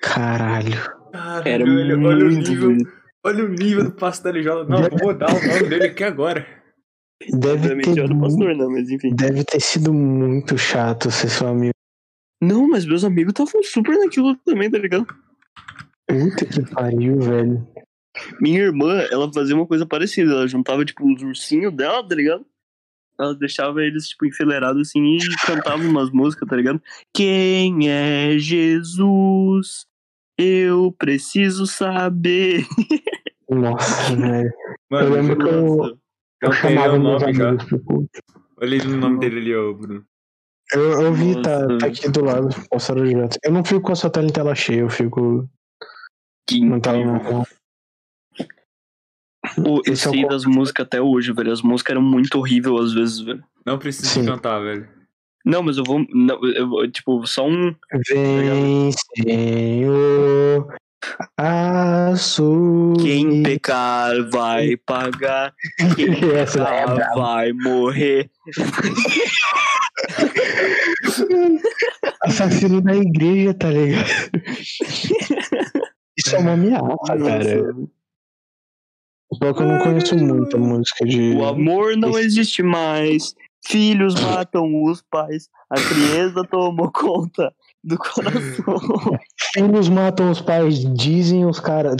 Caralho. 0.00 0.76
Caralho, 1.12 1.48
Era 1.48 1.64
olha, 1.64 1.98
olha 1.98 2.24
o 2.26 2.30
muito 2.30 2.50
nível. 2.50 2.68
bonito. 2.70 2.92
Olha 3.24 3.44
o 3.44 3.48
nível 3.48 3.84
do 3.84 3.92
pastor 3.92 4.34
LJ. 4.34 4.64
Não, 4.64 4.82
vou 4.82 5.12
mudar 5.12 5.28
o 5.30 5.46
nome 5.46 5.68
dele 5.68 5.84
aqui 5.86 6.02
agora. 6.02 6.46
Deve 7.30 7.52
Obviamente 7.54 7.94
ter, 7.94 8.10
eu 8.10 8.18
pastor, 8.18 8.56
né? 8.56 8.66
Mas 8.66 8.90
enfim. 8.90 9.14
deve 9.14 9.44
ter 9.44 9.60
sido 9.60 9.94
muito 9.94 10.58
chato 10.58 11.10
ser 11.10 11.28
seu 11.28 11.46
amigo. 11.48 11.72
Não, 12.42 12.66
mas 12.68 12.84
meus 12.84 13.04
amigos 13.04 13.30
estavam 13.30 13.62
super 13.62 13.96
naquilo 13.96 14.34
também, 14.44 14.68
tá 14.68 14.78
ligado? 14.78 15.06
Puta 16.08 16.44
que 16.44 16.68
pariu, 16.74 17.20
velho. 17.20 17.68
Minha 18.40 18.62
irmã, 18.62 19.06
ela 19.10 19.32
fazia 19.32 19.54
uma 19.54 19.66
coisa 19.66 19.86
parecida. 19.86 20.32
Ela 20.32 20.48
juntava, 20.48 20.84
tipo, 20.84 21.06
os 21.10 21.22
ursinhos 21.22 21.72
dela, 21.72 22.06
tá 22.06 22.14
ligado? 22.16 22.44
Ela 23.18 23.34
deixava 23.36 23.82
eles, 23.84 24.08
tipo, 24.08 24.26
enfileirados 24.26 24.88
assim 24.88 25.16
e 25.16 25.46
cantava 25.46 25.82
umas 25.82 26.10
músicas, 26.10 26.48
tá 26.48 26.56
ligado? 26.56 26.82
Quem 27.14 27.88
é 27.88 28.36
Jesus? 28.36 29.86
Eu 30.44 30.92
preciso 30.98 31.66
saber. 31.66 32.66
Nossa, 33.48 34.14
velho. 34.16 34.52
Mano, 34.90 35.06
Eu 35.08 35.12
lembro 35.12 35.36
que 35.38 35.48
eu, 35.48 35.98
eu 36.42 36.52
chamava 36.52 36.96
o 36.96 37.00
meus 37.00 37.22
amigos 37.22 37.64
pro 37.64 37.78
culto. 37.84 38.10
Olha 38.60 38.74
ele 38.74 38.86
no 38.88 38.96
nome 38.96 39.18
dele 39.20 39.38
ali, 39.40 39.54
ô 39.54 39.74
Bruno. 39.74 40.04
Eu, 40.72 41.02
eu 41.02 41.12
vi, 41.14 41.40
tá, 41.42 41.66
tá 41.78 41.86
aqui 41.86 42.08
do 42.10 42.24
lado, 42.24 42.48
postaram 42.70 43.04
direto. 43.04 43.38
Eu 43.44 43.52
não 43.52 43.64
fico 43.64 43.80
com 43.82 43.92
a 43.92 43.96
sua 43.96 44.10
tela 44.10 44.26
em 44.26 44.32
tela 44.32 44.54
cheia, 44.54 44.80
eu 44.80 44.88
fico. 44.90 45.48
Que 46.48 46.60
Não 46.64 46.80
tela 46.80 47.04
normal. 47.04 47.46
Pô, 49.56 49.82
eu 49.84 49.90
é 49.92 49.92
o 49.92 49.96
sei 49.96 50.22
co- 50.22 50.28
das 50.28 50.44
músicas 50.44 50.86
até 50.86 51.00
hoje, 51.00 51.32
velho. 51.32 51.52
As 51.52 51.62
músicas 51.62 51.92
eram 51.92 52.02
muito 52.02 52.38
horríveis 52.38 52.80
às 52.86 52.92
vezes, 52.94 53.20
velho. 53.20 53.44
Não 53.66 53.78
precisa 53.78 54.08
Sim. 54.08 54.24
cantar, 54.24 54.60
velho. 54.60 54.88
Não, 55.44 55.62
mas 55.62 55.76
eu 55.76 55.84
vou. 55.84 56.04
Não, 56.10 56.38
eu, 56.54 56.68
vou- 56.68 56.88
tipo, 56.90 57.26
só 57.26 57.46
um. 57.48 57.74
Vem, 58.08 58.90
Senhor, 59.16 60.74
assumir. 61.36 63.02
Quem 63.02 63.42
pecar 63.42 64.12
vai 64.30 64.76
pagar. 64.76 65.52
Quem 65.96 66.12
é 66.34 66.44
pecar 66.46 66.94
brava. 66.94 67.14
vai 67.20 67.52
morrer. 67.52 68.30
Assassino 72.22 72.80
da 72.80 72.94
igreja, 72.94 73.54
tá 73.54 73.68
ligado? 73.70 74.06
Isso 76.18 76.36
é 76.36 76.38
uma 76.38 76.52
ameaça, 76.52 77.18
cara. 77.18 77.74
Só 79.34 79.52
que 79.54 79.62
eu 79.62 79.66
não 79.66 79.78
conheço 79.78 80.16
muita 80.16 80.58
música 80.58 81.04
de. 81.06 81.32
O 81.34 81.44
amor 81.44 81.96
não 81.96 82.18
existe 82.18 82.62
mais. 82.62 83.34
Filhos 83.64 84.14
matam 84.20 84.84
os 84.84 85.02
pais. 85.02 85.48
A 85.70 85.76
criança 85.76 86.42
tomou 86.50 86.90
conta 86.92 87.54
do 87.84 87.96
coração. 87.96 88.76
Filhos 89.54 89.88
matam 89.88 90.30
os 90.30 90.40
pais, 90.40 90.80
dizem 90.94 91.46
os 91.46 91.60
caras. 91.60 91.96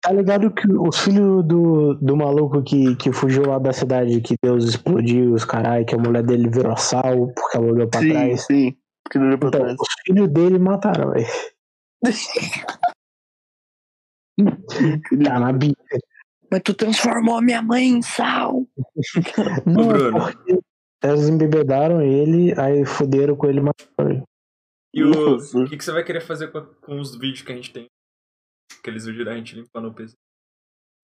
Tá 0.00 0.12
ligado 0.12 0.50
que 0.52 0.66
os 0.72 0.96
filhos 0.98 1.44
do, 1.44 1.94
do 1.94 2.16
maluco 2.16 2.62
que, 2.62 2.94
que 2.96 3.12
fugiu 3.12 3.46
lá 3.48 3.58
da 3.58 3.72
cidade, 3.72 4.20
que 4.20 4.36
Deus 4.42 4.64
explodiu, 4.64 5.34
os 5.34 5.44
carai, 5.44 5.84
que 5.84 5.94
a 5.94 5.98
mulher 5.98 6.22
dele 6.22 6.48
virou 6.48 6.76
sal 6.76 7.32
porque 7.34 7.56
ela 7.56 7.66
olhou 7.66 7.88
pra 7.88 8.00
sim, 8.00 8.10
trás. 8.10 8.46
sim. 8.46 8.76
Porque 9.04 9.18
olhou 9.18 9.38
pra 9.38 9.48
Então, 9.48 9.60
trás. 9.62 9.76
os 9.80 9.88
filhos 10.06 10.28
dele 10.28 10.58
mataram, 10.58 11.10
velho. 11.10 11.26
Tá 15.24 15.40
na 15.40 15.52
Bíblia. 15.52 15.74
Mas 16.50 16.62
tu 16.64 16.72
transformou 16.74 17.42
minha 17.42 17.60
mãe 17.62 17.84
em 17.88 18.02
sal. 18.02 18.66
Não, 19.66 19.88
Bruno. 19.88 20.18
porque 20.18 20.58
elas 21.02 21.28
embebedaram 21.28 22.00
ele, 22.02 22.58
aí 22.58 22.84
fuderam 22.86 23.36
com 23.36 23.46
ele 23.46 23.58
e 23.58 23.62
mataram 23.62 24.10
ele. 24.10 24.22
E 24.94 25.04
o, 25.04 25.66
que, 25.68 25.76
que 25.76 25.84
você 25.84 25.92
vai 25.92 26.02
querer 26.02 26.22
fazer 26.22 26.48
com, 26.50 26.62
com 26.80 26.98
os 26.98 27.12
vídeos 27.16 27.42
que 27.42 27.52
a 27.52 27.54
gente 27.56 27.72
tem? 27.72 27.86
Aqueles 28.80 29.04
vídeos 29.04 29.26
da 29.26 29.34
gente 29.36 29.54
limpando 29.54 29.88
o 29.88 29.94
PC. 29.94 30.14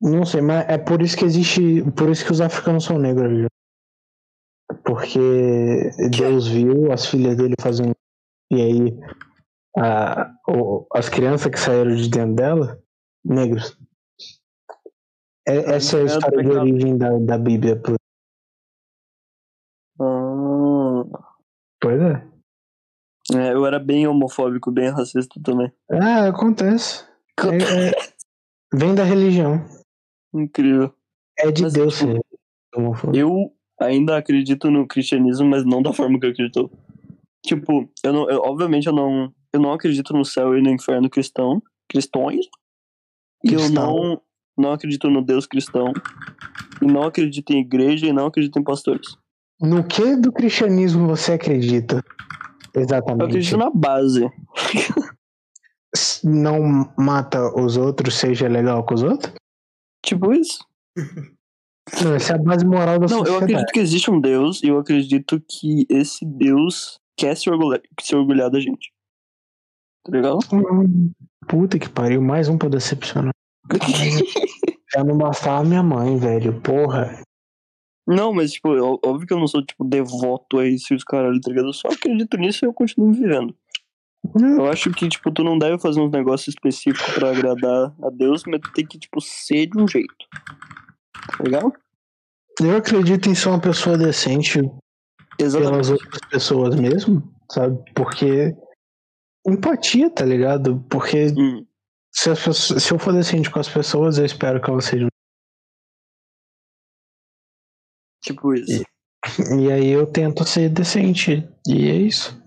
Não 0.00 0.24
sei, 0.24 0.40
mas 0.40 0.66
é 0.68 0.78
por 0.78 1.02
isso 1.02 1.16
que 1.16 1.24
existe. 1.24 1.60
Por 1.92 2.08
isso 2.10 2.24
que 2.24 2.32
os 2.32 2.40
africanos 2.40 2.84
são 2.84 2.98
negros, 2.98 3.30
viu? 3.30 3.48
Porque 4.84 5.90
Deus 6.10 6.46
viu 6.48 6.90
as 6.92 7.06
filhas 7.06 7.36
dele 7.36 7.54
fazendo. 7.60 7.94
E 8.52 8.56
aí. 8.60 9.00
a- 9.76 10.30
o- 10.48 10.86
as 10.94 11.08
crianças 11.08 11.50
que 11.50 11.58
saíram 11.58 11.94
de 11.96 12.08
dentro 12.08 12.34
dela, 12.36 12.80
negros. 13.24 13.76
É- 15.46 15.74
essa 15.76 15.98
é 15.98 16.02
a 16.02 16.04
história 16.04 16.42
de 16.42 16.50
origem 16.50 16.96
da, 16.96 17.18
da 17.18 17.38
Bíblia. 17.38 17.80
Ah, 20.00 21.04
Pois 21.80 22.00
é. 22.00 22.26
é, 23.36 23.52
eu 23.52 23.66
era 23.66 23.78
bem 23.78 24.06
homofóbico, 24.06 24.70
bem 24.70 24.88
racista 24.90 25.38
também. 25.42 25.70
Ah, 25.90 26.28
acontece. 26.28 27.04
É- 27.38 27.88
é- 27.90 28.12
vem 28.72 28.94
da 28.94 29.04
religião. 29.04 29.64
Incrível. 30.34 30.92
É 31.38 31.50
de 31.50 31.62
Mas, 31.62 31.72
Deus 31.72 31.98
tipo, 31.98 32.12
ser. 32.12 32.20
Eu 33.14 33.52
ainda 33.80 34.16
acredito 34.16 34.70
no 34.70 34.86
cristianismo, 34.86 35.46
mas 35.46 35.64
não 35.64 35.82
da 35.82 35.92
forma 35.92 36.18
que 36.18 36.26
eu 36.26 36.30
acredito. 36.30 36.70
Tipo, 37.44 37.88
eu 38.02 38.12
não, 38.12 38.30
eu- 38.30 38.40
obviamente 38.42 38.86
eu 38.86 38.92
não, 38.92 39.32
eu 39.52 39.60
não 39.60 39.72
acredito 39.72 40.12
no 40.14 40.24
céu 40.24 40.56
e 40.56 40.62
no 40.62 40.70
inferno 40.70 41.10
cristão, 41.10 41.62
cristões. 41.88 42.46
E 43.44 43.52
eu 43.52 43.58
Cristão. 43.60 43.96
não, 43.96 44.22
não 44.56 44.72
acredito 44.72 45.08
no 45.10 45.22
Deus 45.22 45.46
cristão. 45.46 45.92
E 46.82 46.86
não 46.86 47.04
acredito 47.04 47.50
em 47.52 47.60
igreja 47.60 48.06
e 48.06 48.12
não 48.12 48.26
acredito 48.26 48.58
em 48.58 48.64
pastores. 48.64 49.16
No 49.60 49.84
que 49.84 50.16
do 50.16 50.32
cristianismo 50.32 51.06
você 51.06 51.32
acredita? 51.34 52.02
Eu 52.74 52.82
Exatamente. 52.82 53.24
acredito 53.28 53.56
na 53.56 53.70
base. 53.70 54.28
Não 56.24 56.90
mata 56.98 57.40
os 57.56 57.76
outros, 57.76 58.16
seja 58.16 58.48
legal 58.48 58.84
com 58.84 58.94
os 58.94 59.02
outros? 59.02 59.32
Tipo 60.04 60.32
isso. 60.32 60.58
Não, 62.02 62.14
essa 62.14 62.32
é 62.32 62.36
a 62.36 62.42
base 62.42 62.64
moral 62.64 62.98
da 62.98 63.06
Não, 63.06 63.18
eu 63.18 63.26
sociedade. 63.26 63.44
acredito 63.44 63.72
que 63.72 63.78
existe 63.78 64.10
um 64.10 64.18
Deus 64.18 64.62
e 64.62 64.68
eu 64.68 64.78
acredito 64.78 65.38
que 65.46 65.86
esse 65.90 66.24
Deus 66.24 66.98
quer 67.14 67.36
se 67.36 67.50
orgulhar, 67.50 67.82
se 68.00 68.16
orgulhar 68.16 68.50
da 68.50 68.58
gente. 68.58 68.90
Tá 70.02 70.12
legal? 70.12 70.38
Hum, 70.50 71.12
Puta 71.46 71.78
que 71.78 71.88
pariu, 71.90 72.22
mais 72.22 72.48
um 72.48 72.56
pra 72.56 72.70
decepcionar. 72.70 73.32
Já 74.94 75.02
não 75.02 75.16
bastava 75.16 75.64
minha 75.64 75.82
mãe, 75.82 76.16
velho. 76.18 76.60
Porra. 76.60 77.22
Não, 78.06 78.32
mas, 78.34 78.52
tipo, 78.52 78.68
óbvio 79.04 79.26
que 79.26 79.32
eu 79.32 79.38
não 79.38 79.46
sou, 79.46 79.64
tipo, 79.64 79.82
devoto 79.84 80.58
a 80.58 80.66
isso 80.66 80.92
e 80.92 80.96
os 80.96 81.02
caralho, 81.04 81.40
tá 81.40 81.50
ligado? 81.50 81.68
Eu 81.68 81.72
só 81.72 81.88
acredito 81.88 82.36
nisso 82.36 82.64
e 82.64 82.66
eu 82.68 82.72
continuo 82.74 83.12
vivendo. 83.12 83.54
Hum, 84.36 84.58
Eu 84.58 84.66
acho 84.66 84.90
que, 84.90 85.08
tipo, 85.08 85.30
tu 85.30 85.42
não 85.42 85.58
deve 85.58 85.78
fazer 85.78 86.00
uns 86.00 86.10
negócios 86.10 86.48
específicos 86.48 87.14
pra 87.14 87.30
agradar 87.30 87.94
a 88.02 88.10
Deus, 88.10 88.44
mas 88.46 88.60
tu 88.60 88.72
tem 88.72 88.86
que, 88.86 88.98
tipo, 88.98 89.20
ser 89.20 89.66
de 89.66 89.78
um 89.78 89.88
jeito. 89.88 90.14
Tá 90.32 91.42
legal? 91.42 91.72
Eu 92.60 92.76
acredito 92.76 93.28
em 93.28 93.34
ser 93.34 93.48
uma 93.48 93.60
pessoa 93.60 93.96
decente 93.98 94.60
Exatamente. 95.38 95.72
pelas 95.72 95.90
outras 95.90 96.20
pessoas 96.30 96.76
mesmo, 96.76 97.22
sabe? 97.50 97.78
Porque. 97.94 98.54
Empatia, 99.46 100.08
tá 100.10 100.24
ligado? 100.24 100.82
Porque 100.88 101.26
Hum, 101.36 101.66
se, 102.14 102.30
as 102.30 102.38
pessoas- 102.42 102.82
se 102.82 102.92
eu 102.92 102.98
for 102.98 103.12
decente 103.12 103.50
com 103.50 103.58
as 103.58 103.68
pessoas, 103.68 104.18
eu 104.18 104.24
espero 104.24 104.60
que 104.60 104.70
elas 104.70 104.84
sejam. 104.84 105.08
tipo 108.22 108.54
isso. 108.54 108.82
E 109.60 109.70
aí 109.70 109.88
eu 109.88 110.06
tento 110.10 110.44
ser 110.46 110.70
decente. 110.70 111.46
E 111.66 111.88
é 111.90 111.96
isso. 111.96 112.42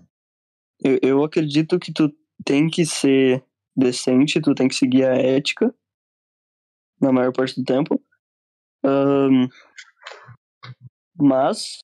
Eu, 0.82 0.98
eu 1.02 1.24
acredito 1.24 1.78
que 1.78 1.92
tu 1.92 2.12
tem 2.44 2.68
que 2.68 2.84
ser 2.84 3.44
decente, 3.76 4.40
tu 4.40 4.54
tem 4.54 4.66
que 4.68 4.74
seguir 4.74 5.04
a 5.04 5.14
ética 5.14 5.72
na 7.00 7.12
maior 7.12 7.32
parte 7.32 7.60
do 7.60 7.64
tempo. 7.64 8.02
Ahn, 8.84 9.48
mas 11.16 11.78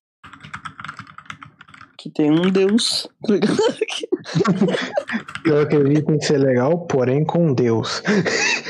que 2.05 2.11
tem 2.11 2.31
um 2.31 2.51
Deus. 2.51 3.09
tá 3.27 3.33
ligado? 3.33 3.57
Eu 5.47 5.61
acredito 5.61 6.11
em 6.13 6.21
ser 6.21 6.37
legal, 6.39 6.87
porém 6.87 7.25
com 7.25 7.53
Deus 7.55 8.01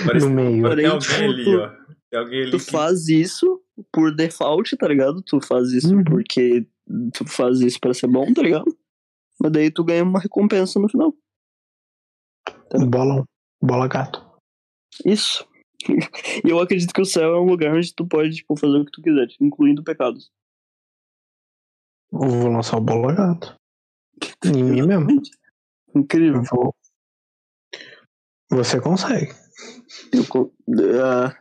Parece, 0.06 0.24
no 0.26 0.30
meio. 0.32 0.52
tem 0.52 0.62
Porém, 0.62 0.86
alguém 0.86 1.00
tipo, 1.08 1.22
ali, 1.24 1.44
tu- 1.44 1.58
ó. 1.58 1.68
Tem 2.10 2.20
alguém 2.20 2.42
ali 2.42 2.50
tu 2.52 2.58
que... 2.58 2.70
faz 2.70 3.08
isso 3.08 3.60
por 3.92 4.14
default, 4.14 4.76
tá 4.76 4.86
ligado? 4.86 5.20
Tu 5.22 5.40
faz 5.40 5.72
isso 5.72 5.92
Uhum. 5.94 6.04
porque 6.04 6.64
tu 7.12 7.24
faz 7.26 7.60
isso 7.60 7.80
pra 7.80 7.92
ser 7.92 8.06
bom, 8.06 8.32
tá 8.32 8.40
ligado? 8.42 8.64
Mas 9.40 9.50
daí 9.50 9.68
tu 9.70 9.82
ganha 9.82 10.04
uma 10.04 10.20
recompensa 10.20 10.78
no 10.78 10.88
final. 10.88 11.12
Bola, 12.88 13.24
bola 13.62 13.88
gato. 13.88 14.24
Isso. 15.04 15.44
e 16.44 16.48
eu 16.48 16.60
acredito 16.60 16.92
que 16.94 17.00
o 17.02 17.04
céu 17.04 17.34
é 17.34 17.40
um 17.40 17.46
lugar 17.46 17.74
onde 17.74 17.92
tu 17.94 18.06
pode, 18.06 18.30
tipo, 18.36 18.56
fazer 18.56 18.78
o 18.78 18.84
que 18.84 18.92
tu 18.92 19.02
quiser, 19.02 19.26
incluindo 19.40 19.82
pecados. 19.82 20.30
Eu 22.22 22.28
vou 22.28 22.48
lançar 22.50 22.76
o 22.78 22.80
bola 22.80 23.12
gato. 23.12 23.56
Em 24.44 24.62
mim 24.62 24.82
mesmo. 24.86 25.08
Incrível. 25.94 26.42
Vou- 26.50 26.74
Você 28.50 28.80
consegue. 28.80 29.32
Eu 30.12 30.26
co- 30.28 30.52
ah. 31.02 31.34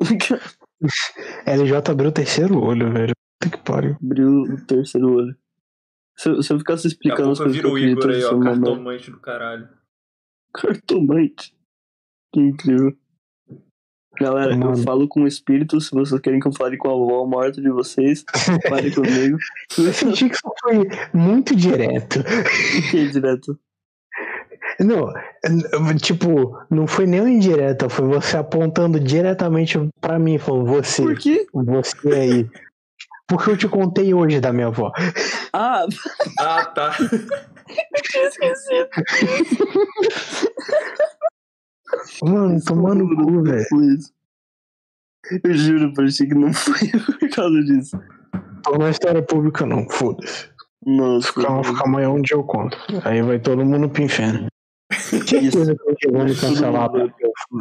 LJ 1.46 1.90
abriu 1.90 2.10
o 2.10 2.12
terceiro 2.12 2.58
olho, 2.60 2.92
velho. 2.92 3.12
Puta 3.40 3.56
que 3.56 3.62
pariu. 3.64 3.96
Abriu 4.02 4.28
o 4.42 4.66
terceiro 4.66 5.14
olho. 5.14 5.36
Se, 6.16 6.28
eu- 6.30 6.42
se 6.42 6.52
eu 6.52 6.58
ficasse 6.58 6.86
explicando 6.86 7.30
as 7.32 7.38
coisas 7.38 7.62
eu 7.62 7.70
o 7.72 7.78
Igor 7.78 8.10
aí, 8.10 8.24
ó. 8.24 8.32
não 8.36 8.42
é 8.42 8.54
Cartomante 8.54 9.10
do 9.10 9.20
caralho. 9.20 9.68
Cartomante. 10.54 11.56
Que 12.32 12.40
incrível. 12.40 12.96
Galera, 14.20 14.52
eu 14.52 14.58
Mano. 14.58 14.76
falo 14.78 15.08
com 15.08 15.22
o 15.22 15.26
espírito. 15.26 15.80
Se 15.80 15.90
vocês 15.90 16.20
querem 16.20 16.38
que 16.38 16.46
eu 16.46 16.52
fale 16.52 16.76
com 16.76 16.88
a 16.88 16.92
avó 16.92 17.24
morta 17.26 17.60
de 17.60 17.70
vocês, 17.70 18.24
fale 18.68 18.90
comigo. 18.90 19.38
Eu 19.78 19.92
senti 19.92 20.28
que 20.28 20.34
isso 20.34 20.52
foi 20.60 20.86
muito 21.12 21.56
direto. 21.56 22.22
Que 22.90 23.08
direto. 23.08 23.58
Não, 24.80 25.12
tipo, 26.00 26.58
não 26.70 26.86
foi 26.86 27.06
nem 27.06 27.20
uma 27.20 27.30
indireta, 27.30 27.88
foi 27.88 28.06
você 28.08 28.36
apontando 28.36 28.98
diretamente 28.98 29.78
pra 30.00 30.18
mim, 30.18 30.38
falou, 30.38 30.64
você, 30.64 31.02
Por 31.02 31.18
quê? 31.18 31.46
você 31.52 32.08
aí. 32.14 32.50
Porque 33.28 33.50
eu 33.50 33.56
te 33.56 33.68
contei 33.68 34.12
hoje 34.12 34.40
da 34.40 34.52
minha 34.52 34.66
avó. 34.68 34.92
Ah, 35.52 35.86
Ah, 36.38 36.64
tá. 36.66 36.96
tinha 38.10 38.28
esquecido. 38.28 38.88
Mano, 42.24 42.60
tomando 42.64 43.06
Desculpa, 43.06 43.32
cu, 43.32 43.42
velho. 43.42 43.94
isso. 43.94 44.12
Eu 45.44 45.54
juro 45.54 45.92
pra 45.94 46.06
ti 46.08 46.26
que 46.26 46.34
não 46.34 46.52
foi 46.52 46.78
por 47.20 47.28
causa 47.30 47.62
disso. 47.62 47.98
Tô 48.64 48.76
na 48.78 48.90
história 48.90 49.22
pública, 49.22 49.64
não, 49.66 49.88
foda-se. 49.88 50.50
Nossa. 50.84 51.32
Calma, 51.40 51.62
fica 51.62 51.84
amanhã 51.84 52.10
um 52.10 52.20
dia 52.20 52.36
eu 52.36 52.42
conto. 52.44 52.76
Aí 53.04 53.22
vai 53.22 53.38
todo 53.38 53.64
mundo 53.64 53.88
pro 53.88 54.02
inferno. 54.02 54.46
Certeza 54.92 55.74
que 55.76 55.88
eu 55.90 55.96
tô 55.96 56.12
vou 56.18 56.24
me 56.24 56.34
cancelar 56.34 56.90
eu, 56.94 57.12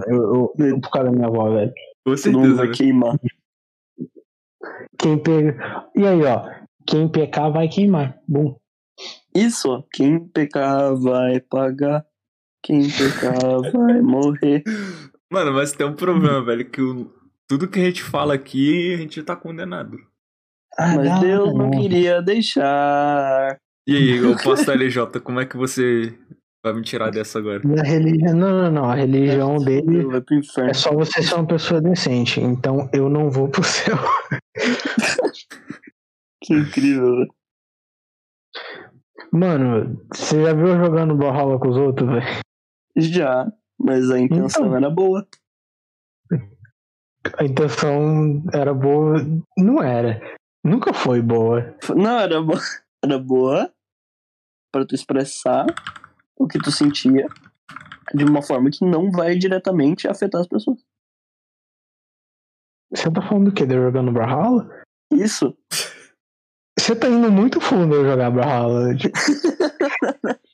eu, 0.07 0.53
eu- 0.57 0.81
por 0.81 0.89
causa 0.89 1.09
da 1.09 1.15
minha 1.15 1.27
avó, 1.27 1.49
velho. 1.51 1.71
Com 2.05 2.17
certeza. 2.17 2.55
vai 2.55 2.67
né? 2.67 2.73
queimar. 2.73 3.19
Quem 4.97 5.17
pega. 5.17 5.87
E 5.95 6.05
aí, 6.05 6.23
ó. 6.23 6.49
Quem 6.87 7.07
pecar 7.09 7.51
vai 7.51 7.67
queimar. 7.67 8.19
Bom. 8.27 8.57
Isso, 9.35 9.69
ó. 9.71 9.83
Quem 9.93 10.19
pecar 10.27 10.95
vai 10.95 11.39
pagar. 11.39 12.05
Quem 12.63 12.87
pecar 12.89 13.61
vai 13.71 14.01
morrer. 14.01 14.63
Mano, 15.31 15.53
mas 15.53 15.71
tem 15.71 15.85
um 15.87 15.95
problema, 15.95 16.43
velho, 16.45 16.69
que 16.69 16.81
o- 16.81 17.11
tudo 17.47 17.67
que 17.67 17.79
a 17.79 17.83
gente 17.85 18.03
fala 18.03 18.33
aqui, 18.33 18.93
a 18.93 18.97
gente 18.97 19.21
tá 19.23 19.35
condenado. 19.35 19.97
Ah, 20.77 20.95
Mas 20.95 21.09
dá, 21.09 21.19
Deus 21.19 21.53
não 21.53 21.69
não. 21.69 21.71
queria 21.71 22.21
deixar. 22.21 23.57
E 23.85 23.95
aí, 23.95 24.21
o 24.23 24.35
pastor 24.41 24.75
LJ, 24.75 25.19
como 25.21 25.39
é 25.41 25.45
que 25.45 25.57
você 25.57 26.17
vai 26.63 26.73
me 26.73 26.81
tirar 26.81 27.09
dessa 27.11 27.39
agora? 27.39 27.61
Na 27.65 27.83
religião. 27.83 28.33
Não, 28.35 28.49
não, 28.63 28.71
não. 28.71 28.89
A 28.89 28.95
religião 28.95 29.57
dele 29.57 30.05
é 30.69 30.73
só 30.73 30.93
você 30.93 31.21
ser 31.23 31.35
uma 31.35 31.47
pessoa 31.47 31.81
decente. 31.81 32.39
Então 32.39 32.89
eu 32.93 33.09
não 33.09 33.29
vou 33.29 33.49
pro 33.49 33.63
céu. 33.63 33.97
Que 36.43 36.55
incrível, 36.55 37.17
velho. 37.17 37.33
Mano, 39.31 40.01
você 40.13 40.41
já 40.43 40.53
viu 40.53 40.67
eu 40.67 40.77
jogando 40.77 41.15
Brawlhalla 41.15 41.59
com 41.59 41.69
os 41.69 41.77
outros, 41.77 42.09
velho? 42.09 42.25
Já, 42.95 43.51
mas 43.79 44.09
a 44.11 44.19
intenção 44.19 44.65
Então. 44.65 44.75
era 44.77 44.89
boa. 44.89 45.27
A 47.37 47.43
intenção 47.45 48.43
era 48.53 48.73
boa. 48.73 49.17
Não 49.57 49.81
era. 49.81 50.19
Nunca 50.63 50.93
foi 50.93 51.21
boa. 51.21 51.75
Não, 51.95 52.19
era 52.19 52.41
boa. 52.41 52.59
Era 53.03 53.17
boa 53.17 53.73
pra 54.71 54.85
tu 54.85 54.93
expressar 54.93 55.65
o 56.37 56.47
que 56.47 56.59
tu 56.59 56.71
sentia 56.71 57.27
de 58.13 58.23
uma 58.23 58.43
forma 58.43 58.69
que 58.69 58.85
não 58.85 59.09
vai 59.09 59.35
diretamente 59.35 60.07
afetar 60.07 60.39
as 60.39 60.47
pessoas. 60.47 60.77
Você 62.93 63.11
tá 63.11 63.23
falando 63.23 63.45
do 63.45 63.53
quê? 63.55 63.65
De 63.65 63.73
eu 63.73 63.81
jogando 63.85 64.11
Brawlhalla? 64.11 64.83
Isso. 65.11 65.57
Você 66.77 66.95
tá 66.95 67.07
indo 67.09 67.31
muito 67.31 67.59
fundo 67.59 67.95
eu 67.95 68.05
jogar 68.05 68.29
Brawlhalla. 68.29 68.89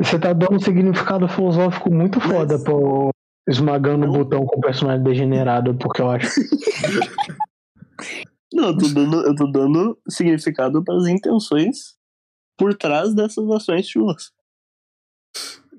Você 0.00 0.18
tá 0.18 0.32
dando 0.32 0.54
um 0.56 0.60
significado 0.60 1.28
filosófico 1.28 1.92
muito 1.92 2.20
foda 2.20 2.54
Mas- 2.54 2.62
pro 2.64 3.10
esmagando 3.48 4.06
o 4.06 4.12
botão 4.12 4.44
com 4.46 4.58
o 4.58 4.60
personagem 4.60 5.02
degenerado, 5.02 5.74
porque 5.76 6.02
eu 6.02 6.10
acho. 6.10 6.28
Não, 8.52 8.68
eu 8.68 8.78
tô 8.78 8.88
dando, 8.88 9.26
eu 9.26 9.34
tô 9.34 9.46
dando 9.46 9.98
significado 10.08 10.82
para 10.82 10.96
as 10.96 11.06
intenções 11.06 11.96
por 12.56 12.74
trás 12.74 13.14
dessas 13.14 13.48
ações 13.50 13.88
chulas. 13.88 14.30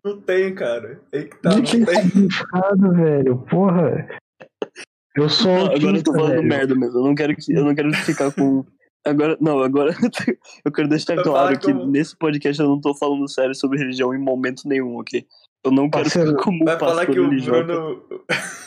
Não 0.03 0.19
tem, 0.21 0.53
cara. 0.55 1.01
É 1.11 1.23
que 1.23 1.35
tá, 1.41 1.49
Não 1.49 1.57
não 1.57 1.63
tem 1.65 1.85
tem. 1.85 2.01
significado, 2.03 2.93
velho. 2.93 3.37
Porra. 3.49 4.07
Eu 5.15 5.29
sou. 5.29 5.51
Não, 5.51 5.75
agora 5.75 5.97
eu 5.97 6.03
tô 6.03 6.13
falando 6.13 6.29
velho. 6.35 6.47
merda 6.47 6.75
mesmo. 6.75 6.99
Eu 6.99 7.03
não 7.03 7.15
quero 7.15 7.35
que 7.35 7.53
eu 7.53 7.63
não 7.65 7.75
quero 7.75 7.93
ficar 7.93 8.31
com 8.33 8.63
Agora, 9.05 9.37
não, 9.39 9.59
agora 9.61 9.95
eu 10.65 10.71
quero 10.71 10.87
deixar 10.89 11.15
Vai 11.15 11.23
claro 11.23 11.59
que 11.59 11.71
como- 11.73 11.85
nesse 11.85 12.15
podcast 12.17 12.61
eu 12.61 12.67
não 12.67 12.81
tô 12.81 12.93
falando 12.93 13.27
sério 13.29 13.55
sobre 13.55 13.79
religião 13.79 14.13
em 14.13 14.19
momento 14.19 14.67
nenhum, 14.67 14.97
ok? 14.97 15.25
Eu 15.63 15.71
não 15.71 15.89
quero 15.89 16.03
Parceiro, 16.03 16.29
ficar 16.31 16.43
como 16.43 16.65
Vai 16.65 16.79
falar 16.79 17.05
que 17.05 17.19
o 17.19 17.29
religioso, 17.29 17.63
Bruno. 17.65 18.03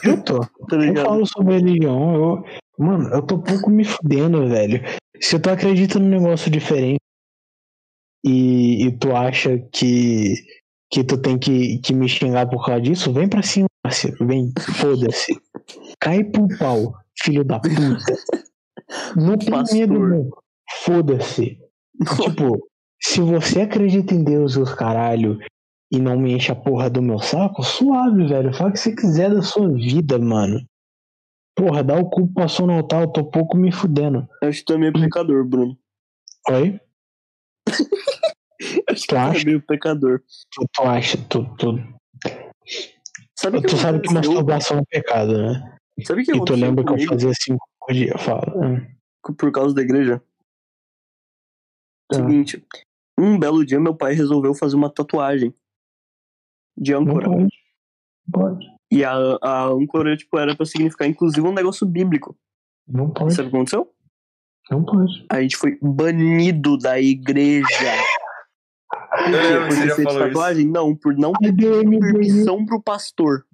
Eu 0.05 0.22
tô. 0.24 0.41
tá 0.68 0.76
Eu 0.76 1.05
falo 1.05 1.26
sobre 1.26 1.55
religião, 1.55 2.14
eu. 2.14 2.45
Mano, 2.78 3.09
eu 3.14 3.22
tô 3.22 3.39
pouco 3.39 3.70
me 3.70 3.85
fudendo, 3.85 4.47
velho. 4.49 4.83
Se 5.20 5.39
tu 5.39 5.51
acredita 5.51 5.99
num 5.99 6.09
negócio 6.09 6.51
diferente 6.51 6.99
e, 8.24 8.87
e 8.87 8.99
tu 8.99 9.14
acha 9.14 9.59
que, 9.72 10.35
que 10.91 11.05
tu 11.05 11.16
tem 11.20 11.39
que, 11.39 11.78
que 11.78 11.95
me 11.95 12.09
xingar 12.09 12.49
por 12.49 12.64
causa 12.64 12.80
disso, 12.80 13.12
vem 13.12 13.28
pra 13.28 13.43
cima, 13.43 13.66
parceiro. 13.83 14.26
Vem, 14.26 14.53
foda-se. 14.76 15.39
Cai 16.01 16.24
pro 16.24 16.47
pau, 16.59 16.95
filho 17.22 17.45
da 17.45 17.59
puta. 17.61 17.72
Não 19.16 19.37
tem 19.37 19.51
Pastor. 19.51 19.78
medo, 19.78 19.99
não. 19.99 20.30
Foda-se. 20.85 21.59
Tipo, 22.22 22.68
se 23.01 23.20
você 23.20 23.62
acredita 23.62 24.14
em 24.14 24.24
Deus 24.24 24.55
e 24.57 24.61
os 24.61 24.74
caralho 24.74 25.39
e 25.93 25.99
não 26.01 26.18
me 26.18 26.33
enche 26.33 26.51
a 26.51 26.55
porra 26.55 26.89
do 26.89 27.03
meu 27.03 27.18
saco, 27.18 27.62
suave, 27.62 28.26
velho. 28.26 28.53
Fala 28.55 28.70
o 28.70 28.72
que 28.72 28.78
você 28.80 28.95
quiser 28.95 29.30
da 29.35 29.43
sua 29.43 29.68
vida, 29.68 30.18
mano. 30.18 30.61
Porra, 31.55 31.85
dá 31.85 31.97
o 31.99 32.09
cu 32.09 32.26
passou 32.33 32.66
no 32.66 32.72
altar, 32.72 33.03
eu 33.03 33.09
tô 33.12 33.24
pouco 33.24 33.57
me 33.59 33.70
fudendo. 33.70 34.26
Eu 34.41 34.49
acho 34.49 34.61
que 34.61 34.64
tu 34.64 34.72
é 34.72 34.78
meio 34.78 34.93
pecador, 34.93 35.45
Bruno. 35.45 35.76
Oi? 36.51 36.80
Eu 38.61 38.85
acho 38.91 39.03
que 39.03 39.07
Tu 39.09 39.09
tu 39.09 39.14
é 39.16 39.18
acha? 39.18 39.45
meio 39.45 39.61
pecador. 39.62 40.20
Tu, 40.53 40.66
tu 40.72 40.83
acha, 40.83 41.18
tu, 41.28 41.45
tu, 41.57 41.78
Sabe 43.37 43.59
o 43.59 43.61
que 43.61 43.66
tu 43.68 43.76
sabe 43.76 44.01
que 44.01 44.14
masturbação 44.14 44.78
é 44.78 44.83
pecado, 44.89 45.37
né? 45.37 45.76
Sabe 46.05 46.24
que 46.24 46.33
E 46.33 46.45
tu 46.45 46.55
lembra 46.55 46.85
que 46.85 46.91
eu 46.91 46.95
comigo 46.95 47.12
fazia 47.12 47.33
cinco 47.35 47.66
por 47.87 47.95
dia? 47.95 48.16
Fala. 48.18 48.53
Hum. 48.57 48.87
por 49.39 49.53
causa 49.53 49.74
da 49.74 49.83
igreja? 49.83 50.22
Tá. 52.11 52.16
Seguinte, 52.18 52.64
um 53.18 53.39
belo 53.39 53.64
dia 53.64 53.80
meu 53.80 53.95
pai 53.95 54.14
resolveu 54.14 54.55
fazer 54.55 54.76
uma 54.76 54.91
tatuagem 54.91 55.55
de 56.76 56.93
Não 56.93 57.03
âncora. 57.03 57.26
pode. 57.28 57.43
Não 57.43 58.33
pode. 58.33 58.66
E 58.91 59.05
a, 59.05 59.12
a 59.43 59.64
âncora, 59.66 60.16
tipo, 60.16 60.39
era 60.39 60.55
pra 60.55 60.66
significar, 60.66 61.09
inclusive, 61.09 61.47
um 61.47 61.53
negócio 61.55 61.87
bíblico. 61.87 62.37
Não 62.87 63.11
pode. 63.11 63.35
Sabe 63.35 63.49
o 63.49 63.51
que 63.51 63.57
aconteceu? 63.57 63.95
Não 64.70 64.85
pode. 64.85 65.26
A 65.30 65.41
gente 65.41 65.57
foi 65.57 65.78
banido 65.80 66.76
da 66.76 67.01
igreja. 67.01 67.66
Por 69.12 69.24
quê? 69.30 69.37
É, 69.37 69.59
Por 69.61 69.68
ter 69.68 69.95
feito 69.95 70.03
falou 70.05 70.20
isso. 70.20 70.28
tatuagem? 70.28 70.66
Não, 70.66 70.97
por 70.97 71.14
não 71.16 71.33
ter 71.33 71.55
permissão 71.55 72.64
pro 72.64 72.83
pastor. 72.83 73.47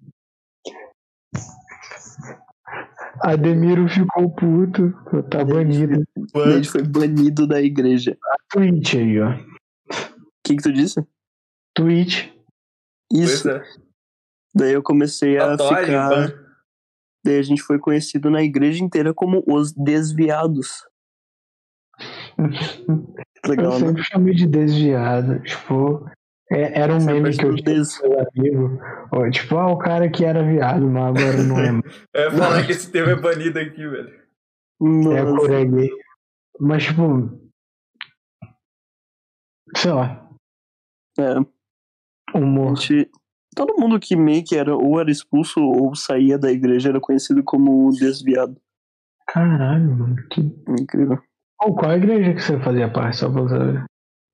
Ademiro 3.22 3.88
ficou 3.88 4.30
puto. 4.30 4.92
Tá 5.30 5.44
banido. 5.44 6.04
E 6.34 6.38
a 6.40 6.50
gente 6.52 6.68
foi 6.68 6.82
banido 6.82 7.46
da 7.46 7.60
igreja. 7.60 8.16
Twitch 8.50 8.94
aí, 8.94 9.20
ó. 9.20 9.30
O 9.32 9.40
que 10.44 10.56
que 10.56 10.62
tu 10.62 10.72
disse? 10.72 11.04
Twitch. 11.74 12.28
Isso. 13.12 13.48
é. 13.50 13.62
Daí 14.54 14.72
eu 14.72 14.82
comecei 14.82 15.38
a 15.38 15.52
ficar... 15.52 16.08
ban. 16.08 16.32
Daí 17.24 17.38
a 17.38 17.42
gente 17.42 17.62
foi 17.62 17.78
conhecido 17.78 18.30
na 18.30 18.42
igreja 18.42 18.82
inteira 18.82 19.12
como 19.12 19.42
os 19.46 19.72
desviados. 19.72 20.86
Eu 23.44 23.50
Legal, 23.50 23.78
né? 23.78 23.86
sempre 23.86 24.02
chamei 24.04 24.34
de 24.34 24.46
desviado. 24.46 25.40
Tipo, 25.42 26.10
é- 26.50 26.80
era 26.80 26.92
um 26.92 26.96
Essa 26.96 27.12
meme 27.12 27.36
que 27.36 27.44
eu 27.44 27.54
tinha 27.56 27.82
meu 28.02 28.20
amigo. 28.20 28.80
Ó, 29.12 29.30
tipo, 29.30 29.56
ah, 29.56 29.70
o 29.70 29.78
cara 29.78 30.10
que 30.10 30.24
era 30.24 30.42
viado, 30.42 30.88
mas 30.88 31.16
agora 31.16 31.42
não 31.42 31.58
é. 31.58 31.82
É 32.14 32.30
falar 32.30 32.64
que 32.64 32.72
esse 32.72 32.90
tema 32.90 33.10
é 33.12 33.16
banido 33.16 33.58
aqui, 33.58 33.86
velho. 33.86 34.08
É 34.10 34.84
Nossa. 34.84 35.36
Coreia 35.36 35.64
gay. 35.64 35.90
Mas, 36.58 36.84
tipo. 36.84 37.50
Sei 39.76 39.92
lá. 39.92 40.28
É, 41.18 41.34
Humor. 42.34 42.76
gente... 42.76 43.10
Todo 43.54 43.76
mundo 43.76 43.98
que 43.98 44.14
meio 44.14 44.44
que 44.44 44.56
era 44.56 44.74
ou 44.74 45.00
era 45.00 45.10
expulso 45.10 45.60
ou 45.60 45.94
saía 45.94 46.38
da 46.38 46.50
igreja 46.50 46.90
era 46.90 47.00
conhecido 47.00 47.42
como 47.42 47.90
desviado. 47.90 48.56
Caralho, 49.26 49.96
mano. 49.96 50.16
Que... 50.30 50.40
Incrível. 50.68 51.18
Qual 51.58 51.96
igreja 51.96 52.34
que 52.34 52.40
você 52.40 52.58
fazia 52.60 52.90
parte? 52.90 53.16
Só 53.16 53.30
pra 53.30 53.48
saber. 53.48 53.84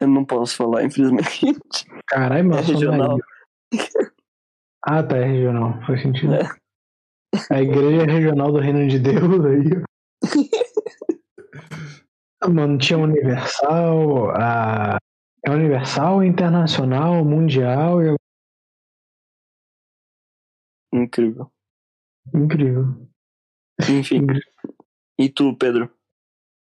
Eu 0.01 0.09
não 0.09 0.25
posso 0.25 0.57
falar, 0.57 0.85
infelizmente. 0.85 1.87
Caralho, 2.07 2.41
É 2.41 2.43
mas 2.43 2.67
regional. 2.67 3.19
Ah, 4.87 5.03
tá, 5.03 5.17
é 5.17 5.25
regional. 5.25 5.81
Faz 5.87 6.03
sentido. 6.03 6.35
É. 6.35 6.43
A 7.51 7.63
igreja 7.63 8.05
regional 8.05 8.53
do 8.53 8.61
Reino 8.61 8.87
de 8.89 8.99
Deus 8.99 9.45
aí. 9.45 9.83
ó. 12.43 12.49
Mano, 12.49 12.79
tinha 12.79 12.99
Universal, 12.99 14.31
a. 14.31 14.99
É 15.47 15.51
Universal, 15.51 16.23
Internacional, 16.23 17.25
Mundial 17.25 18.03
e. 18.03 18.15
Incrível. 20.93 21.51
Incrível. 22.33 23.09
Enfim. 23.89 24.27
E 25.19 25.29
tu, 25.29 25.57
Pedro? 25.57 25.91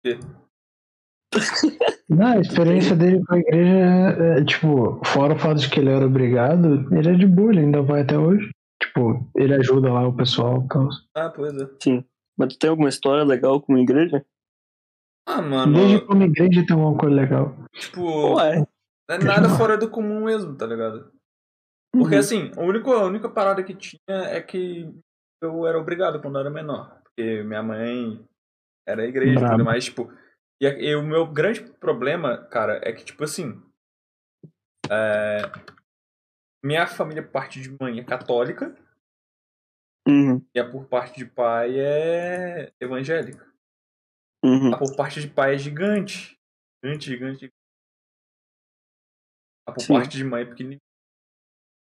Não, 2.09 2.27
a 2.27 2.41
experiência 2.41 2.95
dele 2.95 3.25
com 3.25 3.35
a 3.35 3.39
igreja 3.39 3.71
é, 3.71 4.39
é, 4.39 4.45
tipo, 4.45 5.01
fora 5.07 5.35
o 5.35 5.39
fato 5.39 5.59
de 5.61 5.71
que 5.71 5.81
ele 5.81 5.91
era 5.91 6.05
obrigado, 6.05 6.87
ele 6.95 7.09
é 7.09 7.15
de 7.15 7.27
boa, 7.27 7.51
ele 7.51 7.61
ainda 7.61 7.83
vai 7.83 8.03
até 8.03 8.19
hoje. 8.19 8.51
Tipo, 8.83 9.27
ele 9.35 9.55
ajuda 9.55 9.93
lá 9.93 10.07
o 10.07 10.15
pessoal 10.15 10.67
tal. 10.69 10.89
Ah, 11.17 11.31
pois 11.31 11.57
é. 11.57 11.67
Sim. 11.83 12.05
Mas 12.37 12.53
tu 12.53 12.59
tem 12.59 12.69
alguma 12.71 12.89
história 12.89 13.25
legal 13.25 13.61
com 13.61 13.75
a 13.75 13.81
igreja? 13.81 14.25
Ah, 15.27 15.41
mano. 15.41 15.73
Desde 15.73 16.01
como 16.05 16.23
igreja 16.23 16.67
tem 16.67 16.77
uma 16.77 16.97
coisa 16.97 17.15
legal. 17.15 17.57
Tipo, 17.73 18.35
Ué. 18.37 18.59
não 19.09 19.17
é 19.17 19.19
nada 19.25 19.49
fora 19.51 19.79
do 19.79 19.89
comum 19.89 20.25
mesmo, 20.25 20.55
tá 20.55 20.67
ligado? 20.67 21.11
Porque 21.93 22.15
Uhum. 22.15 22.21
assim, 22.21 22.51
a 22.57 22.61
única, 22.61 22.91
a 22.91 23.05
única 23.05 23.29
parada 23.29 23.63
que 23.63 23.75
tinha 23.75 23.99
é 24.09 24.41
que 24.43 24.93
eu 25.43 25.67
era 25.67 25.79
obrigado 25.79 26.21
quando 26.21 26.35
eu 26.35 26.41
era 26.41 26.51
menor. 26.51 26.99
Porque 27.05 27.43
minha 27.45 27.63
mãe 27.63 28.21
era 28.87 29.07
igreja 29.07 29.41
e 29.41 29.51
tudo 29.51 29.65
mais, 29.65 29.85
tipo. 29.87 30.13
E, 30.65 30.67
e 30.67 30.97
o 30.97 31.03
meu 31.03 31.27
grande 31.27 31.61
problema, 31.61 32.39
cara, 32.39 32.81
é 32.83 32.91
que, 32.91 33.05
tipo 33.05 33.23
assim. 33.23 33.63
é, 34.91 35.43
minha 36.65 36.87
família, 36.87 37.23
por 37.23 37.33
parte 37.33 37.61
de 37.61 37.77
mãe, 37.79 38.01
é 38.01 38.05
católica. 38.05 38.75
Uhum. 40.09 40.43
E 40.55 40.59
a 40.59 40.71
por 40.71 40.87
parte 40.87 41.19
de 41.19 41.27
pai 41.27 41.79
é 41.79 42.73
evangélica. 42.81 43.47
Uhum. 44.43 44.73
A 44.73 44.79
por 44.79 44.97
parte 44.97 45.21
de 45.21 45.29
pai 45.29 45.55
é 45.55 45.59
gigante. 45.59 46.41
Gigante, 46.83 47.05
gigante. 47.05 47.53
A 49.67 49.73
por 49.73 49.83
Sim. 49.83 49.95
parte 49.95 50.17
de 50.17 50.25
mãe 50.25 50.43
é 50.43 50.47
pequenininha. 50.47 50.81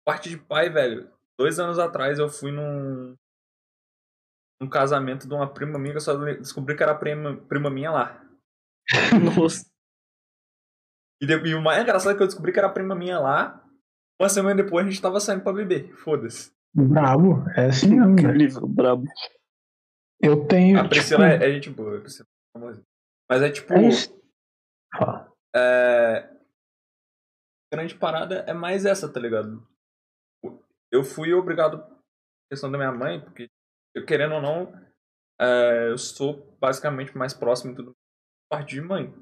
Parte 0.06 0.30
de 0.30 0.38
pai, 0.38 0.70
velho. 0.70 1.12
Dois 1.38 1.58
anos 1.58 1.78
atrás 1.78 2.18
eu 2.18 2.28
fui 2.30 2.50
num. 2.50 3.14
num 4.60 4.68
casamento 4.70 5.28
de 5.28 5.34
uma 5.34 5.52
prima 5.52 5.78
minha 5.78 5.92
que 5.92 5.98
eu 5.98 6.02
só 6.02 6.16
descobri 6.16 6.74
que 6.74 6.82
era 6.82 6.94
prima, 6.94 7.36
prima 7.46 7.70
minha 7.70 7.90
lá. 7.90 8.29
Nossa. 9.36 9.64
E, 11.22 11.26
de- 11.26 11.48
e 11.48 11.54
o 11.54 11.62
mais 11.62 11.82
engraçado 11.82 12.12
é 12.12 12.16
que 12.16 12.22
eu 12.22 12.26
descobri 12.26 12.52
que 12.52 12.58
era 12.58 12.68
prima 12.68 12.94
minha 12.94 13.18
lá. 13.18 13.64
Uma 14.20 14.28
semana 14.28 14.62
depois 14.62 14.86
a 14.86 14.90
gente 14.90 15.00
tava 15.00 15.20
saindo 15.20 15.42
pra 15.42 15.52
beber. 15.52 15.94
Foda-se. 15.96 16.52
Brabo, 16.74 17.44
é 17.56 17.66
assim 17.66 17.90
mesmo, 17.90 18.16
velho. 18.16 18.30
Incrível, 18.30 18.66
brabo. 18.66 19.04
Eu 20.22 20.46
tenho. 20.46 20.78
A 20.78 20.88
Priscila 20.88 21.30
tipo, 21.30 21.44
é, 21.44 21.48
é 21.48 21.52
gente 21.52 21.70
boa. 21.70 21.98
A 21.98 22.00
Priscila 22.00 22.26
é 22.28 22.58
famosa. 22.58 22.82
Mas 23.30 23.42
é 23.42 23.50
tipo. 23.50 23.72
é 23.72 23.88
isso. 23.88 24.20
É... 25.54 26.30
A 27.72 27.76
grande 27.76 27.94
parada 27.94 28.40
é 28.46 28.52
mais 28.52 28.84
essa, 28.84 29.10
tá 29.10 29.20
ligado? 29.20 29.66
Eu 30.92 31.04
fui 31.04 31.32
obrigado, 31.32 31.84
questão 32.50 32.70
da 32.70 32.76
minha 32.76 32.90
mãe, 32.90 33.20
porque 33.20 33.48
eu 33.94 34.04
querendo 34.04 34.34
ou 34.34 34.42
não, 34.42 34.72
é, 35.40 35.88
eu 35.88 35.96
sou 35.96 36.56
basicamente 36.60 37.16
mais 37.16 37.32
próximo 37.32 37.74
tudo 37.76 37.92
parte 38.50 38.74
de 38.74 38.80
mãe. 38.80 39.14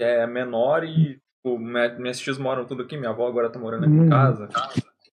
É 0.00 0.26
menor 0.26 0.84
e 0.84 1.16
tipo, 1.16 1.58
minha- 1.58 1.98
minhas 1.98 2.18
tias 2.18 2.38
moram 2.38 2.66
tudo 2.66 2.82
aqui, 2.82 2.96
minha 2.96 3.10
avó 3.10 3.26
agora 3.26 3.50
tá 3.50 3.58
morando 3.58 3.84
aqui 3.84 3.94
em 3.94 4.06
Hum. 4.06 4.08
casa. 4.08 4.48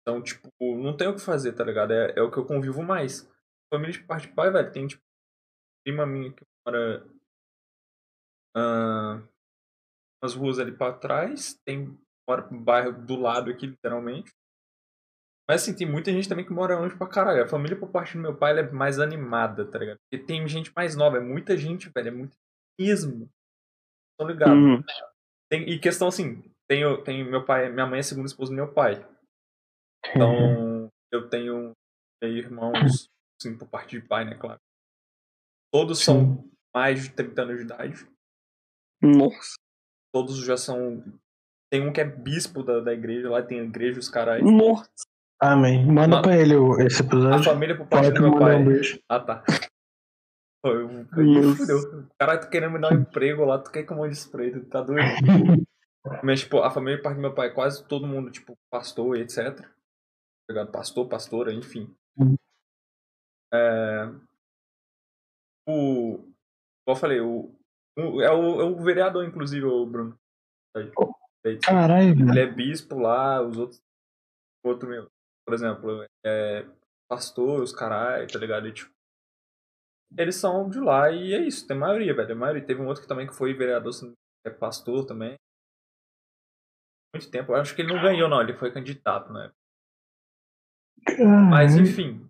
Então, 0.02 0.22
tipo, 0.22 0.50
não 0.78 0.96
tem 0.96 1.08
o 1.08 1.16
que 1.16 1.22
fazer, 1.22 1.54
tá 1.54 1.64
ligado? 1.64 1.92
É, 1.92 2.14
é 2.16 2.22
o 2.22 2.32
que 2.32 2.38
eu 2.38 2.46
convivo 2.46 2.82
mais. 2.82 3.30
Família 3.72 3.92
de 3.94 4.04
parte 4.04 4.28
de 4.28 4.34
pai, 4.34 4.50
velho, 4.52 4.72
tem 4.72 4.88
tipo, 4.88 5.04
prima 5.86 6.06
minha 6.06 6.32
que 6.32 6.44
mora. 6.66 7.06
ah, 8.56 9.22
umas 10.22 10.34
ruas 10.36 10.60
ali 10.60 10.72
pra 10.76 10.92
trás, 10.94 11.60
tem 11.66 11.98
mora 12.28 12.48
no 12.50 12.60
bairro 12.60 12.92
do 13.06 13.16
lado 13.16 13.50
aqui, 13.52 13.66
literalmente. 13.68 14.32
Mas 15.48 15.64
assim, 15.64 15.76
tem 15.76 15.90
muita 15.90 16.12
gente 16.12 16.28
também 16.30 16.46
que 16.46 16.52
mora 16.54 16.78
longe 16.80 16.96
pra 16.96 17.08
caralho. 17.08 17.44
A 17.44 17.48
família 17.48 17.78
por 17.80 17.90
parte 17.90 18.14
do 18.14 18.22
meu 18.22 18.36
pai 18.38 18.58
é 18.60 18.72
mais 18.72 19.00
animada, 19.00 19.66
tá 19.66 19.80
ligado? 19.80 19.98
Porque 20.10 20.24
tem 20.26 20.48
gente 20.48 20.72
mais 20.76 20.96
nova, 20.96 21.18
é 21.18 21.20
muita 21.22 21.56
gente, 21.58 21.90
velho, 21.90 22.08
é 22.08 22.12
muito 22.12 22.38
mesmo. 22.80 23.30
Tô 24.18 24.28
ligado. 24.28 24.52
Uhum. 24.54 24.82
Tem- 25.52 25.68
e 25.70 25.80
questão 25.80 26.08
assim, 26.08 26.44
tenho, 26.70 27.04
tenho 27.04 27.30
meu 27.30 27.44
pai, 27.46 27.70
minha 27.72 27.86
mãe 27.86 27.98
é 27.98 28.00
a 28.00 28.04
segunda 28.04 28.28
esposa 28.28 28.52
do 28.52 28.56
meu 28.56 28.72
pai. 28.74 28.94
Então, 30.16 30.90
eu 31.12 31.30
tenho 31.30 31.72
irmãos, 32.24 33.08
assim, 33.42 33.58
por 33.58 33.68
parte 33.68 34.00
de 34.00 34.06
pai, 34.08 34.26
né, 34.26 34.36
claro. 34.36 34.60
Todos 35.74 36.00
são 36.04 36.50
mais 36.76 37.04
de 37.04 37.10
30 37.14 37.42
anos 37.42 37.58
de 37.58 37.64
idade. 37.64 38.08
Nossa. 39.02 39.56
Todos 40.14 40.38
já 40.44 40.58
são. 40.58 41.04
Tem 41.72 41.88
um 41.88 41.94
que 41.94 42.02
é 42.02 42.06
bispo 42.06 42.64
da, 42.64 42.80
da 42.80 42.94
igreja 42.94 43.30
lá, 43.30 43.42
tem 43.44 43.60
igreja, 43.60 44.00
os 44.00 44.10
caras. 44.10 44.42
Nossa. 44.44 44.90
Amém. 45.42 45.86
Manda 45.86 46.18
Ma- 46.18 46.22
pra 46.22 46.36
ele 46.38 46.56
esse 46.86 47.02
A 47.02 47.06
episódio. 47.06 47.44
família 47.46 47.78
por 47.78 47.88
parte 47.88 48.12
do 48.12 48.22
meu 48.22 48.38
pai. 48.40 48.56
um 48.56 48.66
beijo. 48.66 49.00
Ah, 49.08 49.20
tá. 49.20 49.44
Eu. 50.64 50.88
O 50.88 52.08
cara 52.20 52.38
tá 52.38 52.48
querendo 52.48 52.74
me 52.74 52.80
dar 52.82 52.92
um 52.94 53.00
emprego 53.02 53.46
lá, 53.46 53.58
tu 53.60 53.72
quer 53.72 53.84
que 53.84 53.94
eu 53.94 53.98
mande 53.98 54.14
espreito, 54.16 54.64
tá 54.66 54.82
doido? 54.82 55.02
Mas, 56.24 56.42
tipo, 56.42 56.60
a 56.60 56.70
família 56.72 57.02
parte 57.02 57.16
do 57.16 57.22
meu 57.22 57.34
pai, 57.34 57.54
quase 57.54 57.86
todo 57.88 58.08
mundo, 58.08 58.32
tipo, 58.32 58.58
pastor 58.70 59.18
e 59.18 59.22
etc. 59.22 59.66
Tá? 60.48 60.66
Pastor, 60.66 61.08
pastora, 61.08 61.54
enfim. 61.54 61.94
Hum. 62.18 62.36
É... 63.54 64.10
O. 65.68 66.18
Como 66.18 66.34
eu 66.88 66.96
falei, 66.96 67.20
o. 67.22 67.54
o- 67.98 68.22
é, 68.22 68.32
o, 68.32 68.62
é 68.62 68.64
o 68.66 68.76
vereador, 68.84 69.24
inclusive, 69.26 69.66
o 69.66 69.86
Bruno. 69.86 70.18
Aí, 70.76 70.92
Caralho, 71.60 72.10
Ele 72.30 72.40
é 72.40 72.46
bispo 72.48 73.00
lá, 73.00 73.42
os 73.42 73.58
outros. 73.58 73.82
Outro 74.66 74.90
meu. 74.90 75.08
Por 75.46 75.54
exemplo, 75.54 76.06
é 76.26 76.66
pastor, 77.10 77.62
os 77.62 77.72
carai, 77.74 78.28
tá 78.28 78.38
ligado? 78.38 78.68
E, 78.68 78.74
tipo, 78.74 78.92
eles 80.18 80.36
são 80.36 80.70
de 80.70 80.80
lá 80.80 81.12
e 81.12 81.34
é 81.34 81.40
isso, 81.40 81.68
tem 81.68 81.78
maioria, 81.78 82.14
velho. 82.14 82.32
A 82.34 82.36
maioria. 82.36 82.66
Teve 82.66 82.82
um 82.82 82.88
outro 82.88 83.02
que 83.02 83.08
também 83.08 83.28
que 83.28 83.36
foi 83.36 83.54
vereador, 83.54 83.92
é 84.46 84.50
pastor 84.50 85.06
também. 85.06 85.36
Muito 87.14 87.30
tempo. 87.32 87.52
Eu 87.52 87.56
acho 87.56 87.76
que 87.76 87.82
ele 87.82 87.94
não 87.94 88.02
ganhou, 88.02 88.30
não, 88.30 88.42
ele 88.42 88.58
foi 88.58 88.72
candidato, 88.72 89.32
né? 89.34 89.52
Mas 91.50 91.76
enfim. 91.76 92.30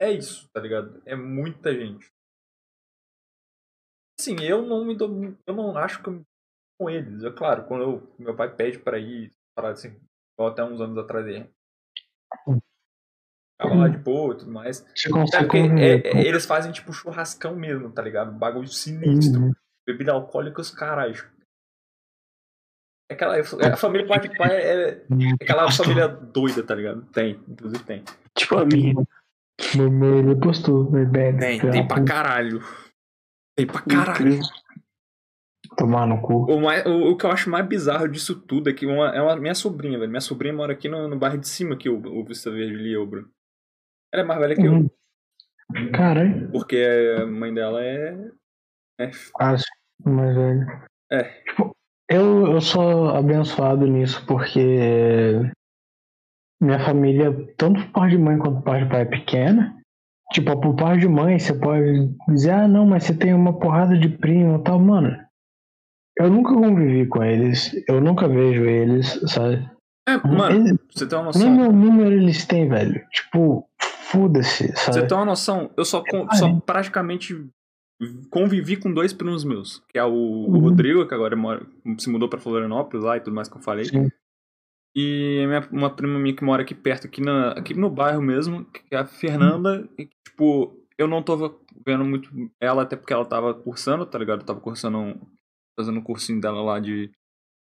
É 0.00 0.10
isso, 0.10 0.48
tá 0.52 0.60
ligado? 0.60 1.00
É 1.06 1.14
muita 1.14 1.72
gente. 1.72 2.10
Assim, 4.18 4.36
eu 4.42 4.62
não 4.62 4.84
me 4.84 4.96
dou. 4.96 5.08
Eu 5.46 5.54
não 5.54 5.76
acho 5.76 6.02
que 6.02 6.08
eu 6.08 6.12
me 6.14 6.24
com 6.78 6.90
eles. 6.90 7.22
É 7.24 7.30
claro, 7.30 7.66
quando 7.66 7.82
eu- 7.84 8.16
meu 8.18 8.34
pai 8.36 8.54
pede 8.54 8.78
pra 8.78 8.98
ir, 8.98 9.30
parar 9.54 9.70
assim, 9.70 9.88
igual 10.34 10.50
até 10.50 10.64
uns 10.64 10.80
anos 10.80 10.98
atrás 10.98 11.26
aí. 11.26 11.48
Ficava 13.60 13.74
lá 13.80 13.88
de 13.88 13.98
boa 13.98 14.34
e 14.34 14.38
tudo 14.38 14.50
mais. 14.50 14.80
É 14.80 15.38
porque 15.40 15.58
é- 15.58 16.08
é- 16.08 16.26
eles 16.26 16.46
fazem 16.46 16.72
tipo 16.72 16.92
churrascão 16.92 17.54
mesmo, 17.54 17.90
tá 17.90 18.02
ligado? 18.02 18.32
Bagulho 18.32 18.66
sinistro. 18.66 19.40
Uhum. 19.40 19.52
Bebida 19.86 20.12
alcoólica 20.12 20.60
os 20.60 20.70
caralho. 20.70 21.24
É 23.10 23.14
aquela. 23.14 23.38
A 23.38 23.76
família 23.76 24.06
de 24.18 24.36
pai 24.36 24.50
é, 24.56 24.88
é 24.90 25.06
aquela 25.40 25.70
família 25.70 26.08
doida, 26.08 26.62
tá 26.62 26.74
ligado? 26.74 27.02
Tem, 27.12 27.40
inclusive 27.48 27.84
tem. 27.84 28.04
Tipo 28.36 28.56
a 28.56 28.64
minha. 28.64 28.94
Mamãe, 29.76 30.18
ele 30.18 30.36
postou, 30.36 30.84
bebê. 30.84 31.32
Tem, 31.36 31.60
tem 31.60 31.86
pra 31.86 32.02
caralho. 32.04 32.60
Tem 33.56 33.66
pra 33.66 33.82
caralho. 33.82 34.40
Tomar 35.76 36.06
no 36.06 36.20
cu. 36.20 36.50
O, 36.50 36.60
mais, 36.60 36.84
o, 36.84 37.10
o 37.12 37.16
que 37.16 37.24
eu 37.24 37.30
acho 37.30 37.48
mais 37.48 37.66
bizarro 37.66 38.08
disso 38.08 38.38
tudo 38.40 38.68
é 38.68 38.72
que 38.72 38.84
uma, 38.86 39.14
é 39.14 39.22
uma 39.22 39.36
minha 39.36 39.54
sobrinha, 39.54 39.98
velho. 39.98 40.10
Minha 40.10 40.20
sobrinha 40.20 40.52
mora 40.54 40.72
aqui 40.72 40.88
no, 40.88 41.08
no 41.08 41.18
bairro 41.18 41.38
de 41.38 41.48
cima, 41.48 41.74
aqui, 41.74 41.88
o, 41.88 41.96
o 41.96 42.24
Vista 42.24 42.50
Verde 42.50 42.74
ali, 42.74 42.96
o 42.96 43.06
Bruno. 43.06 43.30
Ela 44.12 44.22
é 44.22 44.26
mais 44.26 44.40
velha 44.40 44.54
que 44.56 44.64
eu, 44.66 44.72
Uhum. 44.74 44.90
Caralho. 45.92 46.50
porque 46.50 46.76
a 47.20 47.26
mãe 47.26 47.52
dela 47.54 47.82
é. 47.82 48.14
é 49.00 49.10
Fácil, 49.12 49.66
mais 50.04 50.34
velho. 50.36 50.66
É. 51.10 51.22
Tipo, 51.44 51.70
eu, 52.10 52.46
eu 52.52 52.60
sou 52.60 53.08
abençoado 53.10 53.86
nisso 53.86 54.24
porque 54.26 55.40
minha 56.60 56.78
família, 56.84 57.32
tanto 57.56 57.80
por 57.86 57.92
parte 57.92 58.16
de 58.16 58.22
mãe 58.22 58.38
quanto 58.38 58.56
por 58.56 58.64
parte 58.64 58.84
de 58.84 58.90
pai, 58.90 59.02
é 59.02 59.04
pequena. 59.06 59.78
Tipo, 60.32 60.58
por 60.60 60.74
parte 60.76 61.00
de 61.00 61.08
mãe, 61.08 61.38
você 61.38 61.52
pode 61.58 62.08
dizer, 62.28 62.50
ah, 62.52 62.68
não, 62.68 62.86
mas 62.86 63.04
você 63.04 63.14
tem 63.16 63.34
uma 63.34 63.58
porrada 63.58 63.98
de 63.98 64.08
primo 64.08 64.58
e 64.58 64.62
tal. 64.64 64.78
Mano, 64.78 65.16
eu 66.18 66.30
nunca 66.30 66.54
convivi 66.54 67.06
com 67.06 67.22
eles, 67.22 67.72
eu 67.88 68.00
nunca 68.00 68.28
vejo 68.28 68.64
eles, 68.64 69.20
sabe? 69.30 69.68
É, 70.08 70.16
mano, 70.18 70.56
Eles- 70.68 70.78
você 70.92 71.06
ter 71.06 71.14
uma 71.16 71.30
nem 71.34 71.50
noção. 71.50 71.56
meu 71.56 71.72
número 71.72 72.12
eles 72.12 72.46
têm, 72.46 72.68
velho. 72.68 73.04
Tipo, 73.10 73.68
foda-se, 74.12 74.68
sabe? 74.76 74.94
você 75.00 75.06
ter 75.06 75.14
uma 75.14 75.24
noção, 75.24 75.70
eu 75.76 75.84
só, 75.84 76.02
Ah, 76.28 76.36
só 76.36 76.60
praticamente 76.60 77.48
convivi 78.30 78.76
com 78.76 78.92
dois 78.92 79.12
primos 79.12 79.44
meus. 79.44 79.82
Que 79.88 79.98
é 79.98 80.04
o, 80.04 80.10
o 80.12 80.50
Uhum. 80.52 80.58
Rodrigo, 80.60 81.06
que 81.06 81.14
agora 81.14 81.36
mora, 81.36 81.66
se 81.98 82.10
mudou 82.10 82.28
pra 82.28 82.40
Florianópolis 82.40 83.04
lá 83.04 83.16
e 83.16 83.20
tudo 83.20 83.34
mais 83.34 83.48
que 83.48 83.56
eu 83.56 83.62
falei. 83.62 83.84
Sim. 83.86 84.08
E 84.94 85.44
minha- 85.46 85.68
uma 85.72 85.88
prima 85.94 86.18
minha 86.18 86.34
que 86.36 86.44
mora 86.44 86.62
aqui 86.62 86.74
perto, 86.74 87.06
aqui, 87.06 87.20
na, 87.22 87.52
aqui 87.52 87.72
no 87.74 87.88
bairro 87.88 88.20
mesmo, 88.20 88.64
que 88.66 88.82
é 88.94 88.98
a 88.98 89.06
Fernanda. 89.06 89.88
E, 89.98 90.06
tipo, 90.26 90.76
eu 90.98 91.08
não 91.08 91.22
tava 91.22 91.54
vendo 91.86 92.04
muito 92.04 92.28
ela, 92.60 92.82
até 92.82 92.96
porque 92.96 93.12
ela 93.12 93.24
tava 93.24 93.54
cursando, 93.54 94.04
tá 94.04 94.18
ligado? 94.18 94.40
Eu 94.40 94.46
tava 94.46 94.60
cursando, 94.60 94.98
um- 94.98 95.20
fazendo 95.78 95.98
um 95.98 96.02
cursinho 96.02 96.40
dela 96.40 96.60
lá 96.62 96.78
de 96.78 97.10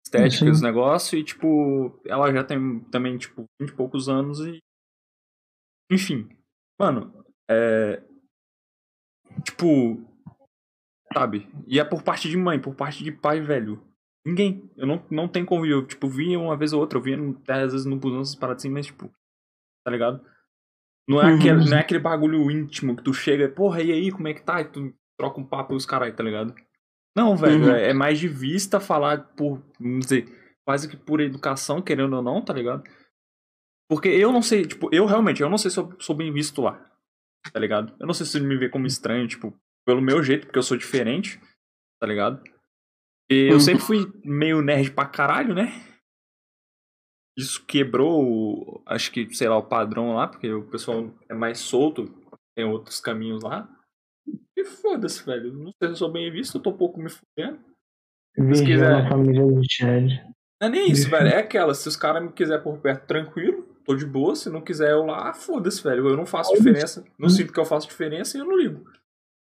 estética 0.05 0.45
e 0.45 0.49
os 0.51 0.61
negócios. 0.61 1.13
E, 1.19 1.23
tipo, 1.23 1.99
ela 2.05 2.31
já 2.31 2.43
tem 2.43 2.79
também, 2.91 3.17
tipo, 3.17 3.45
20 3.59 3.71
e 3.71 3.75
poucos 3.75 4.07
anos 4.09 4.39
e. 4.41 4.59
Enfim. 5.91 6.29
Mano, 6.79 7.23
é. 7.49 8.01
Tipo. 9.43 10.03
Sabe? 11.13 11.47
E 11.65 11.79
é 11.79 11.83
por 11.85 12.03
parte 12.03 12.29
de 12.29 12.37
mãe, 12.37 12.59
por 12.59 12.75
parte 12.75 13.03
de 13.03 13.11
pai, 13.11 13.39
velho. 13.41 13.83
Ninguém. 14.25 14.69
Eu 14.75 14.85
não, 14.85 15.05
não 15.09 15.27
tenho 15.27 15.45
convívio. 15.45 15.77
Eu, 15.77 15.87
tipo, 15.87 16.07
vi 16.09 16.35
uma 16.35 16.57
vez 16.57 16.73
ou 16.73 16.79
outra. 16.81 16.97
Eu 16.99 17.03
vi 17.03 17.13
até 17.13 17.53
às 17.63 17.71
vezes 17.71 17.85
no 17.85 17.97
busão 17.97 18.21
essas 18.21 18.35
paradas 18.35 18.61
assim, 18.63 18.69
mas, 18.71 18.87
tipo. 18.87 19.09
Tá 19.85 19.91
ligado? 19.91 20.21
Não 21.07 21.21
é, 21.21 21.27
Uhum. 21.31 21.37
aquele, 21.37 21.69
não 21.69 21.77
é 21.77 21.79
aquele 21.79 21.99
bagulho 22.01 22.51
íntimo 22.51 22.93
que 22.95 23.01
tu 23.03 23.13
chega 23.13 23.45
e, 23.45 23.47
porra, 23.47 23.81
e 23.81 23.91
aí, 23.93 24.11
como 24.11 24.27
é 24.27 24.33
que 24.33 24.43
tá? 24.43 24.59
E 24.59 24.65
tu 24.65 24.93
troca 25.17 25.39
um 25.39 25.45
papo 25.45 25.73
e 25.73 25.77
os 25.77 25.85
caras, 25.85 26.13
tá 26.13 26.21
ligado? 26.21 26.53
Não, 27.15 27.37
velho, 27.37 27.63
Uhum. 27.63 27.71
é, 27.71 27.89
é 27.91 27.93
mais 27.93 28.19
de 28.19 28.27
vista 28.27 28.81
falar 28.81 29.23
por, 29.35 29.63
vamos 29.79 30.05
dizer, 30.07 30.25
quase 30.65 30.89
que 30.89 30.97
por 30.97 31.21
educação, 31.21 31.81
querendo 31.81 32.17
ou 32.17 32.21
não, 32.21 32.43
tá 32.43 32.53
ligado? 32.53 32.83
Porque 33.89 34.09
eu 34.09 34.31
não 34.31 34.41
sei, 34.41 34.65
tipo, 34.65 34.89
eu 34.93 35.05
realmente, 35.05 35.41
eu 35.41 35.49
não 35.49 35.57
sei 35.57 35.71
se 35.71 35.79
eu 35.79 35.95
sou 35.99 36.15
bem 36.15 36.31
visto 36.31 36.61
lá, 36.61 36.83
tá 37.51 37.59
ligado? 37.59 37.95
Eu 37.99 38.05
não 38.05 38.13
sei 38.13 38.25
se 38.25 38.37
ele 38.37 38.45
me 38.45 38.57
vê 38.57 38.67
como 38.67 38.85
estranho, 38.85 39.27
tipo, 39.27 39.57
pelo 39.85 40.01
meu 40.01 40.21
jeito, 40.21 40.45
porque 40.45 40.59
eu 40.59 40.63
sou 40.63 40.75
diferente, 40.75 41.39
tá 41.99 42.05
ligado? 42.05 42.43
E 43.29 43.47
eu 43.51 43.59
sempre 43.59 43.83
fui 43.83 44.11
meio 44.23 44.61
nerd 44.61 44.91
pra 44.91 45.05
caralho, 45.05 45.53
né? 45.53 45.83
Isso 47.37 47.63
quebrou, 47.65 48.81
acho 48.85 49.11
que, 49.11 49.33
sei 49.33 49.47
lá, 49.47 49.57
o 49.57 49.67
padrão 49.67 50.15
lá, 50.15 50.27
porque 50.27 50.51
o 50.51 50.67
pessoal 50.69 51.13
é 51.29 51.33
mais 51.33 51.59
solto, 51.59 52.05
tem 52.55 52.65
outros 52.65 52.99
caminhos 52.99 53.43
lá. 53.43 53.69
E 54.57 54.65
foda-se, 54.65 55.23
velho. 55.23 55.53
Não 55.53 55.71
sei 55.77 55.89
se 55.89 55.93
eu 55.93 55.95
sou 55.95 56.11
bem 56.11 56.31
visto, 56.31 56.57
eu 56.57 56.61
tô 56.61 56.71
um 56.71 56.77
pouco 56.77 56.99
me 56.99 57.09
fudendo. 57.09 57.59
Virgão 58.35 58.65
quiser. 58.65 59.09
família 59.09 59.45
do 59.45 59.61
Chad. 59.69 60.09
Não 60.59 60.67
é 60.67 60.69
nem 60.69 60.91
isso, 60.91 61.09
velho. 61.09 61.27
É 61.27 61.37
aquela, 61.37 61.73
se 61.73 61.87
os 61.87 61.95
caras 61.95 62.23
me 62.23 62.31
quiserem 62.31 62.63
por 62.63 62.79
perto 62.79 63.05
tranquilo, 63.05 63.66
tô 63.87 63.95
de 63.95 64.05
boa. 64.05 64.35
Se 64.35 64.49
não 64.49 64.61
quiser 64.61 64.91
eu 64.91 65.05
lá, 65.05 65.33
foda-se, 65.33 65.81
velho. 65.81 66.07
Eu 66.07 66.17
não 66.17 66.25
faço 66.25 66.53
diferença. 66.53 67.03
Não 67.17 67.29
sinto 67.29 67.53
que 67.53 67.59
eu 67.59 67.65
faço 67.65 67.87
diferença 67.87 68.37
e 68.37 68.41
eu 68.41 68.45
não 68.45 68.57
ligo. 68.57 68.83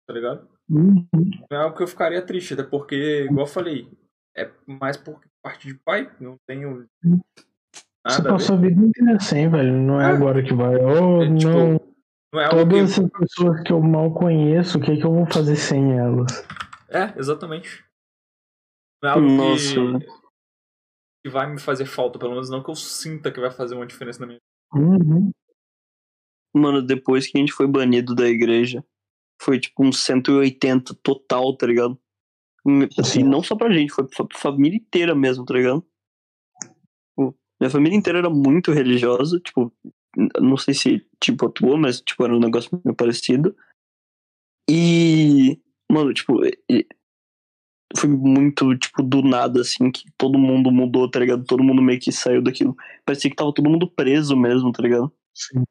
Tá 0.08 0.14
ligado? 0.14 0.48
Uhum. 0.70 1.06
Não 1.14 1.58
é 1.60 1.64
algo 1.64 1.78
que 1.78 1.84
eu 1.84 1.88
ficaria 1.88 2.22
triste, 2.22 2.54
até 2.54 2.64
porque, 2.64 3.24
igual 3.26 3.46
eu 3.46 3.52
falei, 3.52 3.88
é 4.36 4.50
mais 4.66 4.98
por 4.98 5.22
parte 5.42 5.68
de 5.68 5.76
pai, 5.76 6.12
não 6.20 6.36
tenho 6.48 6.88
Você 7.04 7.20
nada 8.06 8.18
a 8.20 8.22
ver. 8.24 8.30
passou 8.30 8.56
a 8.58 8.60
vida 8.60 8.82
inteira 8.82 9.16
assim, 9.16 9.48
velho. 9.50 9.74
Não 9.74 10.02
é 10.02 10.06
É. 10.10 10.14
agora 10.16 10.44
que 10.44 10.54
vai. 10.54 10.76
Oh, 10.78 11.24
É, 11.24 11.36
tipo, 11.36 11.50
não. 11.52 11.94
Não 12.34 12.42
é 12.42 12.50
Todas 12.50 12.68
que. 12.74 12.80
essas 12.80 13.10
pessoas 13.12 13.62
que 13.62 13.72
eu 13.72 13.80
mal 13.80 14.12
conheço, 14.14 14.78
o 14.80 14.82
que, 14.82 14.98
que 14.98 15.06
eu 15.06 15.14
vou 15.14 15.26
fazer 15.28 15.56
sem 15.56 15.98
elas? 15.98 16.44
É, 16.90 17.14
exatamente. 17.18 17.86
Não 19.04 19.10
é 19.10 19.14
algo 19.14 19.28
Nossa, 19.30 19.76
que... 19.76 20.23
que 21.24 21.30
vai 21.30 21.50
me 21.50 21.60
fazer 21.60 21.86
falta, 21.86 22.20
pelo 22.20 22.32
menos 22.32 22.50
não 22.50 22.62
que 22.62 22.70
eu 22.70 22.76
sinta 22.76 23.32
que 23.32 23.40
vai 23.40 23.50
fazer 23.50 23.76
uma 23.76 23.88
diferença 23.88 24.20
na 24.20 24.28
minha 24.28 24.40
Uhum. 24.74 25.32
Mano, 26.54 26.82
depois 26.82 27.28
que 27.28 27.38
a 27.38 27.40
gente 27.40 27.54
foi 27.54 27.68
banido 27.68 28.14
da 28.16 28.28
igreja, 28.28 28.84
foi 29.42 29.60
tipo 29.60 29.84
uns 29.84 30.00
180 30.00 30.96
total, 30.96 31.56
tá 31.56 31.68
ligado? 31.68 31.98
E 32.66 33.04
Sim. 33.04 33.24
não 33.24 33.44
só 33.44 33.56
pra 33.56 33.72
gente, 33.72 33.94
foi 33.94 34.08
pra 34.08 34.38
família 34.38 34.78
inteira 34.78 35.14
mesmo, 35.14 35.46
tá 35.46 35.54
ligado? 35.54 35.86
Tipo, 37.10 37.38
Minha 37.60 37.70
família 37.70 37.98
inteira 37.98 38.20
era 38.20 38.30
muito 38.30 38.72
religiosa, 38.72 39.40
tipo, 39.40 39.72
não 40.40 40.58
sei 40.58 40.74
se 40.74 41.08
tipo 41.20 41.46
a 41.46 41.52
tua, 41.52 41.78
mas 41.78 42.02
tipo, 42.02 42.24
era 42.24 42.36
um 42.36 42.40
negócio 42.40 42.70
meio 42.84 42.96
parecido. 42.96 43.56
E, 44.70 45.60
mano, 45.92 46.14
tipo, 46.14 46.40
foi 47.98 48.10
muito, 48.10 48.78
tipo, 48.78 49.04
do 49.04 49.22
nada, 49.22 49.62
assim, 49.62 49.92
que 49.92 50.12
todo 50.18 50.38
mundo 50.38 50.72
mudou, 50.72 51.10
tá 51.10 51.20
ligado? 51.20 51.44
Todo 51.46 51.64
mundo 51.64 51.82
meio 51.82 52.00
que 52.00 52.12
saiu 52.12 52.42
daquilo. 52.42 52.76
Parecia 53.06 53.30
que 53.30 53.36
tava 53.36 53.54
todo 53.54 53.70
mundo 53.70 53.90
preso 53.90 54.36
mesmo, 54.36 54.72
tá 54.72 54.82
ligado? 54.82 55.12
Sim. 55.34 55.64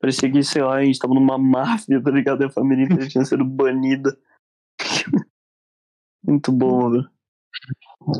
Parecia 0.00 0.30
que, 0.30 0.42
sei 0.42 0.62
lá, 0.62 0.76
a 0.76 0.84
gente 0.84 0.98
tava 0.98 1.14
numa 1.14 1.36
máfia, 1.38 2.02
tá 2.02 2.10
ligado? 2.10 2.42
E 2.42 2.46
a 2.46 2.50
família 2.50 2.84
inteira 2.84 3.08
tinha 3.08 3.24
sido 3.24 3.44
banida. 3.44 4.16
Muito 6.22 6.52
bom, 6.52 6.90
velho. 6.90 7.10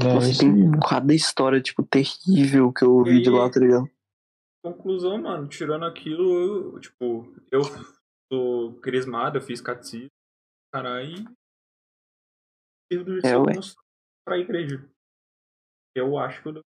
É 0.00 0.14
Nossa, 0.14 0.30
isso 0.30 0.40
tem 0.40 0.50
aí. 0.50 0.80
cada 0.88 1.14
história, 1.14 1.60
tipo, 1.60 1.82
terrível 1.82 2.72
que 2.72 2.84
eu 2.84 2.92
ouvi 2.94 3.20
de 3.20 3.30
lá, 3.30 3.50
tá 3.50 3.60
ligado? 3.60 3.88
conclusão, 4.64 5.20
mano, 5.20 5.46
tirando 5.46 5.84
aquilo, 5.84 6.72
eu, 6.72 6.80
tipo, 6.80 7.30
eu 7.52 7.60
sou 8.32 8.72
crismado, 8.80 9.36
eu 9.36 9.42
fiz 9.42 9.60
catecismo, 9.60 10.08
caralho, 10.72 11.24
eu 12.96 13.62
sou 13.62 13.82
pra 14.26 14.38
igreja. 14.38 14.88
Eu 15.94 16.18
acho 16.18 16.42
que 16.42 16.48
eu... 16.48 16.60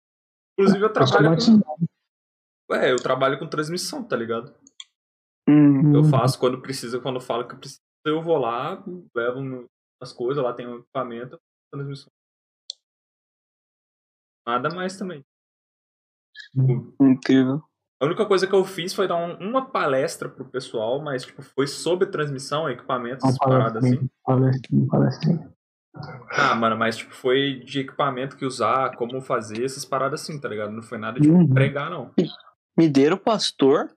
Inclusive 0.59 0.85
eu 0.85 0.93
trabalho 0.93 1.37
com... 1.37 2.74
É, 2.74 2.93
eu 2.93 2.97
trabalho 2.97 3.39
com 3.39 3.47
transmissão, 3.49 4.03
tá 4.07 4.16
ligado? 4.16 4.55
Hum, 5.49 5.95
Eu 5.95 6.01
Uhum. 6.03 6.11
faço 6.11 6.39
quando 6.39 6.61
precisa, 6.61 7.01
quando 7.01 7.20
falo 7.20 7.47
que 7.49 7.57
precisa, 7.57 7.81
eu 8.05 8.22
vou 8.22 8.37
lá, 8.39 8.83
levo 9.14 9.66
as 10.03 10.12
coisas, 10.12 10.43
lá 10.43 10.53
tem 10.53 10.66
um 10.66 10.79
equipamento, 10.79 11.39
transmissão. 11.72 12.11
Nada 14.47 14.70
mais 14.74 14.97
também. 14.97 15.24
incrível. 17.01 17.62
A 18.01 18.07
única 18.07 18.24
coisa 18.26 18.47
que 18.47 18.55
eu 18.55 18.64
fiz 18.64 18.95
foi 18.95 19.09
dar 19.09 19.16
um- 19.16 19.37
uma 19.49 19.70
palestra 19.70 20.29
pro 20.29 20.49
pessoal, 20.49 21.01
mas 21.03 21.24
tipo, 21.24 21.43
foi 21.43 21.66
sobre 21.66 22.07
transmissão, 22.07 22.68
equipamentos, 22.70 23.24
Uma 23.24 23.37
paradas 23.37 23.85
assim. 23.85 24.09
palestrinha, 24.24 24.87
palestrinha. 24.89 25.55
Ah, 26.30 26.55
mano, 26.55 26.76
mas 26.76 26.97
tipo, 26.97 27.14
foi 27.14 27.61
de 27.64 27.80
equipamento 27.80 28.36
que 28.36 28.45
usar, 28.45 28.95
como 28.97 29.20
fazer, 29.20 29.64
essas 29.64 29.84
paradas 29.84 30.22
assim, 30.22 30.39
tá 30.41 30.49
ligado? 30.49 30.70
Não 30.72 30.82
foi 30.82 30.99
nada 30.99 31.18
de 31.18 31.28
Uhum. 31.28 31.49
pregar, 31.53 31.91
não. 31.91 32.12
Mineiro 32.76 33.16
pastor, 33.18 33.91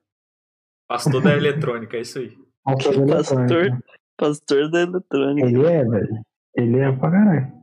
Pastor 0.87 1.21
da 1.21 1.35
eletrônica, 1.35 1.95
é 1.95 2.01
isso 2.01 2.19
aí. 2.19 2.33
Pastor 2.65 3.05
da 3.05 3.15
pastor, 3.17 3.37
eletrônica. 3.39 3.83
pastor 4.17 4.71
da 4.71 4.81
eletrônica. 4.81 5.47
Ele 5.47 5.65
é, 5.65 5.83
velho. 5.85 6.21
Ele 6.55 6.79
é 6.79 6.91
pra 6.91 7.11
caralho. 7.11 7.61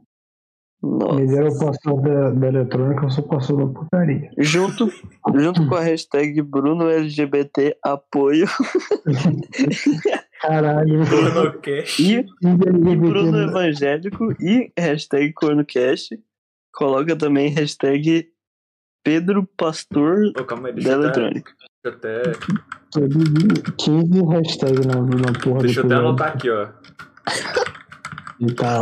Nossa. 0.80 1.44
O 1.44 1.58
pastor 1.66 2.00
da, 2.02 2.30
da 2.30 2.46
eletrônica, 2.48 3.04
eu 3.04 3.10
sou 3.10 3.24
o 3.24 3.28
pastor 3.28 3.66
da 3.66 3.72
porcaria. 3.72 4.30
Junto, 4.38 4.88
junto 5.34 5.68
com 5.68 5.74
a 5.74 5.80
hashtag 5.80 6.40
Bruno 6.40 6.88
LGBT 6.88 7.76
apoio 7.84 8.46
Caralho. 10.40 11.00
Cornocast. 11.08 12.02
e, 12.02 12.18
e 12.20 12.96
Bruno 12.96 13.38
evangélico 13.38 14.32
e 14.40 14.72
hashtag 14.78 15.32
cornocast. 15.32 16.18
Coloca 16.72 17.16
também 17.16 17.48
hashtag 17.50 18.30
Pedro 19.02 19.48
Pastor 19.56 20.32
Ô, 20.38 20.44
calma 20.44 20.68
aí, 20.68 20.74
da 20.74 20.80
deixa 20.80 20.90
eu 20.90 20.98
até, 21.08 21.20
eletrônica. 21.20 21.52
deixa 21.82 21.84
eu 21.84 21.92
até, 21.92 22.22
eu 23.00 23.08
vi 23.08 23.72
15 23.78 24.24
hashtags 24.24 24.86
na, 24.86 24.94
na 25.00 25.32
porra 25.42 25.60
deixa 25.60 25.80
eu 25.80 25.86
até 25.86 25.94
anotar 25.94 26.28
aqui, 26.34 26.50
ó. 26.50 26.68
Tá, 28.56 28.80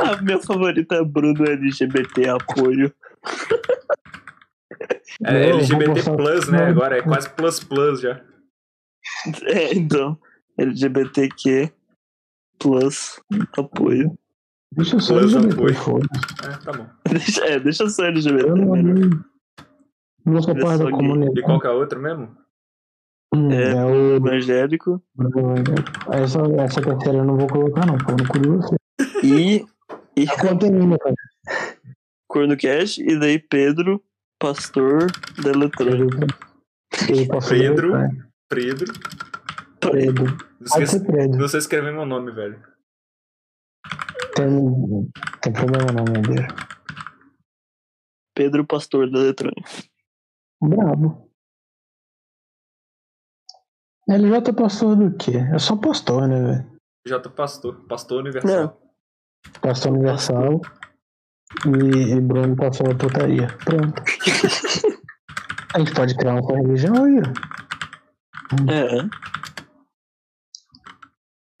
A 0.00 0.22
minha 0.22 0.38
favorita 0.38 0.94
é 0.96 1.04
Bruno 1.04 1.44
LGBT 1.44 2.28
apoio. 2.28 2.92
É 5.24 5.50
Não, 5.50 5.58
LGBT 5.58 6.02
Plus, 6.16 6.48
né? 6.48 6.66
Agora 6.66 6.98
é 6.98 7.02
quase 7.02 7.30
Plus 7.30 7.60
Plus 7.64 8.00
já. 8.00 8.20
É, 9.44 9.74
então. 9.74 10.18
LGBTQ 10.58 11.72
plus 12.58 13.20
apoio. 13.56 14.16
deixa 14.72 14.98
só 15.00 15.18
Plus 15.18 15.34
LGBT, 15.34 15.54
apoio. 15.78 16.00
É, 16.44 16.56
tá 16.64 16.72
bom. 16.72 16.86
Deixa, 17.10 17.44
é, 17.44 17.58
deixa 17.60 17.88
só 17.88 18.04
LGBT. 18.04 18.48
Eu 18.48 18.56
não, 18.56 18.70
melhor. 18.72 19.24
não 20.24 20.42
sou 20.42 20.54
parte 20.54 20.78
da 20.78 20.84
que- 20.86 20.90
comunidade. 20.92 21.40
E 21.40 21.42
qual 21.42 21.60
que 21.60 21.66
é 21.66 21.70
a 21.70 21.74
outra 21.74 21.98
mesmo? 21.98 22.36
Hum, 23.34 23.50
É. 23.50 23.72
é 23.72 23.84
o 23.84 24.16
Evangélico. 24.16 25.02
Essa, 26.12 26.40
essa 26.62 26.82
terceira 26.82 27.18
eu 27.18 27.24
não 27.24 27.36
vou 27.38 27.48
colocar, 27.48 27.86
não, 27.86 27.96
pô, 27.98 28.12
no 28.12 28.28
cu 28.28 28.38
de 28.38 28.48
você. 28.48 28.76
E, 29.24 29.64
e 30.16 30.26
Conta 30.26 30.66
aí, 30.66 30.72
meu 30.72 30.98
cara. 30.98 31.14
Cornocast. 32.28 33.02
E 33.02 33.18
daí 33.18 33.38
Pedro, 33.38 34.02
pastor 34.38 35.06
da 35.42 35.50
eletrônica. 35.50 36.26
Pedro. 37.48 37.92
Pedro. 38.48 38.92
Tá? 39.82 39.88
Não 39.88 39.92
Pedro. 39.92 41.38
não 41.38 41.48
sei 41.48 41.58
escrever 41.58 41.92
meu 41.92 42.06
nome, 42.06 42.32
velho. 42.32 42.62
Tem, 44.34 45.10
tem 45.42 45.52
problema 45.52 45.92
não, 45.92 46.04
meu 46.04 46.22
Deus. 46.22 46.46
Pedro, 48.34 48.66
pastor 48.66 49.10
da 49.10 49.18
eletrônica. 49.18 49.68
Brabo. 50.62 51.30
LJ 54.08 54.52
pastor 54.54 54.96
do 54.96 55.16
quê? 55.16 55.36
É 55.54 55.58
só 55.58 55.76
pastor, 55.76 56.28
né, 56.28 56.40
velho? 56.40 56.72
J 57.06 57.28
Pastor. 57.30 57.84
Pastor 57.88 58.20
Universal. 58.20 58.80
Pastor 59.60 59.92
universal. 59.92 60.60
E, 61.66 62.12
e 62.12 62.20
Bruno 62.20 62.56
pastor 62.56 62.88
da 62.88 62.94
putaria. 62.94 63.48
Pronto. 63.64 64.02
A 65.74 65.78
gente 65.78 65.94
pode 65.94 66.14
criar 66.16 66.34
uma 66.34 66.56
religião 66.56 67.04
aí, 67.04 67.18
ó. 67.18 67.22
É. 68.70 69.31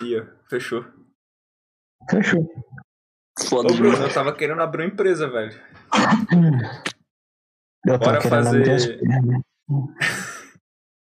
Ia, 0.02 0.36
fechou. 0.48 0.84
Fechou. 2.10 2.48
Foda 3.48 3.72
Ô, 3.72 3.76
Bruno, 3.76 3.96
eu 3.96 4.12
tava 4.12 4.34
querendo 4.34 4.60
abrir 4.60 4.82
uma 4.84 4.92
empresa, 4.92 5.28
velho. 5.30 5.52
Eu 7.84 7.98
Bora 7.98 8.20
fazer-. 8.20 9.00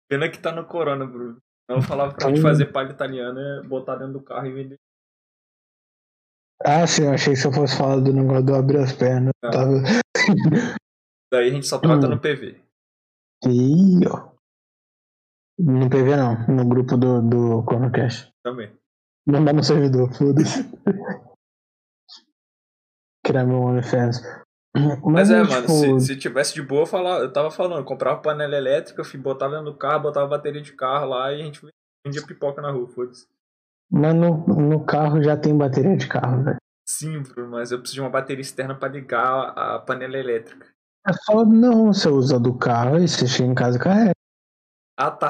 Pena 0.07 0.29
que 0.29 0.37
tá 0.37 0.51
no 0.51 0.65
Corona, 0.65 1.05
Bruno. 1.07 1.41
Eu 1.67 1.81
falava 1.81 2.13
pra 2.13 2.29
gente 2.29 2.41
fazer 2.41 2.67
palha 2.67 2.91
italiana 2.91 3.41
é 3.41 3.67
botar 3.67 3.95
dentro 3.95 4.13
do 4.13 4.21
carro 4.23 4.45
e 4.45 4.53
vender. 4.53 4.77
Ah, 6.63 6.87
sim, 6.87 7.03
eu 7.03 7.11
achei 7.13 7.33
que 7.33 7.39
você 7.39 7.51
fosse 7.51 7.77
falar 7.77 7.99
do 7.99 8.13
negócio 8.13 8.45
do 8.45 8.55
abrir 8.55 8.77
as 8.77 8.93
pernas. 8.93 9.33
Não. 9.43 9.51
Tava... 9.51 9.81
Daí 11.31 11.49
a 11.49 11.51
gente 11.51 11.67
só 11.67 11.77
trata 11.79 12.07
Hum. 12.07 12.11
no 12.11 12.19
PV. 12.21 12.61
Ih, 13.45 14.07
ó. 14.07 14.31
No 15.59 15.89
PV 15.89 16.15
não, 16.15 16.47
no 16.47 16.67
grupo 16.67 16.95
do, 16.95 17.21
do 17.21 17.63
Cornocast. 17.63 18.31
Também. 18.43 18.71
Dá 19.27 19.53
no 19.53 19.61
servidor, 19.61 20.13
foda-se. 20.13 20.63
Criar 23.25 23.45
meu 23.45 23.59
OnlyFans. 23.59 24.21
Mas 25.03 25.29
é, 25.29 25.39
é, 25.39 25.43
mano, 25.43 25.61
tipo, 25.61 25.99
se, 25.99 25.99
se 26.07 26.15
tivesse 26.15 26.53
de 26.53 26.61
boa, 26.61 26.83
eu, 26.83 26.85
falava, 26.85 27.23
eu 27.23 27.33
tava 27.33 27.51
falando, 27.51 27.79
eu 27.79 27.85
comprava 27.85 28.21
panela 28.21 28.55
elétrica, 28.55 29.03
fi, 29.03 29.17
botava 29.17 29.55
dentro 29.55 29.71
do 29.71 29.77
carro, 29.77 30.03
botava 30.03 30.27
bateria 30.27 30.61
de 30.61 30.71
carro 30.71 31.09
lá 31.09 31.33
e 31.33 31.41
a 31.41 31.45
gente 31.45 31.59
vendia 32.05 32.25
pipoca 32.25 32.61
na 32.61 32.71
rua, 32.71 32.87
foda-se. 32.87 33.27
Mas 33.91 34.15
no, 34.15 34.45
no 34.47 34.85
carro 34.85 35.21
já 35.21 35.35
tem 35.35 35.57
bateria 35.57 35.97
de 35.97 36.07
carro, 36.07 36.43
velho. 36.43 36.57
Sim, 36.87 37.21
Bruno, 37.21 37.51
mas 37.51 37.71
eu 37.71 37.79
preciso 37.79 37.95
de 37.95 38.01
uma 38.01 38.09
bateria 38.09 38.41
externa 38.41 38.75
pra 38.75 38.87
ligar 38.87 39.49
a 39.49 39.79
panela 39.79 40.17
elétrica. 40.17 40.67
É 41.05 41.11
só 41.11 41.43
não, 41.43 41.91
você 41.91 42.07
usa 42.07 42.39
do 42.39 42.57
carro 42.57 42.97
e 42.97 43.07
você 43.07 43.27
chega 43.27 43.49
em 43.49 43.55
casa 43.55 43.77
e 43.77 43.81
carrega. 43.81 44.11
Ah, 44.97 45.11
tá. 45.11 45.29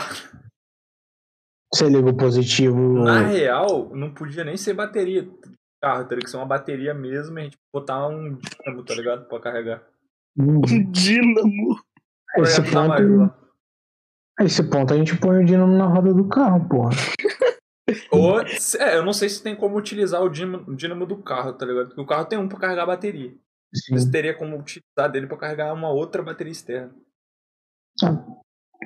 Você 1.77 1.89
liga 1.89 2.09
o 2.09 2.17
positivo. 2.17 3.03
Na 3.03 3.19
real, 3.19 3.91
não 3.93 4.11
podia 4.11 4.43
nem 4.43 4.57
ser 4.57 4.73
bateria 4.73 5.21
de 5.21 5.31
carro, 5.79 6.07
teria 6.07 6.23
que 6.23 6.29
ser 6.29 6.37
uma 6.37 6.45
bateria 6.45 6.91
mesmo 6.91 7.37
e 7.37 7.41
a 7.41 7.43
gente 7.43 7.57
botar 7.71 8.07
um 8.07 8.35
dínamo, 8.35 8.83
tá 8.83 8.95
ligado? 8.95 9.27
Pra 9.27 9.39
carregar. 9.39 9.83
Um 10.35 10.59
dínamo. 10.61 11.79
a 12.35 12.41
esse, 12.41 12.63
tá 12.63 12.71
ponto, 12.71 13.33
esse 14.41 14.63
ponto 14.67 14.91
a 14.91 14.97
gente 14.97 15.15
põe 15.17 15.43
o 15.43 15.45
dínamo 15.45 15.77
na 15.77 15.85
roda 15.85 16.11
do 16.15 16.27
carro, 16.27 16.67
porra. 16.67 16.95
Ou, 18.09 18.41
é, 18.41 18.97
eu 18.97 19.05
não 19.05 19.13
sei 19.13 19.29
se 19.29 19.43
tem 19.43 19.55
como 19.55 19.77
utilizar 19.77 20.23
o 20.23 20.29
dínamo, 20.29 20.71
o 20.71 20.75
dínamo 20.75 21.05
do 21.05 21.21
carro, 21.21 21.53
tá 21.53 21.63
ligado? 21.63 21.89
Porque 21.89 22.01
o 22.01 22.07
carro 22.07 22.25
tem 22.25 22.39
um 22.39 22.49
pra 22.49 22.57
carregar 22.59 22.83
a 22.83 22.87
bateria. 22.87 23.35
Sim. 23.71 23.93
Você 23.93 24.09
teria 24.09 24.35
como 24.35 24.57
utilizar 24.57 25.11
dele 25.11 25.27
pra 25.27 25.37
carregar 25.37 25.71
uma 25.73 25.91
outra 25.91 26.23
bateria 26.23 26.51
externa. 26.51 26.91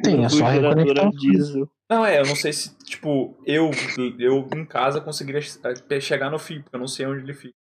Tem, 0.03 0.23
é 0.23 0.29
só 0.29 0.45
reconectar. 0.45 1.09
diesel. 1.11 1.69
Não, 1.89 2.05
é, 2.05 2.19
eu 2.21 2.25
não 2.25 2.35
sei 2.35 2.53
se, 2.53 2.75
tipo, 2.85 3.37
eu, 3.45 3.69
eu 4.17 4.47
em 4.55 4.65
casa 4.65 5.01
conseguiria 5.01 5.41
eh, 5.89 5.99
chegar 5.99 6.29
no 6.29 6.39
fio, 6.39 6.63
porque 6.63 6.75
eu 6.75 6.79
não 6.79 6.87
sei 6.87 7.05
onde 7.05 7.21
ele 7.21 7.33
fica. 7.33 7.53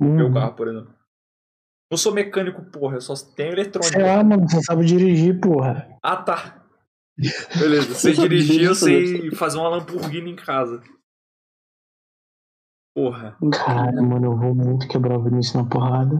Meu 0.00 0.26
Hum. 0.28 0.32
carro, 0.32 0.54
por 0.54 0.68
exemplo. 0.68 0.94
Não 1.90 1.98
sou 1.98 2.12
mecânico, 2.14 2.64
porra, 2.64 2.96
eu 2.96 3.00
só 3.00 3.14
tenho 3.34 3.52
eletrônico. 3.52 3.92
Sei 3.92 4.02
lá, 4.02 4.22
mano, 4.22 4.48
você 4.48 4.62
sabe 4.62 4.84
dirigir, 4.84 5.40
porra. 5.40 5.88
Ah, 6.02 6.16
tá. 6.16 6.64
Beleza, 7.58 7.94
sei 7.94 8.12
dirigir, 8.14 8.62
eu 8.62 8.74
sei 8.74 9.30
fazer 9.32 9.58
uma 9.58 9.68
Lamborghini 9.68 10.30
em 10.32 10.36
casa. 10.36 10.82
Porra. 12.94 13.36
Cara, 13.52 14.02
mano, 14.02 14.26
eu 14.26 14.36
vou 14.36 14.54
muito 14.54 14.88
quebrar 14.88 15.18
o 15.18 15.22
Vinícius 15.22 15.54
na 15.62 15.68
porrada. 15.68 16.14
O 16.14 16.18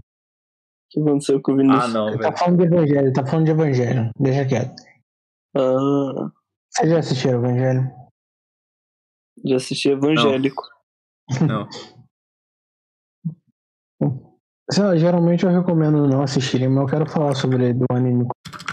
que 0.89 0.99
aconteceu 1.01 1.41
com 1.41 1.53
o 1.53 1.57
Vinícius? 1.57 1.83
Ah, 1.83 1.87
não, 1.87 2.07
Ele 2.09 2.17
velho. 2.17 2.31
tá 2.31 2.37
falando 2.37 2.57
de 2.57 2.63
evangelho, 2.65 3.13
tá 3.13 3.25
falando 3.25 3.45
de 3.45 3.51
evangelho. 3.51 4.09
Deixa 4.19 4.45
quieto. 4.45 4.75
Ah, 5.55 6.31
Vocês 6.69 6.89
já 6.89 6.99
assistiram 6.99 7.39
Evangelho? 7.39 7.91
já 9.45 9.55
assisti 9.55 9.89
Evangélico. 9.89 10.63
Não. 11.47 11.67
Sei 14.69 14.83
lá, 14.83 14.97
geralmente 14.97 15.45
eu 15.45 15.51
recomendo 15.51 16.07
não 16.07 16.21
assistirem, 16.21 16.67
mas 16.67 16.83
eu 16.83 16.89
quero 16.89 17.09
falar 17.09 17.33
sobre 17.35 17.73
do 17.73 17.85
anime. 17.89 18.25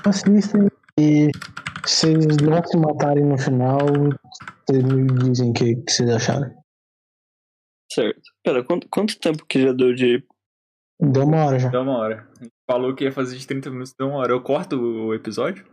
Assistem 0.05 0.67
e 0.99 1.29
se 1.87 2.11
eles 2.11 2.37
não 2.39 2.63
se 2.65 2.77
matarem 2.77 3.25
no 3.25 3.39
final, 3.39 3.79
vocês 4.69 4.83
me 4.83 5.07
dizem 5.07 5.51
o 5.51 5.53
que, 5.53 5.77
que 5.77 5.93
vocês 5.93 6.11
acharam. 6.11 6.53
Certo. 7.93 8.21
Pera, 8.43 8.65
quanto, 8.65 8.89
quanto 8.89 9.21
tempo 9.21 9.47
que 9.47 9.63
já 9.63 9.73
deu 9.73 9.95
de. 9.95 10.27
Deu 11.01 11.25
uma 11.25 11.45
hora 11.45 11.59
já. 11.61 11.69
Deu 11.69 11.83
uma 11.83 11.99
hora. 11.99 12.29
Falou 12.69 12.95
que 12.95 13.05
ia 13.05 13.13
fazer 13.13 13.37
de 13.37 13.47
30 13.47 13.71
minutos, 13.71 13.95
deu 13.97 14.09
uma 14.09 14.19
hora. 14.19 14.33
Eu 14.33 14.43
corto 14.43 14.77
o 14.77 15.15
episódio? 15.15 15.65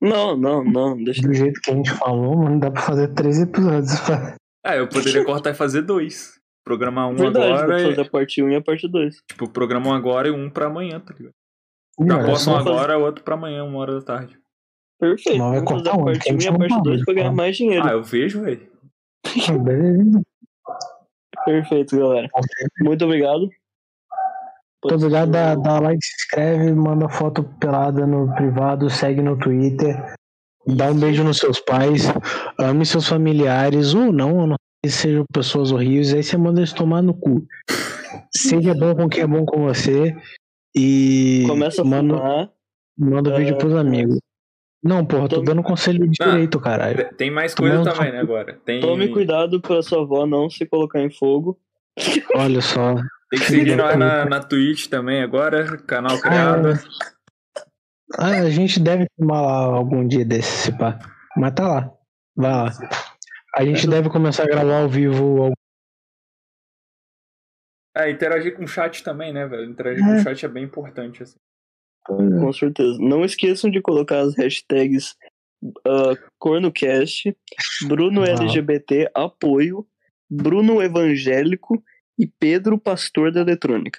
Não, 0.00 0.36
não, 0.36 0.62
não. 0.64 1.02
Deixa. 1.02 1.22
Do 1.22 1.32
jeito 1.32 1.60
que 1.60 1.70
a 1.70 1.74
gente 1.74 1.90
falou, 1.92 2.36
mano, 2.36 2.60
dá 2.60 2.70
pra 2.70 2.82
fazer 2.82 3.08
três 3.14 3.40
episódios. 3.40 3.98
pra- 4.00 4.36
Ah, 4.64 4.76
eu 4.76 4.88
poderia 4.88 5.24
cortar 5.24 5.50
e 5.50 5.54
fazer 5.54 5.82
dois. 5.82 6.34
Programar 6.64 7.08
um 7.08 7.14
Verdade, 7.16 7.46
agora 7.52 7.66
pra 7.66 7.80
e. 7.80 7.84
fazer 7.90 8.00
a 8.00 8.10
parte 8.10 8.42
1 8.42 8.50
e 8.50 8.56
a 8.56 8.60
parte 8.62 8.88
2. 8.88 9.16
Tipo, 9.30 9.48
programa 9.48 9.88
um 9.90 9.94
agora 9.94 10.26
e 10.28 10.30
um 10.32 10.50
pra 10.50 10.66
amanhã, 10.66 10.98
tá 10.98 11.14
ligado? 11.16 11.32
Não, 11.98 12.16
Já 12.16 12.22
é 12.22 12.26
posso 12.26 12.50
um 12.50 12.54
fazer- 12.54 12.68
agora, 12.70 12.98
outro 12.98 13.24
pra 13.24 13.34
amanhã, 13.36 13.62
uma 13.64 13.78
hora 13.78 13.94
da 13.94 14.02
tarde. 14.02 14.36
Perfeito. 14.98 15.38
Vai 15.38 15.60
Vamos 15.60 15.70
fazer 15.70 15.74
cortar 15.84 15.90
a 15.92 15.94
um, 15.94 16.04
parte 16.04 16.18
porque 16.18 16.30
a 16.30 16.32
1 16.32 16.36
e 16.36 16.40
gente 16.40 16.48
a 16.48 16.50
não 16.52 16.58
parte 16.58 16.70
fala, 16.72 16.82
2 16.82 17.04
pra 17.04 17.14
ganhar 17.14 17.32
mais 17.32 17.56
dinheiro. 17.56 17.86
Ah, 17.86 17.92
eu 17.92 18.02
vejo, 18.02 18.42
velho. 18.42 18.68
Beleza. 19.64 20.20
Perfeito, 21.44 21.96
galera. 21.96 22.28
Muito 22.80 23.04
obrigado. 23.04 23.48
Muito 24.90 24.94
obrigado, 25.04 25.30
dá, 25.30 25.54
dá 25.54 25.78
like, 25.80 26.04
se 26.04 26.14
inscreve, 26.14 26.72
manda 26.72 27.08
foto 27.08 27.42
pelada 27.60 28.06
no 28.06 28.32
privado, 28.34 28.88
segue 28.90 29.20
no 29.22 29.38
Twitter, 29.38 30.14
dá 30.66 30.90
um 30.90 30.98
beijo 30.98 31.22
nos 31.24 31.38
seus 31.38 31.60
pais, 31.60 32.04
ame 32.58 32.84
seus 32.86 33.08
familiares, 33.08 33.94
ou 33.94 34.12
não, 34.12 34.36
ou 34.38 34.46
não 34.46 34.56
sei 34.84 34.90
se 34.90 34.98
sejam 34.98 35.24
pessoas 35.32 35.72
horríveis, 35.72 36.14
aí 36.14 36.22
você 36.22 36.36
manda 36.36 36.60
eles 36.60 36.72
tomar 36.72 37.02
no 37.02 37.14
cu. 37.14 37.44
Seja 38.36 38.74
bom 38.74 38.94
com 38.94 39.08
quem 39.08 39.22
é 39.22 39.26
bom 39.26 39.44
com 39.44 39.64
você 39.64 40.14
e 40.76 41.44
Começa 41.48 41.82
a 41.82 41.84
manda, 41.84 42.16
fumar. 42.16 42.50
manda 42.98 43.30
É, 43.32 43.38
vídeo 43.38 43.56
pros 43.58 43.74
amigos. 43.74 44.18
Não, 44.84 45.04
porra, 45.04 45.28
tô 45.28 45.36
Tome- 45.36 45.46
dando 45.46 45.62
conselho 45.64 46.06
de 46.08 46.16
Não. 46.20 46.30
direito, 46.32 46.60
caralho. 46.60 47.08
Tem 47.16 47.30
mais 47.30 47.54
coisa 47.54 47.76
Não, 47.78 47.84
também, 47.84 48.12
né, 48.12 48.20
agora? 48.20 48.60
Tem... 48.64 48.80
Tome 48.80 49.08
cuidado 49.08 49.60
pra 49.60 49.82
sua 49.82 50.02
avó 50.02 50.26
não 50.26 50.48
se 50.48 50.64
colocar 50.66 51.00
em 51.00 51.10
fogo. 51.10 51.58
Olha 52.36 52.60
só. 52.60 52.94
Tem 53.30 53.40
que 53.40 53.46
seguir 53.46 53.76
nós 53.76 53.96
na, 53.98 54.24
na 54.24 54.40
Twitch 54.40 54.86
também 54.88 55.22
agora, 55.22 55.76
canal 55.78 56.20
criado. 56.20 56.68
Ah, 58.18 58.30
a 58.42 58.50
gente 58.50 58.78
deve 58.78 59.06
tomar 59.18 59.40
lá 59.42 59.52
algum 59.76 60.06
dia 60.06 60.24
desse, 60.24 60.64
se 60.70 60.78
pá. 60.78 60.98
Mas 61.36 61.54
tá 61.54 61.66
lá. 61.66 61.92
Vai 62.36 62.52
lá. 62.52 62.72
A 63.56 63.64
gente 63.64 63.86
deve 63.88 64.08
começar 64.08 64.44
a 64.44 64.46
gravar 64.46 64.80
ao 64.82 64.88
vivo. 64.88 65.42
algum- 65.42 65.52
É, 67.96 68.10
interagir 68.10 68.54
com 68.56 68.64
o 68.64 68.68
chat 68.68 69.02
também, 69.02 69.32
né, 69.32 69.46
velho? 69.46 69.64
Interagir 69.70 70.04
É. 70.04 70.06
com 70.06 70.20
o 70.20 70.22
chat 70.22 70.44
é 70.44 70.48
bem 70.48 70.64
importante, 70.64 71.22
assim. 71.22 71.36
Com 72.04 72.52
certeza. 72.52 72.96
Não 73.00 73.24
esqueçam 73.24 73.68
de 73.70 73.80
colocar 73.80 74.20
as 74.20 74.36
hashtags 74.36 75.16
ah, 75.84 76.12
CornoCast, 76.38 77.36
Bruno 77.88 78.22
Ah. 78.22 78.28
LGBT 78.28 79.10
Apoio, 79.14 79.84
Bruno 80.30 80.80
Evangélico 80.80 81.82
e 82.18 82.26
Pedro 82.26 82.78
Pastor 82.78 83.32
da 83.32 83.40
Eletrônica. 83.40 83.98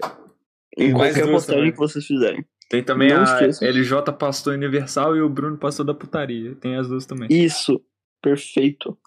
Em 0.77 0.93
Mais 0.93 1.15
qualquer 1.15 1.31
postagem 1.31 1.59
também. 1.61 1.71
que 1.71 1.77
vocês 1.77 2.05
fizerem. 2.05 2.45
Tem 2.69 2.83
também 2.83 3.09
Não 3.09 3.21
a 3.21 3.23
esqueçam. 3.23 3.67
LJ 3.67 4.13
Pastor 4.13 4.53
Universal 4.53 5.15
e 5.15 5.21
o 5.21 5.29
Bruno 5.29 5.57
Pastor 5.57 5.85
da 5.85 5.93
Putaria. 5.93 6.55
Tem 6.55 6.75
as 6.75 6.87
duas 6.87 7.05
também. 7.05 7.27
Isso. 7.31 7.81
Perfeito. 8.21 8.97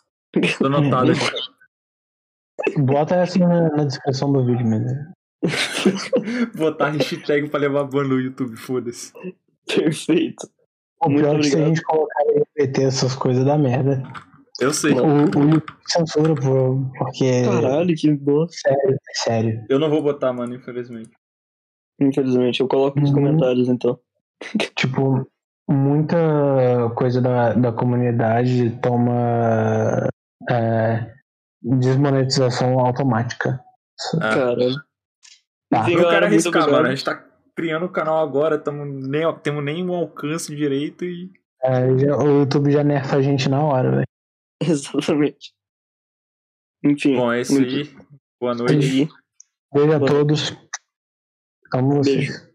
Tô 0.59 0.67
anotado 0.67 1.13
aqui. 1.13 1.21
Bota 2.79 3.17
essa 3.17 3.39
na, 3.39 3.69
na 3.71 3.85
descrição 3.85 4.33
do 4.33 4.45
vídeo, 4.45 4.67
mesmo. 4.67 4.87
Botar 6.57 6.91
hashtag 6.91 7.49
pra 7.49 7.61
levar 7.61 7.85
ban 7.85 8.05
no 8.05 8.21
YouTube, 8.21 8.57
foda-se. 8.57 9.13
Perfeito. 9.67 10.49
O 11.03 11.09
Muito 11.09 11.25
pior 11.25 11.37
é 11.37 11.39
que 11.39 11.45
se 11.49 11.57
a 11.57 11.67
gente 11.67 11.83
colocar 11.83 12.23
LGBT, 12.23 12.83
essas 12.83 13.15
coisas 13.15 13.45
dá 13.45 13.57
merda. 13.57 14.03
Eu 14.61 14.73
sei. 14.73 14.93
O, 14.93 15.05
o 15.07 15.21
YouTube 15.51 15.65
censura, 15.87 16.35
pô, 16.35 16.83
porque. 16.99 17.43
Caralho, 17.45 17.95
que 17.97 18.13
bosta. 18.13 18.57
Sério, 18.69 18.95
é 18.95 19.15
sério. 19.25 19.65
Eu 19.69 19.79
não 19.79 19.89
vou 19.91 20.03
botar, 20.03 20.33
mano, 20.33 20.55
infelizmente. 20.55 21.11
Infelizmente, 22.01 22.61
eu 22.61 22.69
coloco 22.69 22.99
nos 23.01 23.11
Uhum. 23.11 23.17
comentários 23.17 23.69
então. 23.69 23.99
Tipo, 24.75 25.27
muita 25.69 26.17
coisa 26.97 27.21
da, 27.21 27.53
da 27.53 27.73
comunidade 27.73 28.71
toma 28.83 30.09
é, 30.49 31.13
desmonetização 31.63 32.79
automática. 32.81 33.61
Ah. 34.21 34.35
Caralho. 34.35 34.75
Tá. 35.71 35.91
Eu 35.91 36.09
quero 36.09 36.27
arriscar, 36.27 36.71
mano. 36.71 36.87
A 36.87 36.91
gente 36.91 37.05
tá 37.05 37.23
criando 37.55 37.85
o 37.87 37.91
canal 37.91 38.19
agora, 38.19 38.59
tamo 38.59 38.85
nem, 38.85 39.23
temos 39.43 39.63
nem 39.65 39.85
um 39.89 39.95
alcance 39.95 40.55
direito 40.55 41.05
e. 41.05 41.31
É, 41.63 41.99
já- 41.99 42.17
o 42.17 42.41
YouTube 42.41 42.71
já 42.71 42.83
nerfa 42.83 43.17
a 43.17 43.23
gente 43.23 43.49
na 43.49 43.63
hora, 43.63 43.91
velho. 43.91 44.07
Exatamente. 44.67 45.55
Enfim. 46.85 47.17
Bom, 47.17 47.33
é 47.33 47.41
isso 47.41 47.59
aí. 47.59 47.85
Boa 48.41 48.55
noite. 48.55 49.09
Beijo 49.73 49.93
a 49.93 50.01
todos. 50.01 50.53
Amo 51.73 51.97
vocês. 51.97 52.29
Beijo. 52.29 52.50